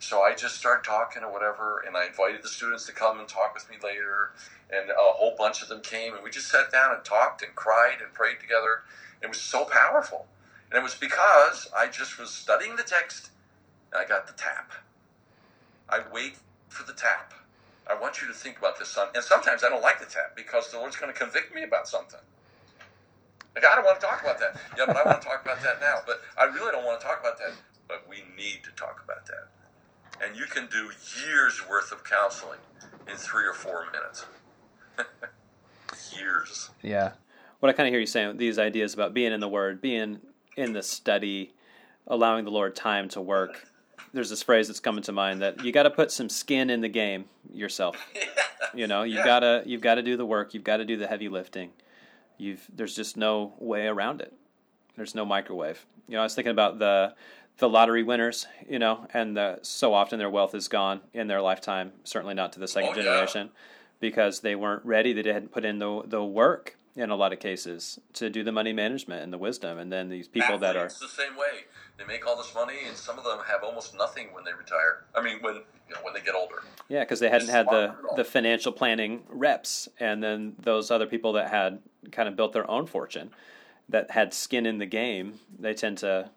so 0.00 0.20
I 0.20 0.34
just 0.34 0.56
started 0.56 0.84
talking 0.84 1.22
or 1.22 1.32
whatever, 1.32 1.82
and 1.86 1.96
I 1.96 2.06
invited 2.06 2.42
the 2.42 2.48
students 2.48 2.84
to 2.86 2.92
come 2.92 3.20
and 3.20 3.26
talk 3.26 3.54
with 3.54 3.70
me 3.70 3.76
later 3.82 4.32
and 4.70 4.90
a 4.90 4.94
whole 4.98 5.34
bunch 5.36 5.62
of 5.62 5.68
them 5.68 5.80
came, 5.80 6.14
and 6.14 6.22
we 6.22 6.30
just 6.30 6.48
sat 6.48 6.72
down 6.72 6.94
and 6.94 7.04
talked 7.04 7.42
and 7.42 7.54
cried 7.54 7.98
and 8.02 8.12
prayed 8.12 8.40
together. 8.40 8.82
It 9.22 9.28
was 9.28 9.40
so 9.40 9.64
powerful, 9.64 10.26
and 10.70 10.78
it 10.78 10.82
was 10.82 10.94
because 10.94 11.68
I 11.76 11.86
just 11.86 12.18
was 12.18 12.30
studying 12.30 12.76
the 12.76 12.82
text, 12.82 13.30
and 13.92 14.02
I 14.02 14.06
got 14.06 14.26
the 14.26 14.32
tap. 14.32 14.72
I 15.88 16.00
wait 16.12 16.36
for 16.68 16.84
the 16.84 16.92
tap. 16.92 17.32
I 17.86 17.94
want 18.00 18.22
you 18.22 18.28
to 18.28 18.32
think 18.32 18.58
about 18.58 18.78
this, 18.78 18.88
son. 18.88 19.08
And 19.14 19.22
sometimes 19.22 19.62
I 19.62 19.68
don't 19.68 19.82
like 19.82 20.00
the 20.00 20.06
tap 20.06 20.34
because 20.36 20.70
the 20.70 20.78
Lord's 20.78 20.96
going 20.96 21.12
to 21.12 21.18
convict 21.18 21.54
me 21.54 21.64
about 21.64 21.86
something. 21.86 22.20
Like, 23.54 23.64
I 23.66 23.74
don't 23.74 23.84
want 23.84 24.00
to 24.00 24.06
talk 24.06 24.22
about 24.22 24.38
that. 24.40 24.56
Yeah, 24.76 24.84
but 24.86 24.96
I 24.96 25.04
want 25.04 25.20
to 25.20 25.28
talk 25.28 25.44
about 25.44 25.62
that 25.62 25.80
now. 25.80 25.98
But 26.06 26.22
I 26.36 26.44
really 26.44 26.72
don't 26.72 26.84
want 26.84 27.00
to 27.00 27.06
talk 27.06 27.20
about 27.20 27.38
that. 27.38 27.52
But 27.86 28.06
we 28.08 28.24
need 28.36 28.64
to 28.64 28.70
talk 28.72 29.02
about 29.04 29.26
that. 29.26 29.48
And 30.24 30.36
you 30.36 30.46
can 30.46 30.66
do 30.66 30.90
years 31.26 31.62
worth 31.68 31.92
of 31.92 32.02
counseling 32.04 32.60
in 33.08 33.16
three 33.16 33.46
or 33.46 33.52
four 33.52 33.86
minutes. 33.92 34.26
Years. 36.18 36.70
Yeah. 36.82 37.12
What 37.60 37.68
I 37.68 37.72
kind 37.72 37.88
of 37.88 37.92
hear 37.92 38.00
you 38.00 38.06
saying, 38.06 38.36
these 38.36 38.58
ideas 38.58 38.94
about 38.94 39.14
being 39.14 39.32
in 39.32 39.40
the 39.40 39.48
Word, 39.48 39.80
being 39.80 40.20
in 40.56 40.72
the 40.72 40.82
study, 40.82 41.52
allowing 42.06 42.44
the 42.44 42.50
Lord 42.50 42.76
time 42.76 43.08
to 43.10 43.20
work. 43.20 43.66
There's 44.14 44.30
this 44.30 44.42
phrase 44.42 44.68
that's 44.68 44.80
coming 44.80 45.02
to 45.02 45.12
mind 45.12 45.42
that 45.42 45.64
you 45.64 45.72
got 45.72 45.82
to 45.82 45.90
put 45.90 46.10
some 46.10 46.28
skin 46.28 46.70
in 46.70 46.80
the 46.80 46.88
game 46.88 47.26
yourself. 47.52 47.96
You 48.72 48.88
know, 48.88 49.04
you've 49.04 49.18
yeah. 49.18 49.24
got 49.24 49.40
to 49.40 49.62
you've 49.66 49.82
got 49.82 49.96
to 49.96 50.02
do 50.02 50.16
the 50.16 50.26
work. 50.26 50.52
You've 50.52 50.64
got 50.64 50.78
to 50.78 50.84
do 50.84 50.96
the 50.96 51.06
heavy 51.06 51.28
lifting. 51.28 51.70
You've 52.38 52.66
there's 52.74 52.96
just 52.96 53.16
no 53.16 53.52
way 53.60 53.86
around 53.86 54.20
it. 54.20 54.32
There's 54.96 55.14
no 55.14 55.24
microwave. 55.24 55.86
You 56.08 56.14
know, 56.14 56.20
I 56.20 56.24
was 56.24 56.34
thinking 56.34 56.50
about 56.50 56.80
the 56.80 57.14
the 57.58 57.68
lottery 57.68 58.02
winners, 58.02 58.48
you 58.68 58.80
know, 58.80 59.06
and 59.14 59.36
the, 59.36 59.60
so 59.62 59.94
often 59.94 60.18
their 60.18 60.30
wealth 60.30 60.56
is 60.56 60.66
gone 60.66 61.02
in 61.12 61.28
their 61.28 61.40
lifetime. 61.40 61.92
Certainly 62.02 62.34
not 62.34 62.52
to 62.54 62.58
the 62.58 62.66
second 62.66 62.90
oh, 62.90 62.94
generation. 62.94 63.50
Yeah 63.52 63.60
because 64.04 64.40
they 64.40 64.54
weren't 64.54 64.84
ready. 64.84 65.14
They 65.14 65.22
didn't 65.22 65.50
put 65.50 65.64
in 65.64 65.78
the 65.78 66.02
the 66.04 66.22
work 66.22 66.76
in 66.96 67.10
a 67.10 67.16
lot 67.16 67.32
of 67.32 67.40
cases 67.40 67.98
to 68.12 68.30
do 68.30 68.44
the 68.44 68.52
money 68.52 68.72
management 68.72 69.22
and 69.22 69.32
the 69.32 69.38
wisdom. 69.38 69.78
And 69.78 69.92
then 69.92 70.08
these 70.08 70.28
people 70.28 70.54
Athletes 70.54 70.60
that 70.60 70.76
are 70.76 70.86
it's 70.86 70.98
the 71.00 71.08
same 71.08 71.36
way. 71.36 71.64
They 71.98 72.04
make 72.04 72.26
all 72.26 72.36
this 72.36 72.52
money, 72.54 72.78
and 72.88 72.96
some 72.96 73.18
of 73.18 73.24
them 73.24 73.38
have 73.46 73.62
almost 73.62 73.96
nothing 73.96 74.28
when 74.32 74.44
they 74.44 74.52
retire. 74.52 75.04
I 75.14 75.22
mean, 75.22 75.38
when 75.40 75.54
you 75.88 75.94
know, 75.94 76.00
when 76.02 76.14
they 76.14 76.20
get 76.20 76.34
older. 76.34 76.62
Yeah, 76.88 77.00
because 77.00 77.20
they 77.20 77.28
hadn't 77.28 77.48
had 77.48 77.66
the 77.66 77.94
the 78.16 78.24
financial 78.24 78.72
planning 78.72 79.22
reps, 79.28 79.88
and 80.00 80.22
then 80.22 80.54
those 80.58 80.90
other 80.90 81.06
people 81.06 81.32
that 81.34 81.50
had 81.50 81.80
kind 82.10 82.28
of 82.28 82.36
built 82.36 82.52
their 82.52 82.68
own 82.68 82.86
fortune, 82.86 83.30
that 83.88 84.10
had 84.10 84.34
skin 84.34 84.66
in 84.66 84.78
the 84.78 84.86
game, 84.86 85.40
they 85.58 85.74
tend 85.74 85.98
to 85.98 86.30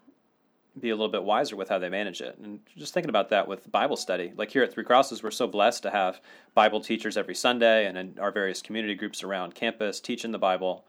be 0.78 0.90
a 0.90 0.94
little 0.94 1.10
bit 1.10 1.24
wiser 1.24 1.56
with 1.56 1.68
how 1.68 1.78
they 1.78 1.88
manage 1.88 2.20
it. 2.20 2.38
And 2.38 2.60
just 2.76 2.94
thinking 2.94 3.10
about 3.10 3.28
that 3.30 3.46
with 3.46 3.70
Bible 3.70 3.96
study, 3.96 4.32
like 4.36 4.50
here 4.50 4.62
at 4.62 4.72
Three 4.72 4.84
Crosses, 4.84 5.22
we're 5.22 5.30
so 5.30 5.46
blessed 5.46 5.82
to 5.84 5.90
have 5.90 6.20
Bible 6.54 6.80
teachers 6.80 7.16
every 7.16 7.34
Sunday 7.34 7.86
and 7.86 7.96
in 7.98 8.18
our 8.18 8.30
various 8.30 8.62
community 8.62 8.94
groups 8.94 9.22
around 9.22 9.54
campus 9.54 10.00
teaching 10.00 10.32
the 10.32 10.38
Bible, 10.38 10.84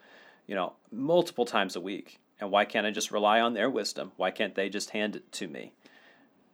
you 0.47 0.56
know, 0.56 0.73
multiple 0.91 1.45
times 1.45 1.75
a 1.75 1.82
week. 1.82 2.19
And 2.39 2.52
why 2.52 2.65
can't 2.65 2.86
I 2.86 2.91
just 2.91 3.12
rely 3.12 3.41
on 3.41 3.54
their 3.54 3.69
wisdom? 3.69 4.12
Why 4.15 4.32
can't 4.32 4.56
they 4.56 4.69
just 4.69 4.91
hand 4.91 5.15
it 5.15 5.32
to 5.34 5.47
me? 5.47 5.73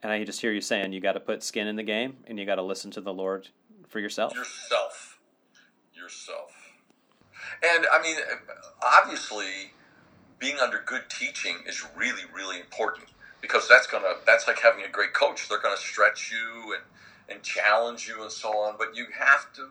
And 0.01 0.11
I 0.11 0.23
just 0.23 0.41
hear 0.41 0.51
you 0.51 0.61
saying 0.61 0.93
you 0.93 1.01
got 1.01 1.13
to 1.13 1.19
put 1.19 1.43
skin 1.43 1.67
in 1.67 1.75
the 1.75 1.83
game 1.83 2.17
and 2.27 2.37
you 2.39 2.45
got 2.45 2.55
to 2.55 2.63
listen 2.63 2.91
to 2.91 3.01
the 3.01 3.13
Lord 3.13 3.49
for 3.87 3.99
yourself. 3.99 4.33
Yourself. 4.35 5.19
Yourself. 5.93 6.51
And 7.63 7.85
I 7.91 8.01
mean, 8.01 8.17
obviously, 8.83 9.71
being 10.39 10.59
under 10.59 10.83
good 10.85 11.03
teaching 11.09 11.55
is 11.67 11.85
really, 11.95 12.23
really 12.33 12.59
important 12.59 13.07
because 13.47 13.67
that's 13.69 13.87
gonna 13.87 14.13
that's 14.25 14.47
like 14.47 14.59
having 14.61 14.85
a 14.85 14.89
great 14.89 15.13
coach. 15.13 15.49
They're 15.49 15.61
gonna 15.61 15.77
stretch 15.77 16.31
you 16.31 16.73
and 16.75 16.83
and 17.29 17.43
challenge 17.43 18.07
you 18.07 18.23
and 18.23 18.31
so 18.31 18.49
on. 18.51 18.75
But 18.77 18.95
you 18.95 19.07
have 19.19 19.53
to 19.55 19.69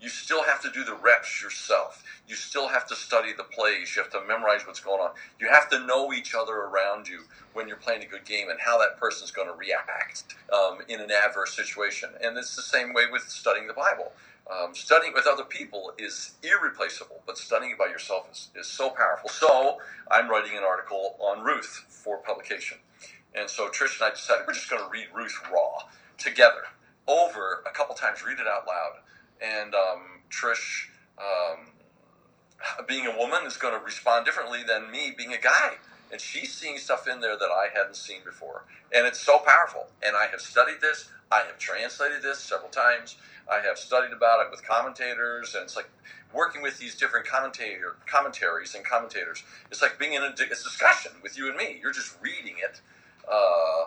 you 0.00 0.08
still 0.10 0.44
have 0.44 0.60
to 0.62 0.70
do 0.70 0.84
the 0.84 0.94
reps 0.94 1.42
yourself. 1.42 2.04
You 2.28 2.34
still 2.36 2.68
have 2.68 2.86
to 2.88 2.96
study 2.96 3.32
the 3.36 3.44
plays. 3.44 3.96
You 3.96 4.02
have 4.02 4.12
to 4.12 4.22
memorize 4.26 4.66
what's 4.66 4.80
going 4.80 5.00
on. 5.00 5.10
You 5.40 5.48
have 5.48 5.70
to 5.70 5.86
know 5.86 6.12
each 6.12 6.34
other 6.34 6.52
around 6.54 7.08
you 7.08 7.22
when 7.54 7.68
you're 7.68 7.78
playing 7.78 8.02
a 8.02 8.06
good 8.06 8.26
game 8.26 8.50
and 8.50 8.60
how 8.60 8.78
that 8.78 8.98
person's 8.98 9.30
going 9.30 9.48
to 9.48 9.54
react 9.54 10.24
um, 10.52 10.80
in 10.88 11.00
an 11.00 11.10
adverse 11.12 11.54
situation. 11.54 12.10
And 12.22 12.36
it's 12.38 12.56
the 12.56 12.62
same 12.62 12.92
way 12.94 13.04
with 13.10 13.22
studying 13.24 13.68
the 13.68 13.74
Bible. 13.74 14.12
Um, 14.52 14.74
studying 14.74 15.14
with 15.14 15.26
other 15.26 15.44
people 15.44 15.92
is 15.98 16.32
irreplaceable, 16.42 17.22
but 17.26 17.38
studying 17.38 17.76
by 17.78 17.86
yourself 17.86 18.28
is, 18.30 18.50
is 18.56 18.66
so 18.68 18.90
powerful. 18.90 19.30
So 19.30 19.78
I'm 20.10 20.30
writing 20.30 20.58
an 20.58 20.64
article 20.64 21.16
on 21.20 21.42
Ruth 21.44 21.86
for 21.88 22.18
publication. 22.18 22.78
And 23.36 23.50
so 23.50 23.68
Trish 23.68 24.00
and 24.00 24.10
I 24.10 24.14
decided 24.14 24.46
we're 24.46 24.54
just 24.54 24.70
going 24.70 24.82
to 24.82 24.90
read 24.90 25.08
Ruth 25.14 25.38
Raw 25.52 25.84
together 26.18 26.64
over 27.08 27.62
a 27.66 27.70
couple 27.72 27.94
times, 27.94 28.24
read 28.26 28.40
it 28.40 28.46
out 28.48 28.66
loud. 28.66 29.00
And 29.42 29.74
um, 29.74 30.22
Trish, 30.30 30.88
um, 31.18 31.68
being 32.88 33.06
a 33.06 33.16
woman, 33.16 33.46
is 33.46 33.56
going 33.56 33.78
to 33.78 33.84
respond 33.84 34.26
differently 34.26 34.60
than 34.66 34.90
me 34.90 35.14
being 35.16 35.32
a 35.32 35.40
guy. 35.40 35.74
And 36.12 36.20
she's 36.20 36.52
seeing 36.54 36.78
stuff 36.78 37.08
in 37.08 37.20
there 37.20 37.36
that 37.38 37.50
I 37.50 37.68
hadn't 37.74 37.96
seen 37.96 38.20
before. 38.24 38.64
And 38.94 39.06
it's 39.06 39.20
so 39.20 39.38
powerful. 39.40 39.88
And 40.04 40.16
I 40.16 40.26
have 40.28 40.40
studied 40.40 40.80
this, 40.80 41.08
I 41.32 41.42
have 41.46 41.58
translated 41.58 42.22
this 42.22 42.38
several 42.40 42.70
times. 42.70 43.16
I 43.50 43.60
have 43.66 43.78
studied 43.78 44.12
about 44.12 44.44
it 44.44 44.50
with 44.50 44.66
commentators, 44.66 45.54
and 45.54 45.64
it's 45.64 45.76
like 45.76 45.90
working 46.34 46.62
with 46.62 46.78
these 46.78 46.96
different 46.96 47.26
commentator 47.26 47.96
commentaries 48.10 48.74
and 48.74 48.84
commentators. 48.84 49.44
It's 49.70 49.82
like 49.82 49.98
being 49.98 50.14
in 50.14 50.22
a, 50.22 50.28
a 50.28 50.48
discussion 50.48 51.12
with 51.22 51.38
you 51.38 51.48
and 51.48 51.56
me. 51.56 51.78
You're 51.82 51.92
just 51.92 52.16
reading 52.22 52.56
it 52.58 52.80
uh, 53.30 53.86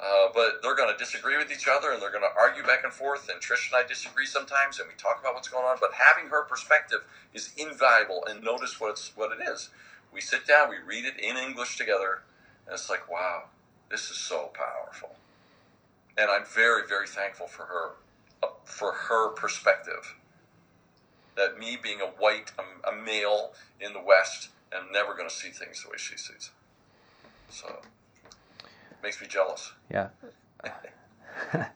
Uh, 0.00 0.28
but 0.32 0.62
they're 0.62 0.74
going 0.74 0.90
to 0.90 0.96
disagree 0.96 1.36
with 1.36 1.52
each 1.52 1.68
other 1.68 1.92
and 1.92 2.00
they're 2.00 2.10
going 2.10 2.24
to 2.24 2.40
argue 2.40 2.62
back 2.62 2.84
and 2.84 2.92
forth. 2.92 3.28
And 3.28 3.38
Trish 3.40 3.70
and 3.70 3.84
I 3.84 3.86
disagree 3.86 4.24
sometimes, 4.24 4.78
and 4.78 4.88
we 4.88 4.94
talk 4.96 5.20
about 5.20 5.34
what's 5.34 5.48
going 5.48 5.66
on. 5.66 5.76
But 5.78 5.90
having 5.92 6.30
her 6.30 6.44
perspective 6.44 7.04
is 7.34 7.52
invaluable. 7.58 8.24
And 8.26 8.42
notice 8.42 8.80
what 8.80 8.92
it's 8.92 9.12
what 9.14 9.30
it 9.32 9.46
is. 9.46 9.68
We 10.10 10.22
sit 10.22 10.46
down, 10.46 10.70
we 10.70 10.76
read 10.78 11.04
it 11.04 11.18
in 11.20 11.36
English 11.36 11.76
together, 11.76 12.22
and 12.66 12.72
it's 12.72 12.88
like, 12.88 13.10
wow, 13.10 13.44
this 13.90 14.10
is 14.10 14.16
so 14.16 14.50
powerful. 14.54 15.16
And 16.16 16.30
I'm 16.30 16.44
very, 16.46 16.88
very 16.88 17.06
thankful 17.06 17.46
for 17.46 17.66
her, 17.66 17.90
for 18.64 18.92
her 18.92 19.28
perspective. 19.28 20.16
That 21.36 21.58
me 21.58 21.76
being 21.80 22.00
a 22.00 22.06
white, 22.06 22.52
a, 22.58 22.88
a 22.90 22.92
male 22.96 23.52
in 23.80 23.92
the 23.92 24.02
West, 24.02 24.48
am 24.72 24.90
never 24.92 25.14
going 25.14 25.28
to 25.28 25.34
see 25.34 25.50
things 25.50 25.82
the 25.82 25.90
way 25.90 25.96
she 25.98 26.16
sees. 26.16 26.50
So 27.50 27.80
makes 29.02 29.20
me 29.20 29.26
jealous. 29.26 29.72
Yeah. 29.90 30.08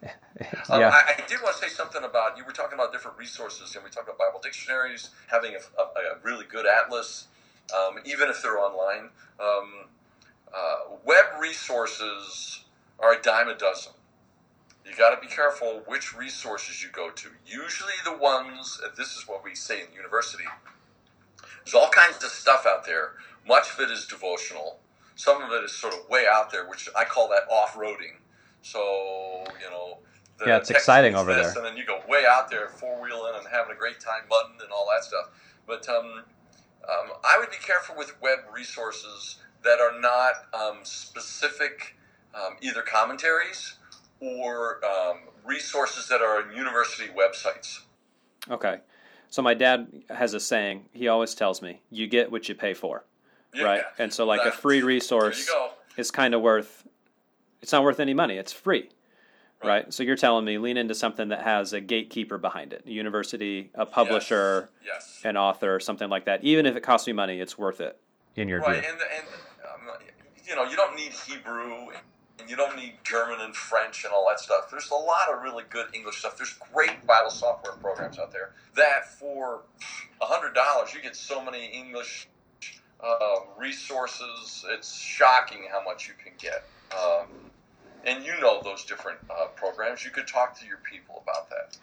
Um, 0.69 0.81
yeah. 0.81 0.89
I, 0.89 1.13
I, 1.13 1.27
did 1.29 1.41
want 1.43 1.57
to 1.57 1.63
say 1.63 1.69
something 1.69 2.03
about 2.03 2.37
you 2.37 2.45
were 2.45 2.53
talking 2.53 2.75
about 2.75 2.93
different 2.93 3.17
resources, 3.17 3.75
and 3.77 3.85
we 3.85 3.91
talked 3.91 4.09
about 4.09 4.19
Bible 4.19 4.41
dictionaries, 4.43 5.11
having 5.29 5.55
a, 5.55 5.81
a, 5.81 6.17
a 6.17 6.19
really 6.25 6.45
good 6.45 6.67
atlas, 6.67 7.29
um, 7.73 7.99
even 8.05 8.29
if 8.29 8.43
they're 8.43 8.59
online. 8.59 9.11
Um, 9.39 9.87
uh, 10.53 10.97
web 11.05 11.25
resources 11.41 12.65
are 12.99 13.15
a 13.15 13.23
dime 13.23 13.49
a 13.49 13.55
dozen. 13.55 13.93
You 14.85 14.95
got 14.97 15.15
to 15.15 15.21
be 15.21 15.33
careful 15.33 15.83
which 15.87 16.17
resources 16.17 16.83
you 16.83 16.91
go 16.91 17.11
to. 17.11 17.29
Usually, 17.47 17.95
the 18.05 18.17
ones, 18.17 18.81
this 18.97 19.17
is 19.17 19.27
what 19.27 19.43
we 19.45 19.55
say 19.55 19.81
in 19.81 19.93
university, 19.95 20.45
there's 21.65 21.75
all 21.75 21.91
kinds 21.91 22.23
of 22.23 22.31
stuff 22.31 22.67
out 22.67 22.85
there. 22.85 23.13
Much 23.47 23.73
of 23.73 23.81
it 23.81 23.91
is 23.91 24.07
devotional. 24.07 24.79
Some 25.17 25.43
of 25.43 25.51
it 25.53 25.65
is 25.65 25.73
sort 25.73 25.95
of 25.95 26.09
way 26.09 26.27
out 26.31 26.51
there, 26.51 26.69
which 26.69 26.89
I 26.97 27.05
call 27.05 27.29
that 27.29 27.43
off 27.51 27.75
roading. 27.75 28.17
So, 28.63 29.45
you 29.63 29.71
know, 29.71 29.99
yeah, 30.45 30.57
it's 30.57 30.71
exciting 30.71 31.15
over 31.15 31.35
this, 31.35 31.55
there. 31.55 31.65
And 31.65 31.73
then 31.73 31.77
you 31.77 31.87
go 31.87 32.01
way 32.09 32.25
out 32.29 32.51
there, 32.51 32.69
four 32.69 33.01
wheeling 33.01 33.35
and 33.37 33.47
having 33.51 33.73
a 33.75 33.79
great 33.79 34.01
time, 34.01 34.23
mudding 34.29 34.61
and 34.63 34.71
all 34.73 34.87
that 34.93 35.05
stuff. 35.05 35.31
But 35.67 35.89
um, 35.89 36.25
um, 36.89 37.17
I 37.25 37.39
would 37.39 37.51
be 37.51 37.57
careful 37.65 37.97
with 37.97 38.21
web 38.21 38.41
resources 38.53 39.37
that 39.63 39.81
are 39.81 39.99
not 40.01 40.33
um, 40.53 40.79
specific, 40.83 41.97
um, 42.35 42.57
either 42.61 42.83
commentaries 42.83 43.75
or 44.21 44.85
um, 44.85 45.19
resources 45.45 46.09
that 46.09 46.21
are 46.21 46.43
on 46.43 46.57
university 46.57 47.11
websites. 47.17 47.81
Okay. 48.51 48.81
So 49.31 49.43
my 49.43 49.55
dad 49.55 49.89
has 50.11 50.35
a 50.35 50.41
saying. 50.41 50.87
He 50.93 51.09
always 51.09 51.35
tells 51.35 51.61
me, 51.63 51.81
"You 51.91 52.07
get 52.07 52.31
what 52.31 52.49
you 52.49 52.55
pay 52.55 52.75
for." 52.75 53.05
Yeah, 53.55 53.63
right. 53.65 53.83
And 53.99 54.13
so, 54.13 54.27
like 54.27 54.41
a 54.45 54.51
free 54.51 54.83
resource 54.83 55.51
is 55.97 56.11
kind 56.11 56.35
of 56.35 56.41
worth. 56.41 56.87
It's 57.63 57.73
not 57.73 57.83
worth 57.83 58.01
any 58.01 58.15
money. 58.15 58.37
It's 58.37 58.53
free. 58.53 58.91
Right. 59.63 59.69
right. 59.69 59.95
So 59.95 60.03
you're 60.03 60.17
telling 60.17 60.45
me 60.45 60.59
lean 60.59 60.77
into 60.77 60.95
something 60.95 61.29
that 61.29 61.43
has 61.43 61.73
a 61.73 61.81
gatekeeper 61.81 62.37
behind 62.37 62.73
it, 62.73 62.85
a 62.87 62.91
university, 62.91 63.71
a 63.75 63.87
publisher, 63.87 64.69
yes. 64.85 64.93
Yes. 65.17 65.21
an 65.25 65.37
author, 65.37 65.81
something 65.81 66.11
like 66.11 66.27
that. 66.27 66.45
Even 66.45 66.67
if 66.67 66.77
it 66.77 66.83
costs 66.83 67.07
me 67.07 67.15
money, 67.15 67.41
it's 67.41 67.57
worth 67.57 67.81
it. 67.81 67.99
In 68.37 68.49
your 68.49 68.61
right. 68.61 68.83
view. 68.83 68.91
And, 68.91 69.01
and 69.01 69.27
um, 69.65 69.97
you 70.47 70.55
know, 70.55 70.65
you 70.65 70.77
don't 70.77 70.97
need 70.97 71.13
Hebrew 71.13 71.89
and 72.39 72.51
you 72.51 72.57
don't 72.57 72.77
need 72.77 72.95
German 73.05 73.41
and 73.41 73.55
French 73.55 74.05
and 74.05 74.13
all 74.13 74.27
that 74.29 74.41
stuff. 74.41 74.71
There's 74.71 74.91
a 74.91 74.95
lot 74.95 75.33
of 75.33 75.43
really 75.43 75.65
good 75.71 75.87
English 75.95 76.19
stuff. 76.19 76.37
There's 76.37 76.55
great 76.73 77.07
Bible 77.07 77.31
software 77.31 77.75
programs 77.75 78.19
out 78.19 78.33
there 78.33 78.53
that 78.77 79.19
for 79.19 79.63
a 80.21 80.27
hundred 80.27 80.55
dollars 80.55 80.93
you 80.95 81.01
get 81.01 81.17
so 81.17 81.43
many 81.43 81.67
English 81.67 82.29
uh, 83.05 83.41
resources. 83.59 84.65
It's 84.71 84.99
shocking 84.99 85.67
how 85.71 85.83
much 85.85 86.09
you 86.09 86.15
can 86.23 86.33
get. 86.39 86.65
Um, 86.93 87.27
and 88.07 88.25
you 88.25 88.33
know 88.41 88.61
those 88.63 88.85
different 88.85 89.19
uh, 89.31 89.47
programs. 89.57 90.05
You 90.05 90.11
could 90.11 90.27
talk 90.27 90.59
to 90.61 90.67
your 90.67 90.79
people 90.79 91.23
about 91.23 91.51
that. 91.51 91.77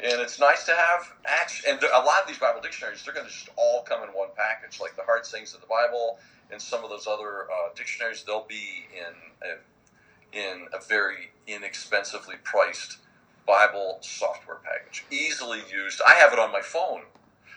And 0.00 0.20
it's 0.20 0.40
nice 0.40 0.64
to 0.66 0.72
have 0.72 1.12
action. 1.26 1.70
And 1.70 1.82
a 1.82 1.98
lot 1.98 2.20
of 2.22 2.28
these 2.28 2.38
Bible 2.38 2.60
dictionaries, 2.60 3.04
they're 3.04 3.14
going 3.14 3.26
to 3.26 3.32
just 3.32 3.48
all 3.56 3.82
come 3.82 4.02
in 4.02 4.08
one 4.10 4.28
package, 4.36 4.80
like 4.80 4.96
the 4.96 5.02
Hard 5.02 5.24
Sayings 5.24 5.54
of 5.54 5.60
the 5.60 5.66
Bible 5.66 6.18
and 6.50 6.60
some 6.60 6.84
of 6.84 6.90
those 6.90 7.06
other 7.06 7.44
uh, 7.44 7.72
dictionaries. 7.74 8.24
They'll 8.24 8.46
be 8.48 8.86
in 8.92 9.48
a, 9.48 10.36
in 10.36 10.66
a 10.72 10.84
very 10.84 11.30
inexpensively 11.46 12.36
priced 12.42 12.98
Bible 13.46 13.98
software 14.00 14.58
package, 14.64 15.04
easily 15.10 15.60
used. 15.72 16.00
I 16.06 16.14
have 16.14 16.32
it 16.32 16.38
on 16.38 16.50
my 16.50 16.62
phone. 16.62 17.02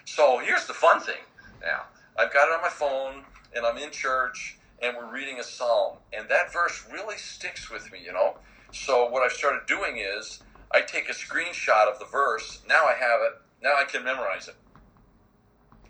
So 0.06 0.40
here's 0.40 0.66
the 0.66 0.74
fun 0.74 1.00
thing. 1.00 1.24
Now 1.62 1.84
I've 2.18 2.34
got 2.34 2.48
it 2.48 2.54
on 2.54 2.62
my 2.62 2.70
phone, 2.70 3.24
and 3.56 3.66
I'm 3.66 3.78
in 3.78 3.92
church, 3.92 4.58
and 4.82 4.96
we're 4.98 5.12
reading 5.12 5.40
a 5.40 5.44
psalm, 5.44 5.98
and 6.14 6.28
that 6.30 6.52
verse 6.52 6.84
really 6.92 7.18
sticks 7.18 7.70
with 7.70 7.92
me, 7.92 8.00
you 8.04 8.12
know. 8.12 8.38
So 8.72 9.10
what 9.10 9.24
I've 9.24 9.32
started 9.32 9.66
doing 9.68 9.98
is 9.98 10.42
I 10.72 10.82
take 10.82 11.10
a 11.10 11.14
screenshot 11.14 11.92
of 11.92 12.00
the 12.00 12.06
verse. 12.06 12.62
Now 12.68 12.86
I 12.86 12.94
have 12.94 13.22
it. 13.22 13.42
Now 13.62 13.76
I 13.78 13.86
can 13.86 14.04
memorize 14.04 14.48
it. 14.48 14.56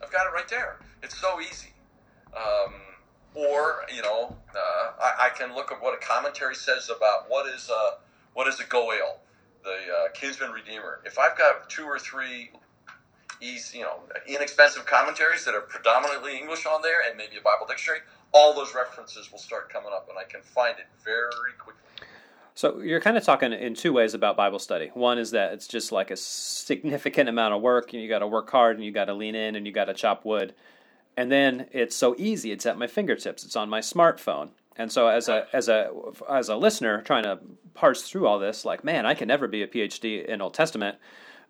I've 0.01 0.11
got 0.11 0.27
it 0.27 0.33
right 0.33 0.47
there. 0.47 0.79
It's 1.01 1.17
so 1.17 1.39
easy. 1.41 1.69
Um, 2.35 2.73
or 3.33 3.83
you 3.93 4.01
know, 4.01 4.35
uh, 4.55 4.91
I, 5.01 5.27
I, 5.27 5.29
can 5.29 5.55
look 5.55 5.71
at 5.71 5.81
what 5.81 5.93
a 5.93 6.05
commentary 6.05 6.55
says 6.55 6.89
about 6.95 7.29
what 7.29 7.47
is 7.47 7.69
a 7.69 7.97
what 8.33 8.47
is 8.47 8.59
a 8.59 8.65
goel, 8.65 9.21
the 9.63 9.69
uh, 9.69 10.09
kinsman 10.13 10.51
redeemer. 10.51 10.99
If 11.05 11.17
I've 11.17 11.37
got 11.37 11.69
two 11.69 11.85
or 11.85 11.97
three 11.97 12.51
easy, 13.41 13.79
you 13.79 13.83
know, 13.83 13.99
inexpensive 14.27 14.85
commentaries 14.85 15.45
that 15.45 15.55
are 15.55 15.61
predominantly 15.61 16.37
English 16.37 16.65
on 16.65 16.81
there, 16.81 17.07
and 17.07 17.17
maybe 17.17 17.37
a 17.37 17.41
Bible 17.41 17.65
dictionary, 17.67 17.99
all 18.33 18.53
those 18.53 18.73
references 18.75 19.31
will 19.31 19.39
start 19.39 19.69
coming 19.69 19.89
up, 19.93 20.07
and 20.09 20.17
I 20.17 20.23
can 20.23 20.41
find 20.41 20.77
it 20.77 20.87
very 21.03 21.53
quickly. 21.57 21.81
So 22.55 22.79
you're 22.79 23.01
kind 23.01 23.17
of 23.17 23.23
talking 23.23 23.53
in 23.53 23.75
two 23.75 23.93
ways 23.93 24.15
about 24.15 24.35
Bible 24.35 24.57
study. 24.57 24.89
One 24.95 25.19
is 25.19 25.31
that 25.31 25.53
it's 25.53 25.67
just 25.67 25.91
like 25.91 26.09
a 26.09 26.17
significant 26.17 27.29
amount 27.29 27.53
of 27.53 27.61
work, 27.61 27.93
and 27.93 28.01
you 28.01 28.09
got 28.09 28.19
to 28.19 28.27
work 28.27 28.49
hard, 28.49 28.77
and 28.77 28.85
you 28.85 28.91
got 28.91 29.05
to 29.05 29.13
lean 29.13 29.35
in, 29.35 29.55
and 29.55 29.67
you 29.67 29.71
got 29.71 29.85
to 29.85 29.93
chop 29.93 30.25
wood 30.25 30.53
and 31.17 31.31
then 31.31 31.65
it's 31.71 31.95
so 31.95 32.15
easy 32.17 32.51
it's 32.51 32.65
at 32.65 32.77
my 32.77 32.87
fingertips 32.87 33.43
it's 33.43 33.55
on 33.55 33.67
my 33.67 33.81
smartphone 33.81 34.51
and 34.77 34.91
so 34.91 35.07
as 35.07 35.27
a 35.27 35.47
as 35.51 35.67
a 35.67 35.91
as 36.29 36.47
a 36.47 36.55
listener 36.55 37.01
trying 37.01 37.23
to 37.23 37.39
parse 37.73 38.03
through 38.03 38.27
all 38.27 38.39
this 38.39 38.63
like 38.63 38.83
man 38.83 39.05
i 39.05 39.13
can 39.13 39.27
never 39.27 39.47
be 39.47 39.63
a 39.63 39.67
phd 39.67 40.25
in 40.25 40.39
old 40.39 40.53
testament 40.53 40.95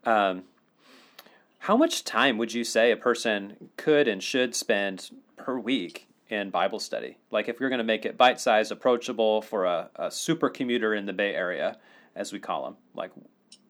um, 0.06 0.44
how 1.60 1.76
much 1.76 2.04
time 2.04 2.38
would 2.38 2.54
you 2.54 2.64
say 2.64 2.92
a 2.92 2.98
person 2.98 3.70
could 3.78 4.08
and 4.08 4.22
should 4.22 4.56
spend 4.56 5.10
per 5.36 5.58
week 5.58 6.08
in 6.30 6.50
bible 6.50 6.80
study 6.80 7.18
like 7.32 7.48
if 7.48 7.60
you're 7.60 7.70
going 7.70 7.78
to 7.78 7.84
make 7.84 8.06
it 8.06 8.18
bite-sized 8.18 8.72
approachable 8.72 9.42
for 9.42 9.66
a, 9.66 9.90
a 9.96 10.12
super 10.12 10.50
commuter 10.50 10.94
in 10.94 11.06
the 11.06 11.14
bay 11.14 11.34
area 11.34 11.78
as 12.16 12.34
we 12.34 12.40
call 12.40 12.66
them 12.66 12.76
like 12.94 13.12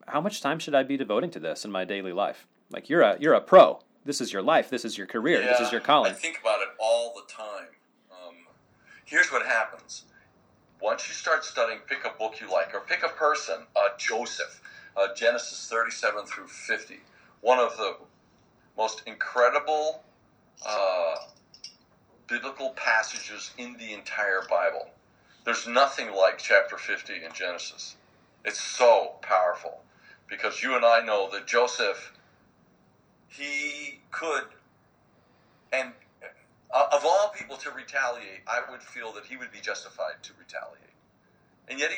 how 0.07 0.21
much 0.21 0.41
time 0.41 0.59
should 0.59 0.75
i 0.75 0.83
be 0.83 0.97
devoting 0.97 1.29
to 1.29 1.39
this 1.39 1.65
in 1.65 1.71
my 1.71 1.85
daily 1.85 2.13
life 2.13 2.47
like 2.71 2.89
you're 2.89 3.01
a 3.01 3.17
you're 3.19 3.33
a 3.33 3.41
pro 3.41 3.79
this 4.07 4.21
is 4.21 4.31
your 4.31 4.41
life. 4.41 4.69
This 4.69 4.85
is 4.85 4.97
your 4.97 5.05
career. 5.05 5.41
Yeah, 5.41 5.49
this 5.49 5.59
is 5.59 5.71
your 5.71 5.81
calling. 5.81 6.11
I 6.11 6.15
think 6.15 6.39
about 6.39 6.61
it 6.61 6.69
all 6.79 7.13
the 7.13 7.31
time. 7.31 7.67
Um, 8.09 8.35
here's 9.03 9.27
what 9.33 9.45
happens. 9.45 10.05
Once 10.81 11.09
you 11.09 11.13
start 11.13 11.43
studying, 11.43 11.79
pick 11.87 12.05
a 12.05 12.17
book 12.17 12.39
you 12.39 12.49
like, 12.49 12.73
or 12.73 12.79
pick 12.79 13.03
a 13.03 13.09
person, 13.09 13.55
uh, 13.75 13.89
Joseph, 13.97 14.61
uh, 14.95 15.13
Genesis 15.13 15.67
37 15.69 16.25
through 16.25 16.47
50. 16.47 17.01
One 17.41 17.59
of 17.59 17.77
the 17.77 17.97
most 18.77 19.03
incredible 19.05 20.03
uh, 20.65 21.15
biblical 22.27 22.71
passages 22.71 23.51
in 23.57 23.75
the 23.77 23.93
entire 23.93 24.41
Bible. 24.49 24.89
There's 25.45 25.67
nothing 25.67 26.13
like 26.13 26.37
chapter 26.37 26.77
50 26.77 27.13
in 27.25 27.33
Genesis. 27.33 27.95
It's 28.43 28.61
so 28.61 29.13
powerful 29.21 29.81
because 30.29 30.61
you 30.61 30.75
and 30.75 30.85
I 30.85 31.03
know 31.03 31.29
that 31.31 31.47
Joseph 31.47 32.13
he 33.29 33.99
could, 34.11 34.43
and 35.71 35.91
uh, 36.73 36.87
of 36.91 37.05
all 37.05 37.33
people 37.37 37.55
to 37.57 37.71
retaliate, 37.71 38.41
I 38.47 38.61
would 38.71 38.81
feel 38.81 39.11
that 39.13 39.25
he 39.25 39.37
would 39.37 39.51
be 39.51 39.59
justified 39.59 40.23
to 40.23 40.33
retaliate. 40.39 40.93
And 41.67 41.79
yet 41.79 41.91
he 41.91 41.97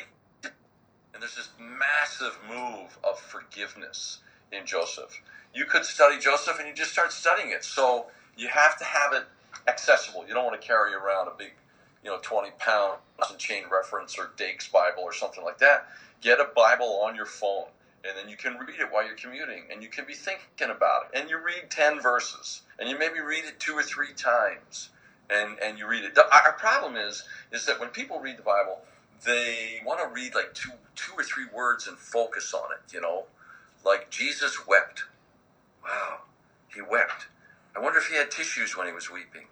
and 1.12 1.20
there's 1.22 1.34
this 1.36 1.50
massive 1.58 2.38
move 2.48 2.98
of 3.04 3.18
forgiveness 3.18 4.18
in 4.52 4.66
Joseph. 4.66 5.22
You 5.54 5.64
could 5.66 5.84
study 5.84 6.18
Joseph 6.18 6.58
and 6.58 6.68
you 6.68 6.74
just 6.74 6.92
start 6.92 7.12
studying 7.12 7.50
it. 7.50 7.64
So 7.64 8.06
you 8.36 8.48
have 8.48 8.78
to 8.78 8.84
have 8.84 9.12
it 9.12 9.24
accessible. 9.68 10.26
You 10.28 10.34
don't 10.34 10.44
want 10.44 10.60
to 10.60 10.66
carry 10.66 10.94
around 10.94 11.28
a 11.28 11.32
big, 11.36 11.52
you 12.04 12.10
know, 12.10 12.18
20 12.22 12.50
pound 12.58 12.98
chain 13.38 13.64
reference 13.70 14.18
or 14.18 14.30
Dake's 14.36 14.68
Bible 14.68 15.02
or 15.02 15.12
something 15.12 15.44
like 15.44 15.58
that. 15.58 15.88
Get 16.20 16.40
a 16.40 16.46
Bible 16.54 17.00
on 17.04 17.14
your 17.16 17.26
phone 17.26 17.66
and 18.04 18.16
then 18.16 18.28
you 18.28 18.36
can 18.36 18.56
read 18.58 18.80
it 18.80 18.88
while 18.90 19.04
you're 19.06 19.16
commuting 19.16 19.64
and 19.72 19.82
you 19.82 19.88
can 19.90 20.06
be 20.06 20.14
thinking 20.14 20.70
about 20.70 21.04
it 21.12 21.20
and 21.20 21.30
you 21.30 21.38
read 21.38 21.70
10 21.70 22.00
verses 22.00 22.62
and 22.78 22.88
you 22.88 22.98
maybe 22.98 23.20
read 23.20 23.44
it 23.44 23.60
two 23.60 23.74
or 23.74 23.82
three 23.82 24.14
times 24.14 24.90
and, 25.30 25.58
and 25.62 25.78
you 25.78 25.86
read 25.86 26.04
it 26.04 26.18
our 26.18 26.52
problem 26.54 26.96
is 26.96 27.24
is 27.52 27.66
that 27.66 27.80
when 27.80 27.90
people 27.90 28.20
read 28.20 28.38
the 28.38 28.42
bible 28.42 28.80
they 29.24 29.80
want 29.86 30.00
to 30.00 30.08
read 30.14 30.34
like 30.34 30.54
two 30.54 30.72
two 30.96 31.12
or 31.16 31.24
three 31.24 31.46
words 31.54 31.88
and 31.88 31.98
focus 31.98 32.54
on 32.54 32.70
it 32.72 32.94
you 32.94 33.00
know 33.02 33.24
like 33.84 34.10
jesus 34.10 34.66
wept 34.66 35.04
wow 35.82 36.20
he 36.74 36.80
wept 36.80 37.26
i 37.76 37.80
wonder 37.80 37.98
if 37.98 38.06
he 38.08 38.16
had 38.16 38.30
tissues 38.30 38.76
when 38.76 38.86
he 38.86 38.92
was 38.92 39.10
weeping 39.10 39.46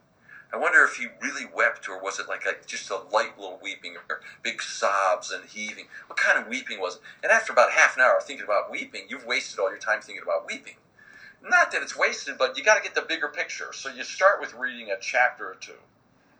I 0.53 0.57
wonder 0.57 0.83
if 0.83 0.97
he 0.97 1.07
really 1.20 1.45
wept, 1.45 1.89
or 1.89 2.01
was 2.01 2.18
it 2.18 2.29
like 2.29 2.47
a, 2.47 2.55
just 2.66 2.89
a 2.91 2.97
light 2.97 3.39
little 3.39 3.59
weeping, 3.62 3.97
or 4.09 4.20
big 4.43 4.62
sobs 4.62 5.31
and 5.31 5.45
heaving? 5.45 5.87
What 6.07 6.18
kind 6.18 6.39
of 6.39 6.49
weeping 6.49 6.81
was 6.81 6.97
it? 6.97 7.03
And 7.22 7.31
after 7.31 7.53
about 7.53 7.72
half 7.72 7.97
an 7.97 8.03
hour 8.03 8.18
thinking 8.22 8.47
about 8.47 8.70
weeping, 8.70 9.03
you've 9.09 9.26
wasted 9.26 9.59
all 9.59 9.68
your 9.68 9.79
time 9.79 10.01
thinking 10.01 10.22
about 10.22 10.47
weeping. 10.47 10.76
Not 11.43 11.70
that 11.72 11.83
it's 11.83 11.97
wasted, 11.97 12.39
but 12.39 12.57
you 12.57 12.64
got 12.64 12.76
to 12.76 12.83
get 12.83 12.95
the 12.95 13.03
bigger 13.03 13.29
picture. 13.29 13.72
So 13.74 13.91
you 13.91 14.05
start 14.05 14.41
with 14.41 14.55
reading 14.55 14.91
a 14.91 14.99
chapter 15.01 15.47
or 15.47 15.57
two, 15.61 15.81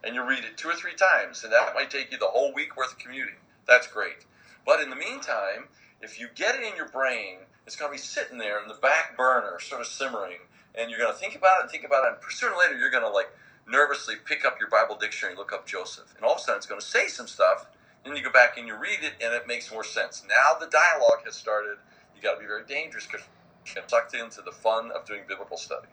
and 0.03 0.15
you 0.15 0.27
read 0.27 0.45
it 0.45 0.57
two 0.57 0.71
or 0.71 0.75
three 0.75 0.95
times, 0.95 1.45
and 1.45 1.53
that 1.53 1.75
might 1.75 1.91
take 1.91 2.11
you 2.11 2.19
the 2.19 2.27
whole 2.27 2.53
week 2.55 2.77
worth 2.77 2.93
of 2.93 2.99
commuting. 2.99 3.37
That's 3.67 3.87
great. 3.87 4.25
But 4.65 4.81
in 4.81 4.89
the 4.89 4.97
meantime, 4.97 5.69
if 6.01 6.19
you 6.19 6.29
get 6.35 6.55
it 6.55 6.63
in 6.65 6.77
your 6.77 6.89
brain, 6.89 7.41
it's 7.69 7.77
going 7.77 7.93
to 7.93 7.93
be 7.93 8.01
sitting 8.01 8.39
there 8.39 8.63
in 8.63 8.67
the 8.67 8.81
back 8.81 9.15
burner, 9.15 9.61
sort 9.61 9.83
of 9.83 9.87
simmering, 9.87 10.39
and 10.75 10.89
you're 10.91 10.99
going 10.99 11.13
to 11.13 11.19
think 11.19 11.37
about 11.37 11.59
it 11.59 11.63
and 11.65 11.71
think 11.71 11.85
about 11.85 12.07
it, 12.07 12.15
and 12.15 12.33
sooner 12.33 12.55
or 12.55 12.59
later 12.59 12.79
you're 12.79 12.91
going 12.91 13.05
to 13.05 13.11
like 13.11 13.29
nervously 13.69 14.15
pick 14.25 14.47
up 14.47 14.59
your 14.59 14.71
Bible 14.71 14.97
dictionary 14.97 15.33
and 15.33 15.39
look 15.39 15.53
up 15.53 15.67
Joseph. 15.67 16.15
And 16.17 16.25
all 16.25 16.33
of 16.33 16.39
a 16.39 16.41
sudden 16.41 16.57
it's 16.57 16.67
going 16.67 16.81
to 16.81 16.87
say 16.87 17.09
some 17.09 17.27
stuff. 17.27 17.67
Then 18.05 18.17
you 18.17 18.23
go 18.23 18.33
back 18.33 18.57
and 18.57 18.67
you 18.67 18.75
read 18.75 19.01
it 19.03 19.23
and 19.23 19.35
it 19.35 19.47
makes 19.47 19.71
more 19.71 19.85
sense. 19.85 20.23
Now 20.27 20.59
the 20.59 20.71
dialogue 20.71 21.27
has 21.27 21.35
started. 21.35 21.77
You 22.17 22.23
got 22.23 22.37
to 22.37 22.41
be 22.41 22.47
very 22.47 22.65
dangerous 22.65 23.05
because 23.05 23.21
you 23.67 23.75
get 23.75 23.91
sucked 23.91 24.15
into 24.15 24.41
the 24.41 24.53
fun 24.53 24.91
of 24.93 25.05
doing 25.05 25.21
biblical 25.29 25.59
study. 25.59 25.89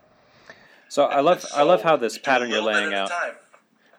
So 0.88 1.03
I 1.03 1.19
love 1.19 1.41
so 1.41 1.57
I 1.57 1.63
love 1.63 1.82
how 1.82 1.97
this 1.97 2.17
pattern 2.17 2.49
you're 2.49 2.61
laying 2.61 2.93
out. 2.93 3.11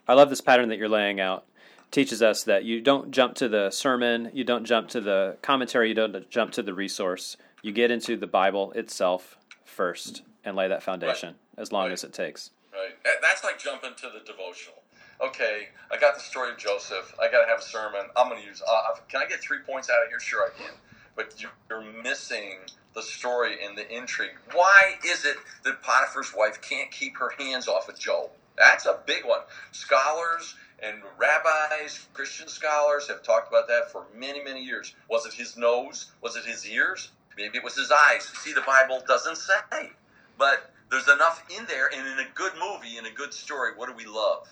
I 0.09 0.15
love 0.15 0.31
this 0.31 0.41
pattern 0.41 0.71
that 0.71 0.79
you're 0.79 0.89
laying 0.89 1.21
out. 1.21 1.45
Teaches 1.91 2.23
us 2.23 2.43
that 2.45 2.65
you 2.65 2.81
don't 2.81 3.11
jump 3.11 3.35
to 3.35 3.51
the 3.51 3.71
sermon, 3.71 4.31
you 4.33 4.45
don't 4.45 4.65
jump 4.65 4.89
to 4.89 5.01
the 5.03 5.37
commentary, 5.43 5.91
you 5.91 5.95
don't 5.95 6.31
jump 6.31 6.53
to 6.53 6.63
the 6.63 6.73
resource. 6.73 7.37
You 7.67 7.73
get 7.73 7.91
into 7.91 8.17
the 8.17 8.29
Bible 8.29 8.71
itself 8.77 9.37
first 9.65 10.23
and 10.45 10.55
lay 10.55 10.69
that 10.69 10.85
foundation 10.85 11.31
right. 11.31 11.61
as 11.61 11.73
long 11.73 11.87
right. 11.87 11.93
as 11.95 12.05
it 12.05 12.13
takes. 12.13 12.53
Right. 12.73 12.95
That's 13.21 13.43
like 13.43 13.59
jumping 13.59 13.91
to 13.97 14.03
the 14.03 14.21
devotional. 14.25 14.85
Okay, 15.21 15.71
I 15.91 15.99
got 15.99 16.15
the 16.15 16.21
story 16.21 16.53
of 16.53 16.59
Joseph. 16.59 17.13
I 17.21 17.29
got 17.29 17.43
to 17.43 17.49
have 17.49 17.59
a 17.59 17.63
sermon. 17.63 18.03
I'm 18.17 18.29
going 18.29 18.41
to 18.41 18.47
use. 18.47 18.63
Uh, 18.63 18.95
can 19.09 19.21
I 19.21 19.27
get 19.27 19.41
three 19.41 19.59
points 19.67 19.91
out 19.91 20.01
of 20.01 20.11
here? 20.11 20.21
Sure, 20.21 20.47
I 20.47 20.57
can. 20.57 20.75
But 21.17 21.43
you're 21.69 21.83
missing 22.05 22.59
the 22.95 23.03
story 23.03 23.57
and 23.67 23.77
the 23.77 23.93
intrigue. 23.93 24.37
Why 24.53 24.95
is 25.05 25.25
it 25.25 25.37
that 25.65 25.83
Potiphar's 25.83 26.33
wife 26.37 26.63
can't 26.63 26.93
keep 26.93 27.17
her 27.17 27.33
hands 27.37 27.67
off 27.67 27.89
of 27.89 27.99
Job? 27.99 28.31
That's 28.57 28.87
a 28.87 29.01
big 29.07 29.25
one. 29.27 29.41
Scholars 29.73 30.55
and 30.81 30.99
rabbis, 31.19 32.07
Christian 32.13 32.47
scholars 32.47 33.09
have 33.09 33.25
talked 33.25 33.49
about 33.49 33.67
that 33.67 33.91
for 33.91 34.05
many, 34.17 34.45
many 34.45 34.63
years. 34.63 34.95
Was 35.11 35.27
it 35.27 35.33
his 35.35 35.57
nose? 35.57 36.13
Was 36.21 36.37
it 36.37 36.45
his 36.45 36.65
ears? 36.65 37.11
Maybe 37.37 37.59
it 37.59 37.65
was 37.65 37.77
his 37.77 37.93
eyes. 37.93 38.25
See, 38.43 38.53
the 38.53 38.63
Bible 38.63 39.03
doesn't 39.07 39.37
say. 39.37 39.91
But 40.39 40.73
there's 40.91 41.09
enough 41.09 41.45
in 41.57 41.67
there, 41.67 41.89
and 41.95 42.07
in 42.07 42.19
a 42.19 42.29
good 42.35 42.53
movie, 42.59 42.97
in 42.97 43.07
a 43.07 43.11
good 43.11 43.35
story, 43.35 43.73
what 43.77 43.89
do 43.89 43.95
we 43.95 44.07
love? 44.07 44.49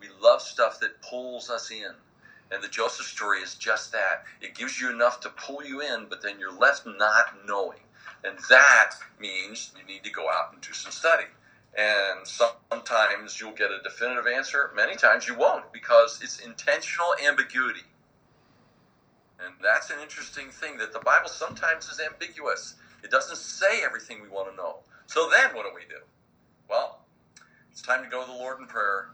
We 0.00 0.08
love 0.22 0.42
stuff 0.42 0.80
that 0.80 1.02
pulls 1.02 1.50
us 1.50 1.70
in. 1.70 1.92
And 2.50 2.62
the 2.62 2.68
Joseph 2.68 3.06
story 3.06 3.40
is 3.40 3.54
just 3.54 3.92
that. 3.92 4.24
It 4.40 4.54
gives 4.54 4.80
you 4.80 4.90
enough 4.90 5.20
to 5.20 5.30
pull 5.30 5.64
you 5.64 5.80
in, 5.82 6.06
but 6.08 6.22
then 6.22 6.38
you're 6.38 6.56
left 6.56 6.86
not 6.86 7.46
knowing. 7.46 7.80
And 8.24 8.38
that 8.48 8.92
means 9.20 9.72
you 9.78 9.84
need 9.86 10.04
to 10.04 10.10
go 10.10 10.28
out 10.28 10.52
and 10.52 10.60
do 10.60 10.72
some 10.72 10.92
study. 10.92 11.26
And 11.76 12.26
sometimes 12.26 13.40
you'll 13.40 13.52
get 13.52 13.70
a 13.70 13.82
definitive 13.82 14.26
answer, 14.26 14.72
many 14.74 14.96
times 14.96 15.28
you 15.28 15.36
won't, 15.36 15.72
because 15.72 16.20
it's 16.22 16.40
intentional 16.40 17.14
ambiguity. 17.26 17.82
And 19.44 19.54
that's 19.62 19.90
an 19.90 19.98
interesting 20.02 20.50
thing 20.50 20.78
that 20.78 20.92
the 20.92 21.00
Bible 21.00 21.28
sometimes 21.28 21.88
is 21.88 22.00
ambiguous. 22.00 22.74
It 23.04 23.10
doesn't 23.10 23.36
say 23.36 23.82
everything 23.84 24.20
we 24.20 24.28
want 24.28 24.50
to 24.50 24.56
know. 24.56 24.78
So 25.06 25.30
then 25.30 25.54
what 25.54 25.64
do 25.64 25.70
we 25.74 25.82
do? 25.82 26.02
Well, 26.68 27.00
it's 27.70 27.82
time 27.82 28.02
to 28.02 28.10
go 28.10 28.24
to 28.24 28.30
the 28.30 28.36
Lord 28.36 28.58
in 28.60 28.66
prayer. 28.66 29.10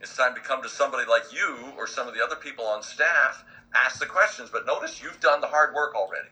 It's 0.00 0.16
time 0.16 0.34
to 0.34 0.40
come 0.40 0.62
to 0.62 0.68
somebody 0.68 1.08
like 1.08 1.32
you 1.32 1.72
or 1.76 1.86
some 1.86 2.08
of 2.08 2.14
the 2.14 2.24
other 2.24 2.36
people 2.36 2.64
on 2.64 2.82
staff, 2.82 3.44
ask 3.74 4.00
the 4.00 4.06
questions. 4.06 4.48
But 4.50 4.66
notice 4.66 5.02
you've 5.02 5.20
done 5.20 5.40
the 5.40 5.46
hard 5.46 5.74
work 5.74 5.94
already. 5.94 6.28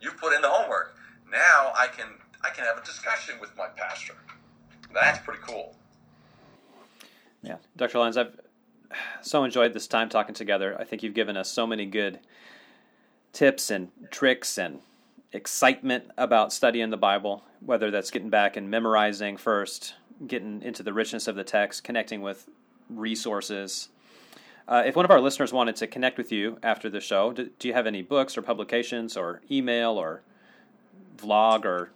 You've 0.00 0.16
put 0.16 0.34
in 0.34 0.42
the 0.42 0.48
homework. 0.48 0.96
Now 1.30 1.72
I 1.78 1.86
can 1.86 2.06
I 2.42 2.50
can 2.50 2.64
have 2.64 2.76
a 2.76 2.84
discussion 2.84 3.36
with 3.40 3.56
my 3.56 3.68
pastor. 3.68 4.14
That's 4.92 5.18
pretty 5.24 5.40
cool. 5.46 5.74
Yeah, 7.42 7.56
Dr. 7.76 7.98
Lyons, 7.98 8.16
I've 8.16 8.40
so 9.22 9.44
enjoyed 9.44 9.72
this 9.72 9.86
time 9.86 10.08
talking 10.08 10.34
together. 10.34 10.76
I 10.78 10.84
think 10.84 11.02
you've 11.02 11.14
given 11.14 11.36
us 11.36 11.50
so 11.50 11.66
many 11.66 11.86
good 11.86 12.20
tips 13.34 13.70
and 13.70 13.90
tricks 14.10 14.56
and 14.56 14.80
excitement 15.32 16.10
about 16.16 16.52
studying 16.52 16.88
the 16.90 16.96
Bible, 16.96 17.44
whether 17.60 17.90
that's 17.90 18.10
getting 18.10 18.30
back 18.30 18.56
and 18.56 18.70
memorizing 18.70 19.36
first, 19.36 19.94
getting 20.26 20.62
into 20.62 20.82
the 20.82 20.92
richness 20.92 21.28
of 21.28 21.34
the 21.34 21.44
text, 21.44 21.84
connecting 21.84 22.22
with 22.22 22.48
resources. 22.88 23.88
Uh, 24.66 24.82
if 24.86 24.96
one 24.96 25.04
of 25.04 25.10
our 25.10 25.20
listeners 25.20 25.52
wanted 25.52 25.76
to 25.76 25.86
connect 25.86 26.16
with 26.16 26.32
you 26.32 26.56
after 26.62 26.88
the 26.88 27.00
show, 27.00 27.32
do, 27.32 27.50
do, 27.58 27.68
you 27.68 27.74
have 27.74 27.86
any 27.86 28.00
books 28.00 28.38
or 28.38 28.42
publications 28.42 29.16
or 29.16 29.42
email 29.50 29.98
or 29.98 30.22
vlog 31.18 31.64
or 31.64 31.90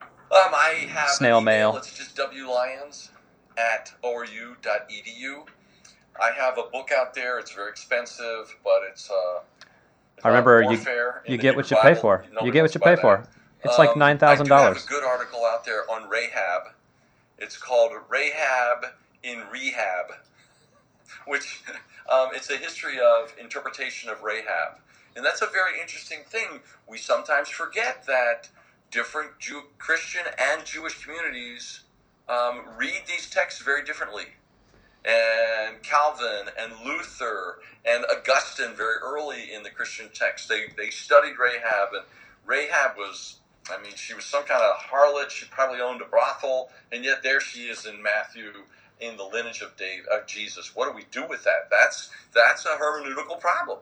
um, 0.00 0.08
I 0.32 0.86
have 0.88 1.10
snail 1.10 1.40
mail? 1.40 1.76
It's 1.76 1.96
just 1.96 2.16
wlyons 2.16 3.10
at 3.56 3.92
oru.edu. 4.02 5.46
I 6.20 6.30
have 6.36 6.58
a 6.58 6.64
book 6.72 6.90
out 6.96 7.14
there. 7.14 7.38
It's 7.38 7.52
very 7.52 7.70
expensive, 7.70 8.56
but 8.64 8.80
it's 8.88 9.10
uh, 9.10 9.40
I 10.24 10.28
remember 10.28 10.62
you 10.62 10.80
you 11.26 11.38
get 11.38 11.56
what 11.56 11.70
you 11.70 11.76
pay 11.82 11.94
for. 11.94 12.24
You 12.42 12.52
get 12.52 12.62
what 12.62 12.74
you 12.74 12.80
pay 12.80 12.96
for. 12.96 13.24
It's 13.64 13.78
like 13.78 13.90
um, 13.90 13.98
nine 13.98 14.18
thousand 14.18 14.48
dollars. 14.48 14.84
a 14.84 14.88
good 14.88 15.04
article 15.04 15.44
out 15.44 15.64
there 15.64 15.90
on 15.90 16.08
Rahab. 16.08 16.72
It's 17.38 17.56
called 17.56 17.92
Rahab 18.08 18.86
in 19.22 19.42
Rehab, 19.52 20.12
which 21.26 21.62
um, 22.10 22.28
it's 22.34 22.50
a 22.50 22.56
history 22.56 22.98
of 22.98 23.34
interpretation 23.40 24.10
of 24.10 24.22
Rahab, 24.22 24.78
and 25.16 25.24
that's 25.24 25.42
a 25.42 25.46
very 25.46 25.80
interesting 25.80 26.20
thing. 26.26 26.60
We 26.88 26.98
sometimes 26.98 27.48
forget 27.48 28.04
that 28.06 28.48
different 28.90 29.38
Jew, 29.38 29.62
Christian 29.78 30.22
and 30.38 30.64
Jewish 30.64 31.02
communities 31.04 31.80
um, 32.28 32.62
read 32.76 33.02
these 33.06 33.28
texts 33.30 33.62
very 33.62 33.84
differently 33.84 34.24
and 35.04 35.82
Calvin 35.82 36.52
and 36.58 36.72
Luther 36.84 37.58
and 37.84 38.04
Augustine 38.10 38.74
very 38.74 38.96
early 39.02 39.52
in 39.52 39.62
the 39.62 39.70
Christian 39.70 40.08
text. 40.12 40.48
They, 40.48 40.66
they 40.76 40.90
studied 40.90 41.38
Rahab, 41.38 41.88
and 41.94 42.04
Rahab 42.44 42.96
was, 42.96 43.36
I 43.70 43.80
mean, 43.82 43.92
she 43.96 44.14
was 44.14 44.24
some 44.24 44.44
kind 44.44 44.62
of 44.62 44.76
harlot. 44.76 45.30
She 45.30 45.46
probably 45.46 45.80
owned 45.80 46.02
a 46.02 46.04
brothel, 46.04 46.70
and 46.92 47.04
yet 47.04 47.22
there 47.22 47.40
she 47.40 47.60
is 47.62 47.86
in 47.86 48.02
Matthew 48.02 48.52
in 49.00 49.16
the 49.16 49.24
lineage 49.24 49.62
of 49.62 49.76
Dave, 49.76 50.04
of 50.12 50.26
Jesus. 50.26 50.76
What 50.76 50.90
do 50.90 50.94
we 50.94 51.06
do 51.10 51.26
with 51.26 51.44
that? 51.44 51.70
That's 51.70 52.10
that's 52.34 52.66
a 52.66 52.76
hermeneutical 52.76 53.40
problem. 53.40 53.78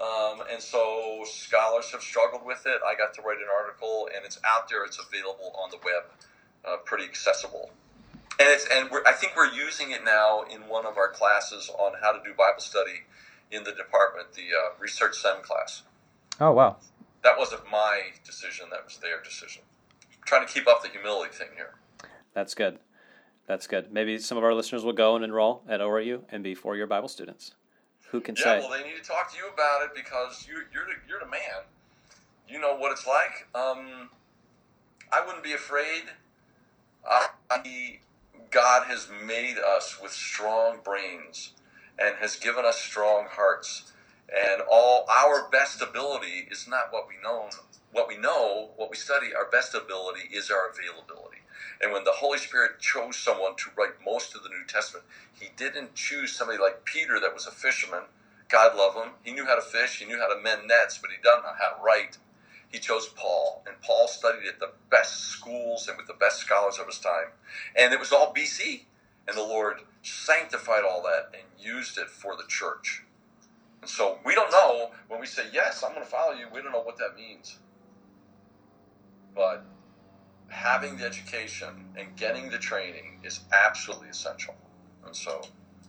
Um, 0.00 0.42
and 0.50 0.60
so 0.60 1.24
scholars 1.24 1.90
have 1.92 2.02
struggled 2.02 2.44
with 2.44 2.66
it. 2.66 2.80
I 2.86 2.96
got 2.96 3.14
to 3.14 3.22
write 3.22 3.38
an 3.38 3.48
article, 3.52 4.08
and 4.14 4.24
it's 4.24 4.38
out 4.44 4.68
there. 4.68 4.84
It's 4.84 4.98
available 4.98 5.54
on 5.60 5.70
the 5.70 5.78
web, 5.78 6.04
uh, 6.64 6.76
pretty 6.84 7.04
accessible 7.04 7.70
and 8.38 8.48
it's 8.48 8.66
and 8.72 8.88
I 9.06 9.12
think 9.12 9.34
we're 9.36 9.52
using 9.52 9.90
it 9.90 10.04
now 10.04 10.42
in 10.42 10.62
one 10.68 10.86
of 10.86 10.96
our 10.96 11.08
classes 11.08 11.70
on 11.78 11.92
how 12.00 12.12
to 12.12 12.18
do 12.24 12.30
Bible 12.36 12.60
study 12.60 13.02
in 13.50 13.64
the 13.64 13.72
department, 13.72 14.32
the 14.34 14.42
uh, 14.42 14.74
research 14.78 15.16
sem 15.16 15.42
class. 15.42 15.82
Oh 16.40 16.52
wow! 16.52 16.76
That 17.24 17.38
wasn't 17.38 17.62
my 17.70 18.00
decision; 18.24 18.66
that 18.70 18.84
was 18.84 18.98
their 18.98 19.22
decision. 19.22 19.62
I'm 20.04 20.24
trying 20.24 20.46
to 20.46 20.52
keep 20.52 20.68
up 20.68 20.82
the 20.82 20.88
humility 20.88 21.32
thing 21.32 21.48
here. 21.56 21.74
That's 22.34 22.54
good. 22.54 22.78
That's 23.46 23.66
good. 23.66 23.90
Maybe 23.92 24.18
some 24.18 24.38
of 24.38 24.44
our 24.44 24.54
listeners 24.54 24.84
will 24.84 24.92
go 24.92 25.16
and 25.16 25.24
enroll 25.24 25.62
at 25.68 25.80
ORU 25.80 26.22
and 26.30 26.44
be 26.44 26.54
four-year 26.54 26.86
Bible 26.86 27.08
students. 27.08 27.54
Who 28.10 28.20
can 28.20 28.36
yeah, 28.36 28.42
say? 28.42 28.58
well, 28.60 28.70
they 28.70 28.86
need 28.88 28.96
to 29.02 29.06
talk 29.06 29.32
to 29.32 29.38
you 29.38 29.48
about 29.52 29.82
it 29.84 29.90
because 29.94 30.46
you, 30.46 30.62
you're 30.72 30.84
the, 30.84 30.92
you're 31.08 31.18
the 31.18 31.26
man. 31.26 31.64
You 32.48 32.60
know 32.60 32.76
what 32.76 32.92
it's 32.92 33.06
like. 33.06 33.48
Um, 33.54 34.10
I 35.10 35.24
wouldn't 35.24 35.44
be 35.44 35.52
afraid. 35.52 36.04
I, 37.06 37.28
God 38.50 38.86
has 38.86 39.08
made 39.26 39.56
us 39.58 39.98
with 40.02 40.12
strong 40.12 40.78
brains 40.84 41.52
and 41.98 42.16
has 42.16 42.36
given 42.36 42.64
us 42.64 42.78
strong 42.78 43.26
hearts. 43.30 43.92
And 44.28 44.62
all 44.70 45.06
our 45.10 45.48
best 45.50 45.82
ability 45.82 46.48
is 46.50 46.68
not 46.68 46.92
what 46.92 47.08
we 47.08 47.14
know. 47.22 47.50
What 47.92 48.08
we 48.08 48.16
know, 48.18 48.70
what 48.76 48.90
we 48.90 48.96
study, 48.96 49.34
our 49.34 49.50
best 49.50 49.74
ability 49.74 50.28
is 50.32 50.50
our 50.50 50.68
availability. 50.70 51.38
And 51.82 51.92
when 51.92 52.04
the 52.04 52.12
Holy 52.12 52.38
Spirit 52.38 52.80
chose 52.80 53.16
someone 53.16 53.56
to 53.56 53.70
write 53.76 54.04
most 54.04 54.34
of 54.36 54.42
the 54.42 54.50
New 54.50 54.64
Testament, 54.68 55.06
He 55.40 55.48
didn't 55.56 55.94
choose 55.94 56.32
somebody 56.32 56.58
like 56.58 56.84
Peter 56.84 57.20
that 57.20 57.34
was 57.34 57.46
a 57.46 57.50
fisherman. 57.50 58.02
God 58.48 58.76
love 58.76 58.94
him. 58.94 59.14
He 59.24 59.32
knew 59.32 59.46
how 59.46 59.56
to 59.56 59.62
fish, 59.62 59.98
he 59.98 60.06
knew 60.06 60.18
how 60.18 60.32
to 60.32 60.40
mend 60.40 60.68
nets, 60.68 60.98
but 60.98 61.10
he 61.10 61.16
doesn't 61.22 61.44
know 61.44 61.52
how 61.58 61.76
to 61.76 61.82
write 61.82 62.18
he 62.68 62.78
chose 62.78 63.08
Paul, 63.08 63.62
and 63.66 63.80
Paul 63.80 64.08
studied 64.08 64.46
at 64.46 64.60
the 64.60 64.72
best 64.90 65.28
schools 65.28 65.88
and 65.88 65.96
with 65.96 66.06
the 66.06 66.14
best 66.14 66.38
scholars 66.40 66.78
of 66.78 66.86
his 66.86 66.98
time. 66.98 67.28
And 67.74 67.92
it 67.92 67.98
was 67.98 68.12
all 68.12 68.34
BC, 68.34 68.82
and 69.26 69.36
the 69.36 69.42
Lord 69.42 69.78
sanctified 70.02 70.84
all 70.84 71.02
that 71.02 71.30
and 71.32 71.42
used 71.58 71.98
it 71.98 72.08
for 72.08 72.36
the 72.36 72.44
church. 72.46 73.04
And 73.80 73.88
so 73.88 74.18
we 74.24 74.34
don't 74.34 74.50
know 74.50 74.90
when 75.08 75.20
we 75.20 75.26
say, 75.26 75.44
Yes, 75.52 75.82
I'm 75.82 75.92
going 75.92 76.04
to 76.04 76.10
follow 76.10 76.32
you, 76.32 76.46
we 76.52 76.60
don't 76.60 76.72
know 76.72 76.82
what 76.82 76.98
that 76.98 77.16
means. 77.16 77.58
But 79.34 79.64
having 80.48 80.96
the 80.96 81.04
education 81.04 81.86
and 81.96 82.14
getting 82.16 82.50
the 82.50 82.58
training 82.58 83.20
is 83.22 83.40
absolutely 83.52 84.08
essential. 84.08 84.54
And 85.06 85.14
so 85.14 85.42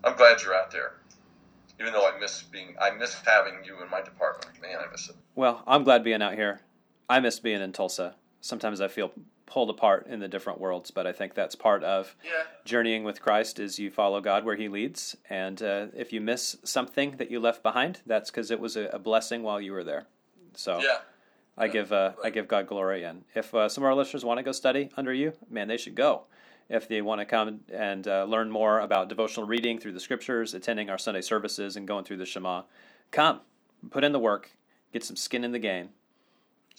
I'm 0.03 0.15
glad 0.15 0.41
you're 0.41 0.55
out 0.55 0.71
there. 0.71 0.93
Even 1.79 1.93
though 1.93 2.05
I 2.05 2.17
miss 2.19 2.43
being, 2.43 2.75
I 2.79 2.91
miss 2.91 3.15
having 3.25 3.63
you 3.63 3.81
in 3.81 3.89
my 3.89 4.01
department. 4.01 4.61
Man, 4.61 4.77
I 4.85 4.91
miss 4.91 5.09
it. 5.09 5.15
Well, 5.35 5.63
I'm 5.65 5.83
glad 5.83 6.03
being 6.03 6.21
out 6.21 6.33
here. 6.33 6.59
I 7.09 7.19
miss 7.19 7.39
being 7.39 7.61
in 7.61 7.71
Tulsa. 7.73 8.15
Sometimes 8.41 8.79
I 8.79 8.87
feel 8.87 9.11
pulled 9.45 9.71
apart 9.71 10.05
in 10.07 10.19
the 10.19 10.27
different 10.27 10.59
worlds, 10.61 10.91
but 10.91 11.07
I 11.07 11.11
think 11.11 11.33
that's 11.33 11.55
part 11.55 11.83
of 11.83 12.15
Yeah. 12.23 12.43
journeying 12.65 13.03
with 13.03 13.19
Christ 13.21 13.59
is 13.59 13.79
you 13.79 13.89
follow 13.89 14.21
God 14.21 14.45
where 14.45 14.55
He 14.55 14.67
leads, 14.69 15.17
and 15.29 15.61
uh, 15.63 15.87
if 15.95 16.13
you 16.13 16.21
miss 16.21 16.57
something 16.63 17.17
that 17.17 17.31
you 17.31 17.39
left 17.39 17.63
behind, 17.63 18.01
that's 18.05 18.29
because 18.29 18.51
it 18.51 18.59
was 18.59 18.77
a, 18.77 18.85
a 18.93 18.99
blessing 18.99 19.41
while 19.41 19.59
you 19.59 19.71
were 19.71 19.83
there. 19.83 20.05
So 20.53 20.79
Yeah. 20.81 20.99
I 21.57 21.67
give 21.67 21.91
uh, 21.91 22.13
I 22.23 22.29
give 22.29 22.47
God 22.47 22.67
glory, 22.67 23.03
and 23.03 23.25
if 23.35 23.53
uh, 23.55 23.67
some 23.67 23.83
of 23.83 23.87
our 23.89 23.95
listeners 23.95 24.23
want 24.23 24.37
to 24.37 24.43
go 24.43 24.51
study 24.53 24.91
under 24.95 25.11
you, 25.13 25.33
man, 25.49 25.67
they 25.67 25.77
should 25.77 25.95
go. 25.95 26.23
If 26.69 26.87
they 26.87 27.01
want 27.01 27.19
to 27.19 27.25
come 27.25 27.61
and 27.73 28.07
uh, 28.07 28.25
learn 28.25 28.51
more 28.51 28.79
about 28.79 29.09
devotional 29.09 29.47
reading 29.47 29.79
through 29.79 29.93
the 29.93 29.99
scriptures, 29.99 30.53
attending 30.53 30.89
our 30.91 30.99
Sunday 30.99 31.21
services, 31.21 31.75
and 31.75 31.87
going 31.87 32.05
through 32.05 32.17
the 32.17 32.25
Shema, 32.27 32.61
come, 33.09 33.41
put 33.89 34.03
in 34.03 34.11
the 34.11 34.19
work, 34.19 34.51
get 34.93 35.03
some 35.03 35.15
skin 35.15 35.43
in 35.43 35.51
the 35.51 35.59
game, 35.59 35.89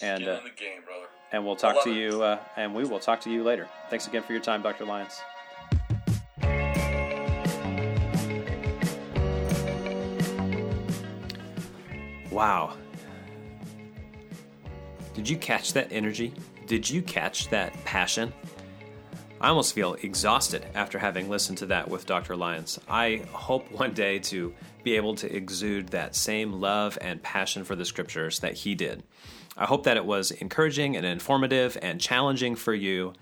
and 0.03 0.23
Skin 0.23 0.29
uh, 0.29 0.39
in 0.39 0.45
the 0.45 0.51
game, 0.51 0.81
brother. 0.85 1.07
and 1.33 1.45
we'll 1.45 1.57
talk 1.57 1.83
to 1.85 1.91
it. 1.91 1.97
you, 1.97 2.23
uh, 2.23 2.39
and 2.57 2.75
we 2.75 2.85
will 2.85 2.99
talk 3.01 3.21
to 3.23 3.31
you 3.31 3.43
later. 3.43 3.69
Thanks 3.91 4.07
again 4.07 4.23
for 4.23 4.33
your 4.33 4.43
time, 4.43 4.63
Dr. 4.63 4.85
Lyons. 4.85 5.21
Wow. 12.31 12.77
Did 15.15 15.29
you 15.29 15.37
catch 15.37 15.73
that 15.73 15.89
energy? 15.91 16.33
Did 16.67 16.89
you 16.89 17.03
catch 17.03 17.49
that 17.51 17.73
passion? 17.85 18.33
I 19.41 19.49
almost 19.49 19.75
feel 19.75 19.95
exhausted 20.03 20.67
after 20.75 20.99
having 20.99 21.29
listened 21.31 21.59
to 21.59 21.67
that 21.67 21.89
with 21.89 22.07
Dr. 22.07 22.37
Lyons. 22.37 22.79
I 22.89 23.23
hope 23.33 23.71
one 23.73 23.95
day 23.95 24.19
to 24.21 24.55
be 24.85 24.97
able 24.97 25.15
to 25.17 25.35
exude 25.35 25.89
that 25.89 26.15
same 26.15 26.53
love 26.53 26.99
and 27.01 27.23
passion 27.23 27.65
for 27.65 27.75
the 27.75 27.85
scriptures 27.85 28.39
that 28.41 28.53
he 28.55 28.75
did. 28.75 29.03
I 29.57 29.67
hope 29.67 29.85
that 29.85 29.97
it 29.97 30.05
was 30.05 30.31
encouraging 30.31 30.97
and 30.97 31.05
informative 31.05 31.77
and 31.83 32.01
challenging 32.01 32.55
for 32.57 32.75
you. 32.75 33.13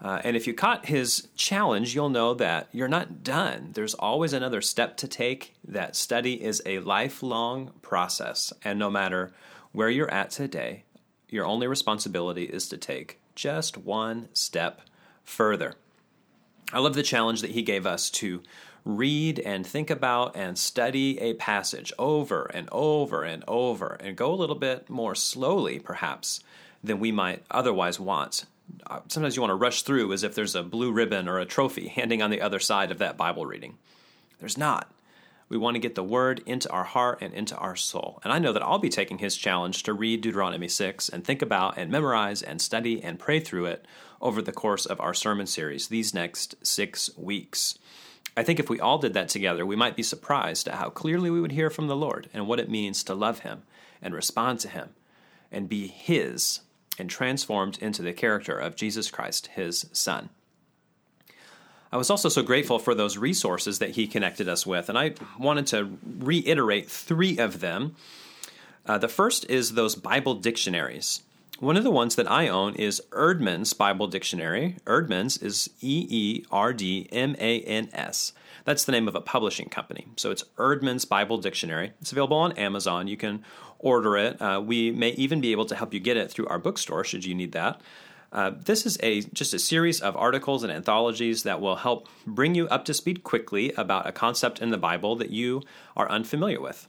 Uh, 0.00 0.20
and 0.22 0.36
if 0.36 0.46
you 0.46 0.54
caught 0.54 0.86
his 0.86 1.28
challenge, 1.34 1.94
you'll 1.94 2.08
know 2.08 2.34
that 2.34 2.68
you're 2.72 2.88
not 2.88 3.24
done. 3.24 3.70
There's 3.72 3.94
always 3.94 4.32
another 4.32 4.60
step 4.60 4.96
to 4.98 5.08
take. 5.08 5.54
That 5.66 5.96
study 5.96 6.42
is 6.42 6.62
a 6.64 6.78
lifelong 6.80 7.72
process. 7.82 8.52
And 8.62 8.78
no 8.78 8.90
matter 8.90 9.32
where 9.72 9.90
you're 9.90 10.10
at 10.10 10.30
today, 10.30 10.84
your 11.28 11.44
only 11.44 11.66
responsibility 11.66 12.44
is 12.44 12.68
to 12.68 12.76
take 12.76 13.20
just 13.34 13.76
one 13.76 14.28
step 14.32 14.82
further. 15.24 15.74
I 16.72 16.80
love 16.80 16.94
the 16.94 17.02
challenge 17.02 17.40
that 17.40 17.52
he 17.52 17.62
gave 17.62 17.86
us 17.86 18.10
to 18.10 18.42
read 18.88 19.38
and 19.40 19.66
think 19.66 19.90
about 19.90 20.34
and 20.34 20.56
study 20.56 21.20
a 21.20 21.34
passage 21.34 21.92
over 21.98 22.50
and 22.54 22.66
over 22.72 23.22
and 23.22 23.44
over 23.46 23.98
and 24.00 24.16
go 24.16 24.32
a 24.32 24.34
little 24.34 24.56
bit 24.56 24.88
more 24.88 25.14
slowly, 25.14 25.78
perhaps, 25.78 26.40
than 26.82 26.98
we 26.98 27.12
might 27.12 27.44
otherwise 27.50 28.00
want. 28.00 28.46
Uh, 28.86 29.00
Sometimes 29.08 29.36
you 29.36 29.42
want 29.42 29.50
to 29.50 29.56
rush 29.56 29.82
through 29.82 30.10
as 30.14 30.22
if 30.22 30.34
there's 30.34 30.54
a 30.54 30.62
blue 30.62 30.90
ribbon 30.90 31.28
or 31.28 31.38
a 31.38 31.44
trophy 31.44 31.88
handing 31.88 32.22
on 32.22 32.30
the 32.30 32.40
other 32.40 32.58
side 32.58 32.90
of 32.90 32.98
that 32.98 33.18
Bible 33.18 33.44
reading. 33.44 33.76
There's 34.38 34.56
not. 34.56 34.90
We 35.50 35.58
want 35.58 35.74
to 35.74 35.80
get 35.80 35.94
the 35.94 36.02
word 36.02 36.42
into 36.46 36.70
our 36.70 36.84
heart 36.84 37.18
and 37.20 37.34
into 37.34 37.56
our 37.56 37.76
soul. 37.76 38.20
And 38.24 38.32
I 38.32 38.38
know 38.38 38.54
that 38.54 38.62
I'll 38.62 38.78
be 38.78 38.88
taking 38.88 39.18
his 39.18 39.36
challenge 39.36 39.82
to 39.82 39.92
read 39.92 40.22
Deuteronomy 40.22 40.68
6 40.68 41.10
and 41.10 41.24
think 41.24 41.42
about 41.42 41.76
and 41.76 41.90
memorize 41.90 42.40
and 42.40 42.60
study 42.60 43.02
and 43.02 43.18
pray 43.18 43.40
through 43.40 43.66
it 43.66 43.84
over 44.20 44.40
the 44.40 44.52
course 44.52 44.86
of 44.86 45.00
our 45.00 45.14
sermon 45.14 45.46
series 45.46 45.88
these 45.88 46.14
next 46.14 46.54
six 46.66 47.10
weeks. 47.18 47.78
I 48.38 48.44
think 48.44 48.60
if 48.60 48.70
we 48.70 48.78
all 48.78 48.98
did 48.98 49.14
that 49.14 49.28
together, 49.28 49.66
we 49.66 49.74
might 49.74 49.96
be 49.96 50.04
surprised 50.04 50.68
at 50.68 50.74
how 50.74 50.90
clearly 50.90 51.28
we 51.28 51.40
would 51.40 51.50
hear 51.50 51.70
from 51.70 51.88
the 51.88 51.96
Lord 51.96 52.30
and 52.32 52.46
what 52.46 52.60
it 52.60 52.70
means 52.70 53.02
to 53.02 53.14
love 53.14 53.40
him 53.40 53.64
and 54.00 54.14
respond 54.14 54.60
to 54.60 54.68
him 54.68 54.90
and 55.50 55.68
be 55.68 55.88
his 55.88 56.60
and 57.00 57.10
transformed 57.10 57.78
into 57.78 58.00
the 58.00 58.12
character 58.12 58.56
of 58.56 58.76
Jesus 58.76 59.10
Christ, 59.10 59.48
his 59.48 59.86
son. 59.92 60.28
I 61.90 61.96
was 61.96 62.10
also 62.10 62.28
so 62.28 62.44
grateful 62.44 62.78
for 62.78 62.94
those 62.94 63.18
resources 63.18 63.80
that 63.80 63.90
he 63.90 64.06
connected 64.06 64.48
us 64.48 64.64
with, 64.64 64.88
and 64.88 64.96
I 64.96 65.14
wanted 65.36 65.66
to 65.68 65.98
reiterate 66.04 66.88
three 66.88 67.38
of 67.38 67.58
them. 67.58 67.96
Uh, 68.86 68.98
the 68.98 69.08
first 69.08 69.50
is 69.50 69.72
those 69.72 69.96
Bible 69.96 70.34
dictionaries. 70.34 71.24
One 71.60 71.76
of 71.76 71.82
the 71.82 71.90
ones 71.90 72.14
that 72.14 72.30
I 72.30 72.46
own 72.46 72.76
is 72.76 73.02
Eerdmans 73.10 73.76
Bible 73.76 74.06
Dictionary. 74.06 74.76
Eerdmans 74.84 75.42
is 75.42 75.68
E 75.80 76.06
E 76.08 76.44
R 76.52 76.72
D 76.72 77.08
M 77.10 77.34
A 77.40 77.60
N 77.62 77.88
S. 77.92 78.32
That's 78.64 78.84
the 78.84 78.92
name 78.92 79.08
of 79.08 79.16
a 79.16 79.20
publishing 79.20 79.68
company. 79.68 80.06
So 80.14 80.30
it's 80.30 80.44
Eerdmans 80.56 81.08
Bible 81.08 81.38
Dictionary. 81.38 81.94
It's 82.00 82.12
available 82.12 82.36
on 82.36 82.52
Amazon. 82.52 83.08
You 83.08 83.16
can 83.16 83.44
order 83.80 84.16
it. 84.16 84.40
Uh, 84.40 84.62
we 84.64 84.92
may 84.92 85.10
even 85.10 85.40
be 85.40 85.50
able 85.50 85.66
to 85.66 85.74
help 85.74 85.92
you 85.92 85.98
get 85.98 86.16
it 86.16 86.30
through 86.30 86.46
our 86.46 86.60
bookstore 86.60 87.02
should 87.02 87.24
you 87.24 87.34
need 87.34 87.50
that. 87.52 87.80
Uh, 88.32 88.52
this 88.56 88.86
is 88.86 88.96
a 89.02 89.22
just 89.22 89.52
a 89.52 89.58
series 89.58 90.00
of 90.00 90.16
articles 90.16 90.62
and 90.62 90.72
anthologies 90.72 91.42
that 91.42 91.60
will 91.60 91.76
help 91.76 92.08
bring 92.24 92.54
you 92.54 92.68
up 92.68 92.84
to 92.84 92.94
speed 92.94 93.24
quickly 93.24 93.72
about 93.72 94.06
a 94.06 94.12
concept 94.12 94.62
in 94.62 94.70
the 94.70 94.78
Bible 94.78 95.16
that 95.16 95.30
you 95.30 95.62
are 95.96 96.08
unfamiliar 96.08 96.60
with. 96.60 96.86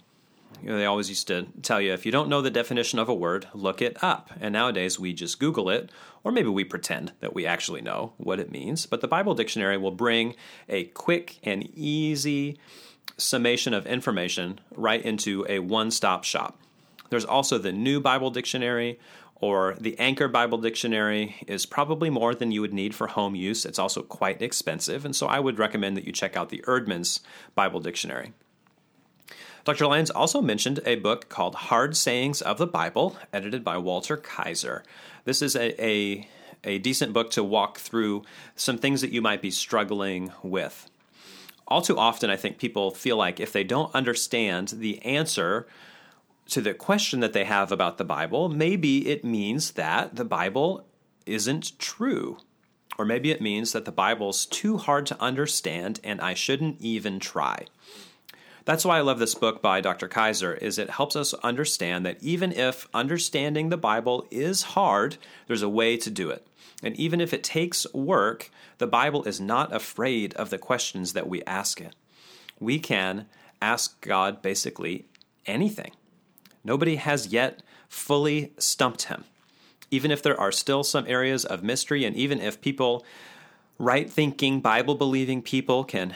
You 0.62 0.70
know, 0.70 0.78
they 0.78 0.86
always 0.86 1.10
used 1.10 1.28
to 1.28 1.48
tell 1.62 1.80
you 1.80 1.94
if 1.94 2.06
you 2.06 2.12
don't 2.12 2.30
know 2.30 2.42
the 2.42 2.52
definition 2.52 3.00
of 3.00 3.08
a 3.08 3.14
word, 3.14 3.48
look 3.54 3.82
it 3.82 4.04
up. 4.04 4.32
And 4.42 4.54
nowadays 4.54 5.00
we 5.00 5.14
just 5.14 5.40
Google 5.40 5.70
it, 5.70 5.90
or 6.24 6.32
maybe 6.32 6.50
we 6.50 6.64
pretend 6.64 7.14
that 7.22 7.34
we 7.34 7.46
actually 7.46 7.82
know 7.82 8.14
what 8.18 8.40
it 8.40 8.52
means. 8.52 8.86
But 8.86 9.02
the 9.02 9.08
Bible 9.08 9.36
Dictionary 9.36 9.78
will 9.78 9.92
bring 9.92 10.36
a 10.68 10.86
quick 10.86 11.40
and 11.44 11.70
easy 11.76 12.58
summation 13.18 13.74
of 13.74 13.86
information 13.86 14.60
right 14.76 15.02
into 15.02 15.46
a 15.48 15.60
one 15.60 15.92
stop 15.92 16.24
shop. 16.24 16.60
There's 17.10 17.26
also 17.26 17.58
the 17.58 17.72
New 17.72 18.00
Bible 18.00 18.30
Dictionary, 18.30 19.00
or 19.42 19.76
the 19.80 19.98
Anchor 20.00 20.28
Bible 20.28 20.58
Dictionary 20.58 21.38
is 21.48 21.66
probably 21.66 22.10
more 22.10 22.36
than 22.36 22.52
you 22.52 22.62
would 22.62 22.74
need 22.74 22.94
for 22.94 23.08
home 23.08 23.36
use. 23.36 23.66
It's 23.66 23.80
also 23.80 24.02
quite 24.02 24.42
expensive, 24.42 25.06
and 25.06 25.16
so 25.16 25.28
I 25.28 25.40
would 25.40 25.60
recommend 25.60 25.96
that 25.98 26.06
you 26.06 26.12
check 26.12 26.36
out 26.36 26.50
the 26.50 26.64
Eerdmans 26.68 27.22
Bible 27.56 27.80
Dictionary. 27.80 28.34
Dr. 29.70 29.86
Lyons 29.86 30.10
also 30.10 30.42
mentioned 30.42 30.80
a 30.84 30.96
book 30.96 31.30
called 31.30 31.54
Hard 31.54 31.96
Sayings 31.96 32.42
of 32.42 32.58
the 32.58 32.66
Bible, 32.66 33.16
edited 33.32 33.64
by 33.64 33.78
Walter 33.78 34.18
Kaiser. 34.18 34.82
This 35.26 35.44
is 35.44 35.56
a, 35.56 35.80
a, 35.80 36.28
a 36.64 36.80
decent 36.80 37.14
book 37.14 37.30
to 37.34 37.44
walk 37.44 37.78
through 37.78 38.24
some 38.56 38.80
things 38.80 39.02
that 39.02 39.12
you 39.12 39.22
might 39.22 39.44
be 39.44 39.52
struggling 39.52 40.32
with. 40.42 40.90
All 41.68 41.84
too 41.84 42.00
often, 42.00 42.32
I 42.32 42.36
think 42.36 42.58
people 42.58 42.90
feel 42.90 43.16
like 43.16 43.40
if 43.40 43.54
they 43.54 43.64
don't 43.64 43.94
understand 43.94 44.70
the 44.70 45.00
answer 45.06 45.68
to 46.48 46.62
the 46.62 46.74
question 46.74 47.20
that 47.20 47.34
they 47.34 47.44
have 47.44 47.72
about 47.72 48.00
the 48.00 48.04
Bible, 48.04 48.50
maybe 48.50 49.08
it 49.08 49.24
means 49.24 49.74
that 49.74 50.16
the 50.16 50.26
Bible 50.26 50.84
isn't 51.28 51.78
true. 51.78 52.40
Or 52.98 53.06
maybe 53.06 53.30
it 53.30 53.40
means 53.40 53.74
that 53.74 53.86
the 53.86 53.92
Bible's 53.92 54.48
too 54.48 54.78
hard 54.78 55.06
to 55.06 55.22
understand 55.22 56.00
and 56.04 56.20
I 56.22 56.34
shouldn't 56.34 56.82
even 56.82 57.20
try. 57.20 57.68
That's 58.70 58.86
why 58.86 59.00
I 59.00 59.02
love 59.02 59.18
this 59.18 59.34
book 59.34 59.64
by 59.64 59.82
Dr. 59.82 60.08
Kaiser 60.08 60.54
is 60.54 60.78
it 60.78 60.92
helps 60.92 61.16
us 61.16 61.34
understand 61.34 62.06
that 62.06 62.22
even 62.22 62.52
if 62.52 62.88
understanding 62.94 63.70
the 63.70 63.78
Bible 63.78 64.28
is 64.30 64.62
hard, 64.62 65.18
there's 65.48 65.64
a 65.64 65.68
way 65.68 65.98
to 65.98 66.12
do 66.12 66.30
it. 66.30 66.46
And 66.84 66.96
even 66.96 67.20
if 67.20 67.34
it 67.34 67.44
takes 67.44 67.92
work, 67.96 68.52
the 68.78 68.86
Bible 68.86 69.24
is 69.24 69.42
not 69.42 69.74
afraid 69.74 70.36
of 70.36 70.52
the 70.52 70.60
questions 70.60 71.14
that 71.14 71.28
we 71.28 71.42
ask 71.46 71.82
it. 71.82 71.96
We 72.60 72.78
can 72.78 73.26
ask 73.60 74.00
God 74.02 74.44
basically 74.44 75.06
anything. 75.48 75.94
Nobody 76.64 76.98
has 76.98 77.34
yet 77.34 77.64
fully 77.88 78.54
stumped 78.60 79.06
him. 79.06 79.24
Even 79.90 80.12
if 80.12 80.22
there 80.22 80.40
are 80.40 80.52
still 80.52 80.84
some 80.84 81.06
areas 81.08 81.44
of 81.44 81.64
mystery, 81.64 82.06
and 82.06 82.16
even 82.16 82.40
if 82.40 82.62
people, 82.62 83.04
right 83.80 84.08
thinking, 84.08 84.62
Bible 84.62 84.94
believing 84.94 85.42
people, 85.42 85.84
can 85.84 86.14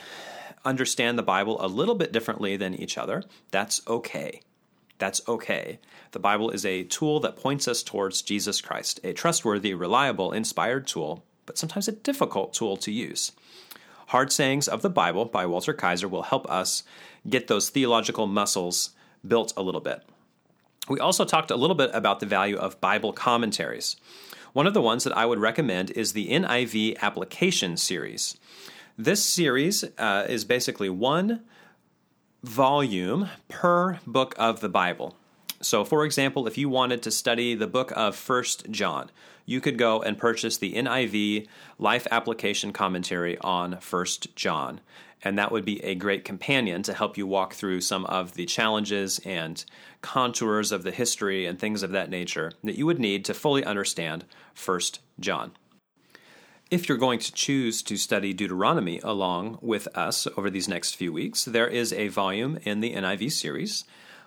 understand 0.65 1.17
the 1.17 1.23
Bible 1.23 1.63
a 1.63 1.67
little 1.67 1.95
bit 1.95 2.11
differently 2.11 2.55
than 2.57 2.73
each 2.73 2.97
other, 2.97 3.23
that's 3.51 3.81
okay. 3.87 4.41
That's 4.99 5.21
okay. 5.27 5.79
The 6.11 6.19
Bible 6.19 6.49
is 6.49 6.65
a 6.65 6.83
tool 6.83 7.19
that 7.21 7.35
points 7.35 7.67
us 7.67 7.83
towards 7.83 8.21
Jesus 8.21 8.61
Christ, 8.61 8.99
a 9.03 9.13
trustworthy, 9.13 9.73
reliable, 9.73 10.31
inspired 10.31 10.87
tool, 10.87 11.23
but 11.45 11.57
sometimes 11.57 11.87
a 11.87 11.93
difficult 11.93 12.53
tool 12.53 12.77
to 12.77 12.91
use. 12.91 13.31
Hard 14.07 14.31
Sayings 14.31 14.67
of 14.67 14.81
the 14.81 14.89
Bible 14.89 15.25
by 15.25 15.45
Walter 15.45 15.73
Kaiser 15.73 16.07
will 16.07 16.23
help 16.23 16.49
us 16.49 16.83
get 17.27 17.47
those 17.47 17.69
theological 17.69 18.27
muscles 18.27 18.91
built 19.27 19.53
a 19.57 19.61
little 19.61 19.81
bit. 19.81 20.03
We 20.87 20.99
also 20.99 21.25
talked 21.25 21.51
a 21.51 21.55
little 21.55 21.75
bit 21.75 21.91
about 21.93 22.19
the 22.19 22.25
value 22.25 22.57
of 22.57 22.81
Bible 22.81 23.13
commentaries. 23.13 23.95
One 24.51 24.67
of 24.67 24.73
the 24.73 24.81
ones 24.81 25.03
that 25.03 25.17
I 25.17 25.25
would 25.25 25.39
recommend 25.39 25.91
is 25.91 26.13
the 26.13 26.29
NIV 26.29 26.99
Application 26.99 27.77
Series. 27.77 28.37
This 28.97 29.25
series 29.25 29.83
uh, 29.97 30.27
is 30.29 30.45
basically 30.45 30.87
one 30.87 31.41
volume 32.43 33.27
per 33.49 33.99
book 34.05 34.35
of 34.37 34.59
the 34.59 34.69
Bible. 34.69 35.15
So, 35.61 35.83
for 35.83 36.05
example, 36.05 36.45
if 36.45 36.59
you 36.59 36.69
wanted 36.69 37.01
to 37.03 37.09
study 37.09 37.55
the 37.55 37.65
book 37.65 37.91
of 37.95 38.15
First 38.15 38.69
John, 38.69 39.09
you 39.47 39.61
could 39.61 39.79
go 39.79 40.03
and 40.03 40.15
purchase 40.15 40.57
the 40.57 40.73
NIV 40.73 41.47
Life 41.79 42.05
Application 42.11 42.71
Commentary 42.71 43.35
on 43.39 43.79
First 43.79 44.35
John, 44.35 44.79
and 45.23 45.39
that 45.39 45.51
would 45.51 45.65
be 45.65 45.83
a 45.83 45.95
great 45.95 46.23
companion 46.23 46.83
to 46.83 46.93
help 46.93 47.17
you 47.17 47.25
walk 47.25 47.55
through 47.55 47.81
some 47.81 48.05
of 48.05 48.35
the 48.35 48.45
challenges 48.45 49.19
and 49.25 49.65
contours 50.03 50.71
of 50.71 50.83
the 50.83 50.91
history 50.91 51.47
and 51.47 51.57
things 51.57 51.81
of 51.81 51.89
that 51.93 52.11
nature 52.11 52.51
that 52.63 52.77
you 52.77 52.85
would 52.85 52.99
need 52.99 53.25
to 53.25 53.33
fully 53.33 53.65
understand 53.65 54.25
First 54.53 54.99
John. 55.19 55.53
If 56.71 56.89
you're 56.89 56.97
going 56.97 57.19
to 57.19 57.31
choose 57.31 57.83
to 57.83 57.97
study 57.97 58.33
Deuteronomy 58.33 58.99
along 59.03 59.59
with 59.61 59.87
us 59.95 60.27
over 60.37 60.49
these 60.49 60.67
next 60.67 60.95
few 60.95 61.13
weeks, 61.13 61.45
there 61.45 61.67
is 61.67 61.93
a 61.93 62.07
volume 62.07 62.57
in 62.63 62.79
the 62.79 62.93
NIV 62.95 63.31
series 63.31 63.83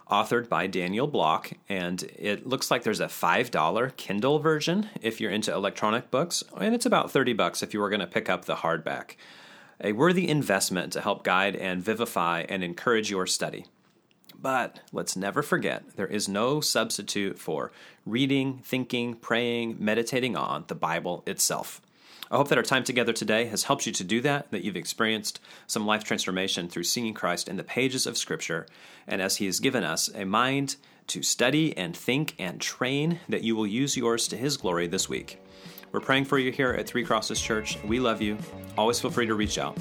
authored 0.08 0.48
by 0.48 0.68
Daniel 0.68 1.08
Block, 1.08 1.50
and 1.68 2.04
it 2.16 2.46
looks 2.46 2.70
like 2.70 2.84
there's 2.84 3.00
a 3.00 3.06
$5 3.06 3.96
Kindle 3.96 4.38
version 4.38 4.88
if 5.02 5.20
you're 5.20 5.32
into 5.32 5.52
electronic 5.52 6.12
books, 6.12 6.44
and 6.60 6.74
it's 6.74 6.86
about 6.86 7.10
30 7.10 7.32
bucks 7.32 7.62
if 7.62 7.74
you 7.74 7.80
were 7.80 7.90
going 7.90 8.00
to 8.00 8.06
pick 8.06 8.28
up 8.28 8.44
the 8.44 8.56
hardback. 8.56 9.16
A 9.80 9.92
worthy 9.92 10.28
investment 10.28 10.92
to 10.92 11.00
help 11.00 11.24
guide 11.24 11.56
and 11.56 11.82
vivify 11.82 12.44
and 12.48 12.62
encourage 12.62 13.10
your 13.10 13.26
study. 13.26 13.66
But 14.40 14.80
let's 14.92 15.16
never 15.16 15.42
forget 15.42 15.96
there 15.96 16.06
is 16.06 16.28
no 16.28 16.60
substitute 16.60 17.38
for 17.38 17.72
reading, 18.04 18.60
thinking, 18.62 19.14
praying, 19.14 19.76
meditating 19.80 20.36
on 20.36 20.64
the 20.68 20.74
Bible 20.76 21.24
itself. 21.26 21.80
I 22.30 22.36
hope 22.36 22.48
that 22.48 22.58
our 22.58 22.64
time 22.64 22.84
together 22.84 23.12
today 23.12 23.46
has 23.46 23.64
helped 23.64 23.86
you 23.86 23.92
to 23.92 24.04
do 24.04 24.20
that, 24.22 24.50
that 24.50 24.64
you've 24.64 24.76
experienced 24.76 25.40
some 25.66 25.86
life 25.86 26.04
transformation 26.04 26.68
through 26.68 26.84
seeing 26.84 27.14
Christ 27.14 27.48
in 27.48 27.56
the 27.56 27.64
pages 27.64 28.06
of 28.06 28.16
Scripture, 28.16 28.66
and 29.06 29.22
as 29.22 29.36
He 29.36 29.46
has 29.46 29.60
given 29.60 29.84
us 29.84 30.08
a 30.14 30.24
mind 30.24 30.76
to 31.08 31.22
study 31.22 31.76
and 31.76 31.96
think 31.96 32.34
and 32.38 32.60
train, 32.60 33.20
that 33.28 33.44
you 33.44 33.54
will 33.54 33.66
use 33.66 33.96
yours 33.96 34.26
to 34.28 34.36
His 34.36 34.56
glory 34.56 34.88
this 34.88 35.08
week. 35.08 35.40
We're 35.92 36.00
praying 36.00 36.24
for 36.24 36.38
you 36.38 36.50
here 36.50 36.72
at 36.72 36.88
Three 36.88 37.04
Crosses 37.04 37.40
Church. 37.40 37.78
We 37.84 38.00
love 38.00 38.20
you. 38.20 38.38
Always 38.76 38.98
feel 38.98 39.10
free 39.10 39.26
to 39.26 39.34
reach 39.34 39.56
out. 39.56 39.78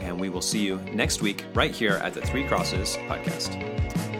And 0.00 0.20
we 0.20 0.28
will 0.28 0.42
see 0.42 0.64
you 0.64 0.76
next 0.92 1.22
week 1.22 1.44
right 1.54 1.74
here 1.74 1.94
at 1.94 2.12
the 2.12 2.20
Three 2.20 2.46
Crosses 2.46 2.96
podcast. 3.08 4.13